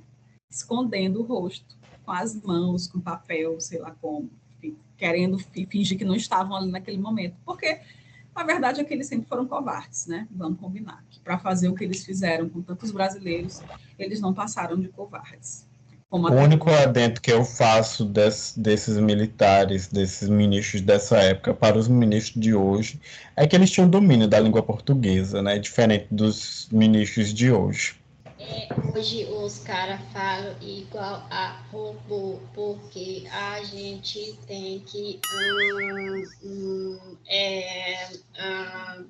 Escondendo 0.50 1.20
o 1.20 1.24
rosto, 1.24 1.76
com 2.04 2.12
as 2.12 2.40
mãos, 2.40 2.86
com 2.86 3.00
papel, 3.00 3.60
sei 3.60 3.78
lá 3.78 3.94
como, 4.00 4.30
querendo 4.96 5.38
fingir 5.38 5.96
que 5.96 6.04
não 6.04 6.14
estavam 6.14 6.56
ali 6.56 6.70
naquele 6.70 6.98
momento, 6.98 7.36
porque 7.44 7.80
a 8.38 8.44
verdade 8.44 8.80
é 8.80 8.84
que 8.84 8.94
eles 8.94 9.08
sempre 9.08 9.28
foram 9.28 9.46
covardes, 9.46 10.06
né? 10.06 10.28
Vamos 10.30 10.60
combinar. 10.60 11.04
Que 11.10 11.18
para 11.18 11.38
fazer 11.38 11.68
o 11.68 11.74
que 11.74 11.82
eles 11.82 12.04
fizeram 12.04 12.48
com 12.48 12.62
tantos 12.62 12.92
brasileiros, 12.92 13.60
eles 13.98 14.20
não 14.20 14.32
passaram 14.32 14.78
de 14.78 14.88
covardes. 14.88 15.66
o 16.08 16.16
único 16.18 16.70
adendo 16.70 17.20
que 17.20 17.32
eu 17.32 17.44
faço 17.44 18.04
des, 18.04 18.54
desses 18.56 18.96
militares, 18.98 19.88
desses 19.88 20.28
ministros 20.28 20.82
dessa 20.82 21.18
época 21.18 21.52
para 21.52 21.76
os 21.76 21.88
ministros 21.88 22.40
de 22.40 22.54
hoje, 22.54 23.00
é 23.34 23.44
que 23.44 23.56
eles 23.56 23.70
tinham 23.70 23.90
domínio 23.90 24.28
da 24.28 24.38
língua 24.38 24.62
portuguesa, 24.62 25.42
né? 25.42 25.58
Diferente 25.58 26.06
dos 26.08 26.68
ministros 26.70 27.34
de 27.34 27.50
hoje. 27.50 27.97
É, 28.50 28.98
hoje 28.98 29.26
os 29.26 29.58
caras 29.58 30.00
falam 30.12 30.54
igual 30.62 31.26
a 31.30 31.60
robô, 31.70 32.40
porque 32.54 33.24
a 33.30 33.62
gente 33.62 34.38
tem 34.46 34.80
que. 34.80 35.20
Hum, 35.34 36.24
hum, 36.44 37.16
é, 37.28 38.08
hum, 38.08 39.04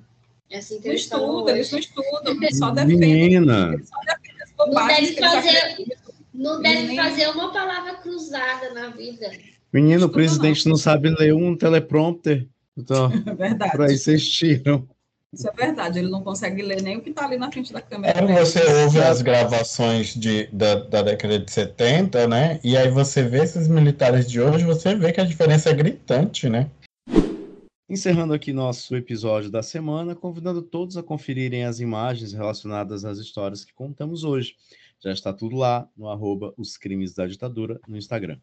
assim 0.53 0.81
que 0.81 0.89
não 0.89 0.95
estuda, 0.95 1.51
eles 1.51 1.71
não 1.71 1.79
estudam, 1.79 2.51
só 2.51 2.71
defendem. 2.71 2.97
Menina. 2.97 3.71
Não 4.57 4.87
deve 4.87 5.13
fazer, 5.15 5.87
não 6.33 6.61
deve 6.61 6.95
fazer 6.95 7.27
uma 7.29 7.53
palavra 7.53 7.93
cruzada 7.95 8.73
na 8.73 8.89
vida. 8.89 9.31
Menino, 9.71 10.07
o 10.07 10.09
presidente 10.09 10.65
não. 10.65 10.71
não 10.71 10.77
sabe 10.77 11.09
ler 11.11 11.33
um 11.33 11.55
teleprompter. 11.55 12.45
Então, 12.75 13.09
Verdade. 13.37 13.71
Por 13.71 13.81
aí 13.83 13.97
vocês 13.97 14.27
tiram. 14.27 14.87
Isso 15.31 15.47
é 15.47 15.51
verdade, 15.51 15.99
ele 15.99 16.09
não 16.09 16.23
consegue 16.23 16.63
ler 16.63 16.81
nem 16.81 16.97
o 16.97 17.01
que 17.01 17.11
está 17.11 17.25
ali 17.25 17.37
na 17.37 17.51
frente 17.51 17.71
da 17.71 17.81
câmera. 17.81 18.17
É, 18.19 18.43
você 18.43 18.63
ouve 18.83 18.99
as 18.99 19.21
gravações 19.21 20.15
de, 20.15 20.47
da, 20.47 20.75
da 20.75 21.01
década 21.03 21.37
de 21.37 21.51
70, 21.51 22.27
né? 22.27 22.59
E 22.63 22.75
aí 22.75 22.89
você 22.89 23.21
vê 23.21 23.43
esses 23.43 23.67
militares 23.67 24.29
de 24.29 24.41
hoje, 24.41 24.65
você 24.65 24.95
vê 24.95 25.11
que 25.11 25.21
a 25.21 25.25
diferença 25.25 25.69
é 25.69 25.73
gritante, 25.73 26.49
né? 26.49 26.71
Encerrando 27.87 28.33
aqui 28.33 28.51
nosso 28.51 28.95
episódio 28.95 29.51
da 29.51 29.61
semana, 29.61 30.15
convidando 30.15 30.63
todos 30.63 30.97
a 30.97 31.03
conferirem 31.03 31.63
as 31.63 31.79
imagens 31.79 32.33
relacionadas 32.33 33.05
às 33.05 33.19
histórias 33.19 33.63
que 33.63 33.73
contamos 33.73 34.23
hoje. 34.23 34.55
Já 34.99 35.11
está 35.11 35.31
tudo 35.31 35.55
lá 35.55 35.87
no 35.95 36.09
arroba 36.09 36.53
Os 36.57 36.75
Crimes 36.75 37.13
da 37.13 37.27
Ditadura 37.27 37.79
no 37.87 37.97
Instagram. 37.97 38.37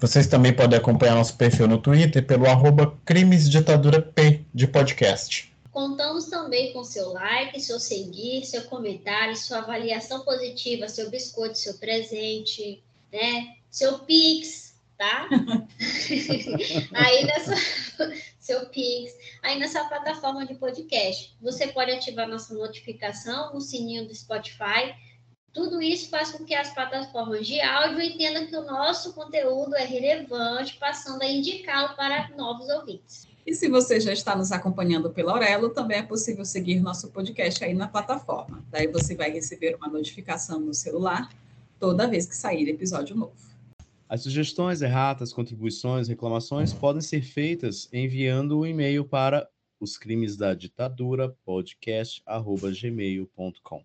Vocês 0.00 0.26
também 0.26 0.52
podem 0.52 0.78
acompanhar 0.78 1.14
nosso 1.14 1.36
perfil 1.36 1.68
no 1.68 1.78
Twitter 1.78 2.26
pelo 2.26 2.46
arroba 2.46 2.98
Crimes 3.04 3.48
Ditadura 3.48 4.00
P 4.00 4.44
de 4.52 4.66
podcast. 4.66 5.51
Contamos 5.72 6.26
também 6.26 6.70
com 6.74 6.84
seu 6.84 7.14
like, 7.14 7.58
seu 7.58 7.80
seguir, 7.80 8.44
seu 8.44 8.64
comentário, 8.64 9.34
sua 9.34 9.58
avaliação 9.58 10.22
positiva, 10.22 10.86
seu 10.86 11.08
biscoito, 11.08 11.56
seu 11.56 11.78
presente, 11.78 12.84
né? 13.10 13.56
Seu 13.70 14.00
Pix, 14.00 14.78
tá? 14.98 15.30
aí 16.92 17.24
nessa 17.24 17.54
seu 18.38 18.66
Pix, 18.66 19.16
aí 19.42 19.58
nessa 19.58 19.82
plataforma 19.84 20.44
de 20.44 20.56
podcast. 20.56 21.34
Você 21.40 21.68
pode 21.68 21.90
ativar 21.90 22.28
nossa 22.28 22.52
notificação 22.52 23.54
no 23.54 23.60
sininho 23.62 24.06
do 24.06 24.14
Spotify. 24.14 24.94
Tudo 25.54 25.80
isso 25.80 26.10
faz 26.10 26.32
com 26.32 26.44
que 26.44 26.54
as 26.54 26.72
plataformas 26.74 27.46
de 27.46 27.58
áudio 27.62 28.02
entendam 28.02 28.46
que 28.46 28.56
o 28.56 28.64
nosso 28.64 29.14
conteúdo 29.14 29.74
é 29.74 29.86
relevante, 29.86 30.76
passando 30.76 31.22
a 31.22 31.26
indicá-lo 31.26 31.96
para 31.96 32.28
novos 32.36 32.68
ouvintes. 32.68 33.31
E 33.46 33.54
se 33.54 33.68
você 33.68 33.98
já 33.98 34.12
está 34.12 34.36
nos 34.36 34.52
acompanhando 34.52 35.10
pela 35.10 35.32
Aurelo, 35.32 35.70
também 35.70 35.98
é 35.98 36.02
possível 36.02 36.44
seguir 36.44 36.78
nosso 36.80 37.10
podcast 37.10 37.64
aí 37.64 37.74
na 37.74 37.88
plataforma. 37.88 38.64
Daí 38.70 38.86
você 38.86 39.16
vai 39.16 39.32
receber 39.32 39.74
uma 39.76 39.88
notificação 39.88 40.60
no 40.60 40.72
celular 40.72 41.28
toda 41.80 42.06
vez 42.06 42.26
que 42.26 42.36
sair 42.36 42.68
episódio 42.68 43.16
novo. 43.16 43.34
As 44.08 44.22
sugestões, 44.22 44.80
erratas, 44.82 45.32
contribuições, 45.32 46.06
reclamações 46.06 46.72
podem 46.72 47.00
ser 47.00 47.22
feitas 47.22 47.88
enviando 47.92 48.60
um 48.60 48.66
e-mail 48.66 49.04
para 49.04 49.48
os 49.80 49.98
crimes 49.98 50.36
da 50.36 50.54
ditadura 50.54 51.34
podcast@gmail.com. 51.44 53.82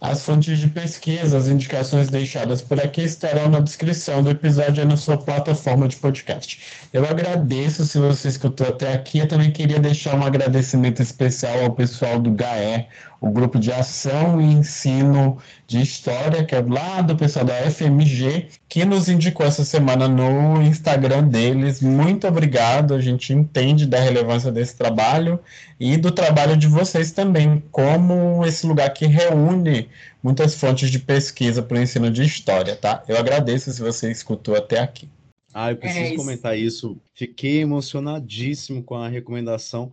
As 0.00 0.24
fontes 0.24 0.60
de 0.60 0.68
pesquisa, 0.68 1.36
as 1.36 1.48
indicações 1.48 2.08
deixadas 2.08 2.62
por 2.62 2.80
aqui 2.80 3.02
estarão 3.02 3.48
na 3.48 3.58
descrição 3.58 4.22
do 4.22 4.30
episódio 4.30 4.82
e 4.82 4.86
na 4.86 4.96
sua 4.96 5.16
plataforma 5.18 5.88
de 5.88 5.96
podcast. 5.96 6.60
Eu 6.92 7.04
agradeço 7.04 7.84
se 7.84 7.98
você 7.98 8.28
escutou 8.28 8.68
até 8.68 8.92
aqui. 8.92 9.18
Eu 9.18 9.26
também 9.26 9.50
queria 9.50 9.80
deixar 9.80 10.14
um 10.14 10.22
agradecimento 10.24 11.02
especial 11.02 11.64
ao 11.64 11.72
pessoal 11.72 12.20
do 12.20 12.30
GAE, 12.30 12.86
o 13.20 13.30
grupo 13.30 13.58
de 13.58 13.72
ação 13.72 14.40
e 14.40 14.44
ensino 14.44 15.38
de 15.66 15.80
história, 15.80 16.44
que 16.44 16.54
é 16.54 16.60
lá 16.60 17.00
do 17.00 17.16
pessoal 17.16 17.44
da 17.44 17.54
FMG, 17.70 18.48
que 18.68 18.84
nos 18.84 19.08
indicou 19.08 19.44
essa 19.44 19.64
semana 19.64 20.06
no 20.06 20.62
Instagram 20.62 21.24
deles. 21.24 21.80
Muito 21.80 22.26
obrigado, 22.28 22.94
a 22.94 23.00
gente 23.00 23.32
entende 23.32 23.86
da 23.86 23.98
relevância 23.98 24.52
desse 24.52 24.76
trabalho 24.76 25.40
e 25.80 25.96
do 25.96 26.12
trabalho 26.12 26.56
de 26.56 26.68
vocês 26.68 27.10
também, 27.10 27.62
como 27.72 28.46
esse 28.46 28.66
lugar 28.66 28.90
que 28.90 29.06
reúne 29.06 29.88
muitas 30.22 30.54
fontes 30.54 30.90
de 30.90 30.98
pesquisa 30.98 31.62
para 31.62 31.78
o 31.78 31.82
ensino 31.82 32.10
de 32.10 32.22
história, 32.22 32.76
tá? 32.76 33.02
Eu 33.08 33.16
agradeço 33.16 33.72
se 33.72 33.80
você 33.80 34.10
escutou 34.10 34.56
até 34.56 34.78
aqui. 34.78 35.08
Ah, 35.52 35.72
eu 35.72 35.76
preciso 35.76 36.04
é 36.04 36.08
isso. 36.08 36.16
comentar 36.16 36.58
isso. 36.58 36.96
Fiquei 37.14 37.60
emocionadíssimo 37.60 38.82
com 38.82 38.94
a 38.94 39.08
recomendação. 39.08 39.90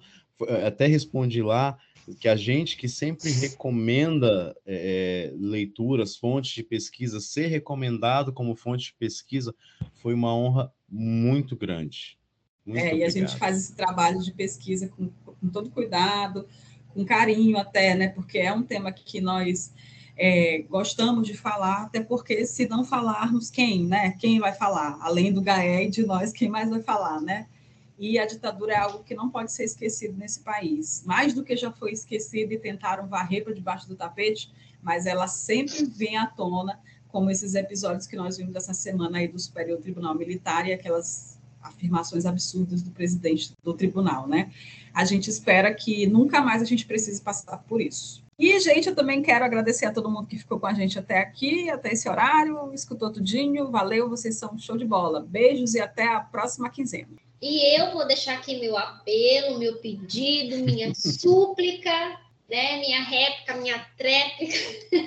Até 0.65 0.85
respondi 0.85 1.41
lá 1.41 1.77
que 2.14 2.27
a 2.27 2.36
gente 2.36 2.77
que 2.77 2.88
sempre 2.88 3.32
recomenda 3.32 4.56
é, 4.65 5.34
leituras, 5.36 6.15
fontes 6.15 6.52
de 6.52 6.64
pesquisa, 6.64 7.19
ser 7.19 7.48
recomendado 7.48 8.32
como 8.32 8.56
fonte 8.56 8.88
de 8.88 8.94
pesquisa 8.94 9.56
foi 9.94 10.14
uma 10.14 10.36
honra 10.36 10.72
muito 10.88 11.56
grande. 11.56 12.18
Muito 12.65 12.80
é, 12.80 12.88
obrigado. 12.88 12.99
e 12.99 13.03
a 13.03 13.10
gente 13.10 13.38
faz 13.38 13.57
esse 13.57 13.76
trabalho 13.76 14.22
de 14.22 14.32
pesquisa 14.34 14.88
com, 14.90 15.10
com, 15.10 15.49
todo 15.49 15.69
cuidado, 15.69 16.48
com 16.90 17.03
carinho 17.06 17.57
até, 17.57 17.95
né? 17.95 18.10
Porque 18.10 18.38
é 18.40 18.53
um 18.53 18.64
tema 18.64 18.91
que 18.91 19.22
nós 19.22 19.73
é, 20.18 20.64
gostamos 20.69 21.27
de 21.27 21.36
falar, 21.36 21.84
até 21.84 22.02
porque 22.02 22.45
se 22.45 22.68
não 22.68 22.84
falarmos, 22.84 23.49
quem, 23.49 23.86
né? 23.86 24.11
Quem 24.19 24.40
vai 24.40 24.53
falar? 24.53 24.98
Além 25.02 25.32
do 25.32 25.41
GAE 25.41 25.86
e 25.86 25.90
de 25.90 26.06
nós, 26.06 26.32
quem 26.32 26.49
mais 26.49 26.69
vai 26.69 26.82
falar, 26.82 27.22
né? 27.22 27.48
E 27.97 28.19
a 28.19 28.26
ditadura 28.26 28.73
é 28.73 28.77
algo 28.77 29.03
que 29.03 29.15
não 29.15 29.30
pode 29.30 29.51
ser 29.51 29.63
esquecido 29.63 30.17
nesse 30.17 30.41
país. 30.41 31.03
Mais 31.05 31.34
do 31.34 31.43
que 31.43 31.55
já 31.55 31.72
foi 31.72 31.91
esquecido 31.91 32.51
e 32.51 32.59
tentaram 32.59 33.07
varrer 33.07 33.43
para 33.43 33.53
debaixo 33.53 33.88
do 33.88 33.95
tapete, 33.95 34.51
mas 34.81 35.05
ela 35.05 35.27
sempre 35.27 35.85
vem 35.85 36.17
à 36.17 36.27
tona, 36.27 36.80
como 37.07 37.31
esses 37.31 37.55
episódios 37.55 38.05
que 38.05 38.15
nós 38.15 38.38
vimos 38.38 38.53
dessa 38.53 38.73
semana 38.73 39.19
aí 39.19 39.27
do 39.27 39.39
Superior 39.39 39.80
Tribunal 39.80 40.15
Militar 40.15 40.67
e 40.67 40.73
aquelas 40.73 41.39
afirmações 41.61 42.26
absurdas 42.26 42.81
do 42.81 42.91
presidente 42.91 43.53
do 43.63 43.73
tribunal, 43.73 44.27
né? 44.27 44.51
A 44.93 45.03
gente 45.03 45.30
espera 45.30 45.73
que 45.73 46.05
nunca 46.05 46.41
mais 46.41 46.61
a 46.61 46.65
gente 46.65 46.85
precise 46.85 47.22
passar 47.22 47.57
por 47.59 47.81
isso. 47.81 48.23
E, 48.38 48.59
gente, 48.59 48.89
eu 48.89 48.95
também 48.95 49.22
quero 49.22 49.45
agradecer 49.45 49.85
a 49.85 49.93
todo 49.93 50.11
mundo 50.11 50.27
que 50.27 50.38
ficou 50.38 50.59
com 50.59 50.67
a 50.67 50.73
gente 50.73 50.99
até 50.99 51.19
aqui, 51.19 51.69
até 51.69 51.93
esse 51.93 52.07
horário, 52.09 52.73
escutou 52.73 53.09
tudinho, 53.09 53.72
valeu, 53.72 54.09
vocês 54.09 54.35
são 54.35 54.57
show 54.57 54.77
de 54.77 54.85
bola. 54.85 55.22
Beijos 55.22 55.73
e 55.73 55.80
até 55.80 56.05
a 56.05 56.19
próxima 56.19 56.69
quinzena. 56.69 57.24
E 57.47 57.80
eu 57.80 57.91
vou 57.91 58.07
deixar 58.07 58.39
aqui 58.39 58.59
meu 58.59 58.76
apelo, 58.76 59.59
meu 59.59 59.77
pedido, 59.77 60.57
minha 60.65 60.91
súplica, 60.97 62.19
né? 62.49 62.80
minha 62.80 63.03
réplica, 63.03 63.53
minha 63.57 63.88
tréplica. 63.95 64.57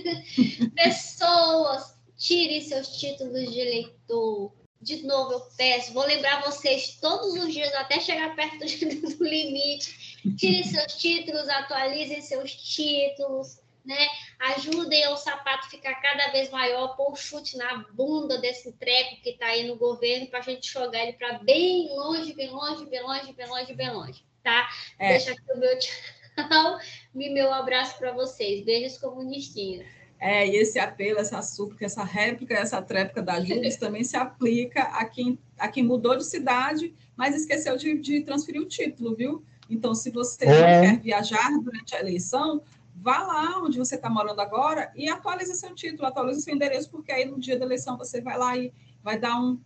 Pessoas, 0.76 1.96
tirem 2.16 2.60
seus 2.60 2.96
títulos 2.96 3.52
de 3.52 3.58
eleitor. 3.58 4.52
De 4.80 5.02
novo, 5.02 5.32
eu 5.32 5.40
peço, 5.56 5.92
vou 5.92 6.06
lembrar 6.06 6.44
vocês 6.44 6.96
todos 7.00 7.34
os 7.34 7.52
dias, 7.52 7.74
até 7.74 7.98
chegar 7.98 8.36
perto 8.36 8.58
do 9.18 9.24
limite. 9.24 10.20
Tirem 10.36 10.62
seus 10.62 10.94
títulos, 10.94 11.48
atualizem 11.48 12.22
seus 12.22 12.52
títulos 12.52 13.58
né? 13.88 14.06
Ajudem 14.38 15.08
o 15.08 15.16
sapato 15.16 15.70
ficar 15.70 15.94
cada 15.94 16.30
vez 16.30 16.50
maior, 16.50 16.94
pôr 16.94 17.10
o 17.10 17.16
chute 17.16 17.56
na 17.56 17.86
bunda 17.94 18.36
desse 18.36 18.70
treco 18.72 19.22
que 19.22 19.30
está 19.30 19.46
aí 19.46 19.66
no 19.66 19.76
governo 19.76 20.26
para 20.26 20.40
a 20.40 20.42
gente 20.42 20.70
jogar 20.70 21.02
ele 21.02 21.14
para 21.14 21.38
bem 21.38 21.88
longe, 21.88 22.34
bem 22.34 22.50
longe, 22.50 22.84
bem 22.84 23.02
longe, 23.02 23.32
bem 23.32 23.48
longe, 23.48 23.74
bem 23.74 23.90
longe, 23.90 24.22
tá? 24.44 24.68
É. 24.98 25.12
Deixa 25.12 25.32
aqui 25.32 25.52
o 25.54 25.58
meu 25.58 25.78
tchau 25.78 26.78
e 27.16 27.30
meu 27.30 27.50
abraço 27.50 27.96
para 27.96 28.12
vocês. 28.12 28.62
Beijos 28.62 28.98
comunistinhos. 28.98 29.86
É, 30.20 30.46
e 30.46 30.56
esse 30.56 30.78
apelo, 30.78 31.20
essa 31.20 31.40
súplica, 31.40 31.86
essa 31.86 32.04
réplica, 32.04 32.52
essa 32.52 32.82
tréplica 32.82 33.22
da 33.22 33.40
Júlia 33.42 33.74
também 33.78 34.04
se 34.04 34.18
aplica 34.18 34.82
a 34.82 35.06
quem, 35.06 35.38
a 35.56 35.66
quem 35.66 35.82
mudou 35.82 36.14
de 36.14 36.26
cidade, 36.26 36.94
mas 37.16 37.34
esqueceu 37.34 37.74
de, 37.78 37.96
de 37.96 38.20
transferir 38.20 38.60
o 38.60 38.66
título, 38.66 39.16
viu? 39.16 39.42
Então, 39.70 39.94
se 39.94 40.10
você 40.10 40.44
é. 40.46 40.80
quer 40.82 40.98
viajar 40.98 41.50
durante 41.62 41.94
a 41.94 42.00
eleição, 42.00 42.62
vá 43.00 43.18
lá 43.18 43.60
onde 43.62 43.78
você 43.78 43.94
está 43.94 44.10
morando 44.10 44.40
agora 44.40 44.90
e 44.94 45.08
atualize 45.08 45.54
seu 45.54 45.74
título, 45.74 46.06
atualize 46.06 46.42
seu 46.42 46.54
endereço, 46.54 46.90
porque 46.90 47.12
aí 47.12 47.24
no 47.24 47.38
dia 47.38 47.58
da 47.58 47.64
eleição 47.64 47.96
você 47.96 48.20
vai 48.20 48.36
lá 48.36 48.56
e 48.56 48.72
vai 49.02 49.18
dar 49.18 49.40
um 49.40 49.58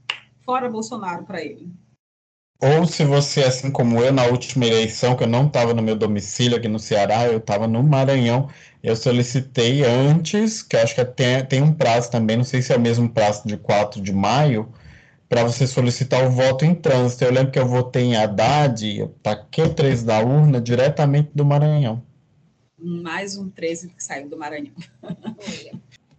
fora 0.45 0.69
Bolsonaro 0.69 1.25
para 1.25 1.43
ele. 1.43 1.71
Ou 2.61 2.87
se 2.87 3.05
você, 3.05 3.43
assim 3.43 3.73
como 3.73 4.01
eu, 4.01 4.13
na 4.13 4.27
última 4.27 4.65
eleição, 4.65 5.17
que 5.17 5.25
eu 5.25 5.29
não 5.29 5.49
estava 5.49 5.75
no 5.75 5.83
meu 5.83 5.97
domicílio 5.97 6.57
aqui 6.57 6.69
no 6.69 6.79
Ceará, 6.79 7.27
eu 7.27 7.39
estava 7.39 7.67
no 7.67 7.83
Maranhão, 7.83 8.49
eu 8.81 8.95
solicitei 8.95 9.85
antes, 9.85 10.63
que 10.63 10.77
acho 10.77 10.95
que 10.95 11.05
tem, 11.05 11.45
tem 11.45 11.63
um 11.63 11.75
prazo 11.75 12.09
também, 12.11 12.37
não 12.37 12.45
sei 12.45 12.63
se 12.63 12.73
é 12.73 12.77
o 12.77 12.81
mesmo 12.81 13.09
prazo 13.09 13.49
de 13.49 13.57
4 13.57 14.01
de 14.01 14.13
maio, 14.13 14.73
para 15.29 15.43
você 15.43 15.67
solicitar 15.67 16.25
o 16.25 16.31
voto 16.31 16.65
em 16.65 16.75
trânsito. 16.75 17.25
Eu 17.25 17.33
lembro 17.33 17.51
que 17.51 17.59
eu 17.59 17.67
votei 17.67 18.05
em 18.05 18.17
Haddad, 18.17 18.97
eu 18.97 19.09
taquei 19.23 19.65
o 19.65 19.75
3 19.75 20.05
da 20.05 20.21
urna 20.21 20.61
diretamente 20.61 21.31
do 21.35 21.45
Maranhão 21.45 22.03
mais 22.83 23.37
um 23.37 23.49
13 23.49 23.89
que 23.89 24.03
saiu 24.03 24.29
do 24.29 24.37
Maranhão. 24.37 24.73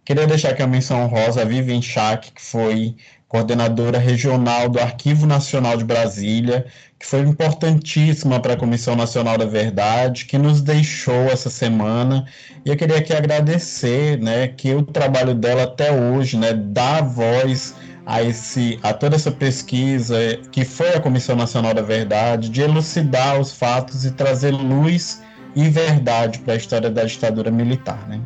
Queria 0.04 0.26
deixar 0.26 0.50
aqui 0.50 0.62
a 0.62 0.66
menção 0.66 1.02
honrosa 1.02 1.42
a 1.42 1.44
Vivian 1.44 1.80
Schack, 1.80 2.32
que 2.32 2.42
foi 2.42 2.94
coordenadora 3.26 3.98
regional 3.98 4.68
do 4.68 4.78
Arquivo 4.78 5.26
Nacional 5.26 5.76
de 5.76 5.84
Brasília, 5.84 6.66
que 6.98 7.06
foi 7.06 7.20
importantíssima 7.20 8.38
para 8.38 8.52
a 8.54 8.56
Comissão 8.56 8.94
Nacional 8.94 9.36
da 9.36 9.44
Verdade, 9.44 10.26
que 10.26 10.38
nos 10.38 10.60
deixou 10.60 11.24
essa 11.24 11.50
semana. 11.50 12.26
E 12.64 12.68
eu 12.68 12.76
queria 12.76 12.98
aqui 12.98 13.12
agradecer, 13.12 14.20
né, 14.20 14.48
que 14.48 14.74
o 14.74 14.82
trabalho 14.82 15.34
dela 15.34 15.64
até 15.64 15.90
hoje, 15.90 16.36
né, 16.36 16.52
dá 16.52 17.00
voz 17.00 17.74
a 18.06 18.22
esse 18.22 18.78
a 18.82 18.92
toda 18.92 19.16
essa 19.16 19.32
pesquisa 19.32 20.16
que 20.52 20.64
foi 20.64 20.90
a 20.90 21.00
Comissão 21.00 21.34
Nacional 21.34 21.72
da 21.74 21.82
Verdade, 21.82 22.50
de 22.50 22.60
elucidar 22.60 23.40
os 23.40 23.52
fatos 23.52 24.04
e 24.04 24.10
trazer 24.10 24.50
luz 24.50 25.22
e 25.54 25.68
verdade 25.68 26.38
para 26.40 26.54
a 26.54 26.56
história 26.56 26.90
da 26.90 27.04
ditadura 27.04 27.50
militar, 27.50 28.08
né? 28.08 28.20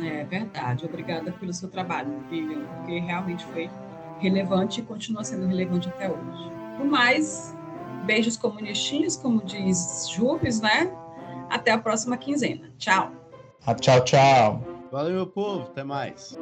É 0.00 0.24
verdade. 0.24 0.84
Obrigada 0.86 1.32
pelo 1.32 1.52
seu 1.52 1.68
trabalho, 1.68 2.08
Vivian, 2.30 2.60
porque 2.76 3.00
realmente 3.00 3.44
foi 3.46 3.68
relevante 4.20 4.80
e 4.80 4.82
continua 4.84 5.24
sendo 5.24 5.46
relevante 5.46 5.88
até 5.88 6.08
hoje. 6.08 6.52
No 6.78 6.84
mais, 6.84 7.54
beijos 8.04 8.36
comunistinhos, 8.36 9.16
como 9.16 9.42
diz 9.44 10.08
Jubes, 10.10 10.60
né? 10.60 10.90
Até 11.50 11.72
a 11.72 11.78
próxima 11.78 12.16
quinzena. 12.16 12.70
Tchau. 12.78 13.12
Ah, 13.66 13.74
tchau, 13.74 14.04
tchau. 14.04 14.62
Valeu, 14.90 15.14
meu 15.14 15.26
povo. 15.26 15.62
Até 15.62 15.82
mais. 15.82 16.38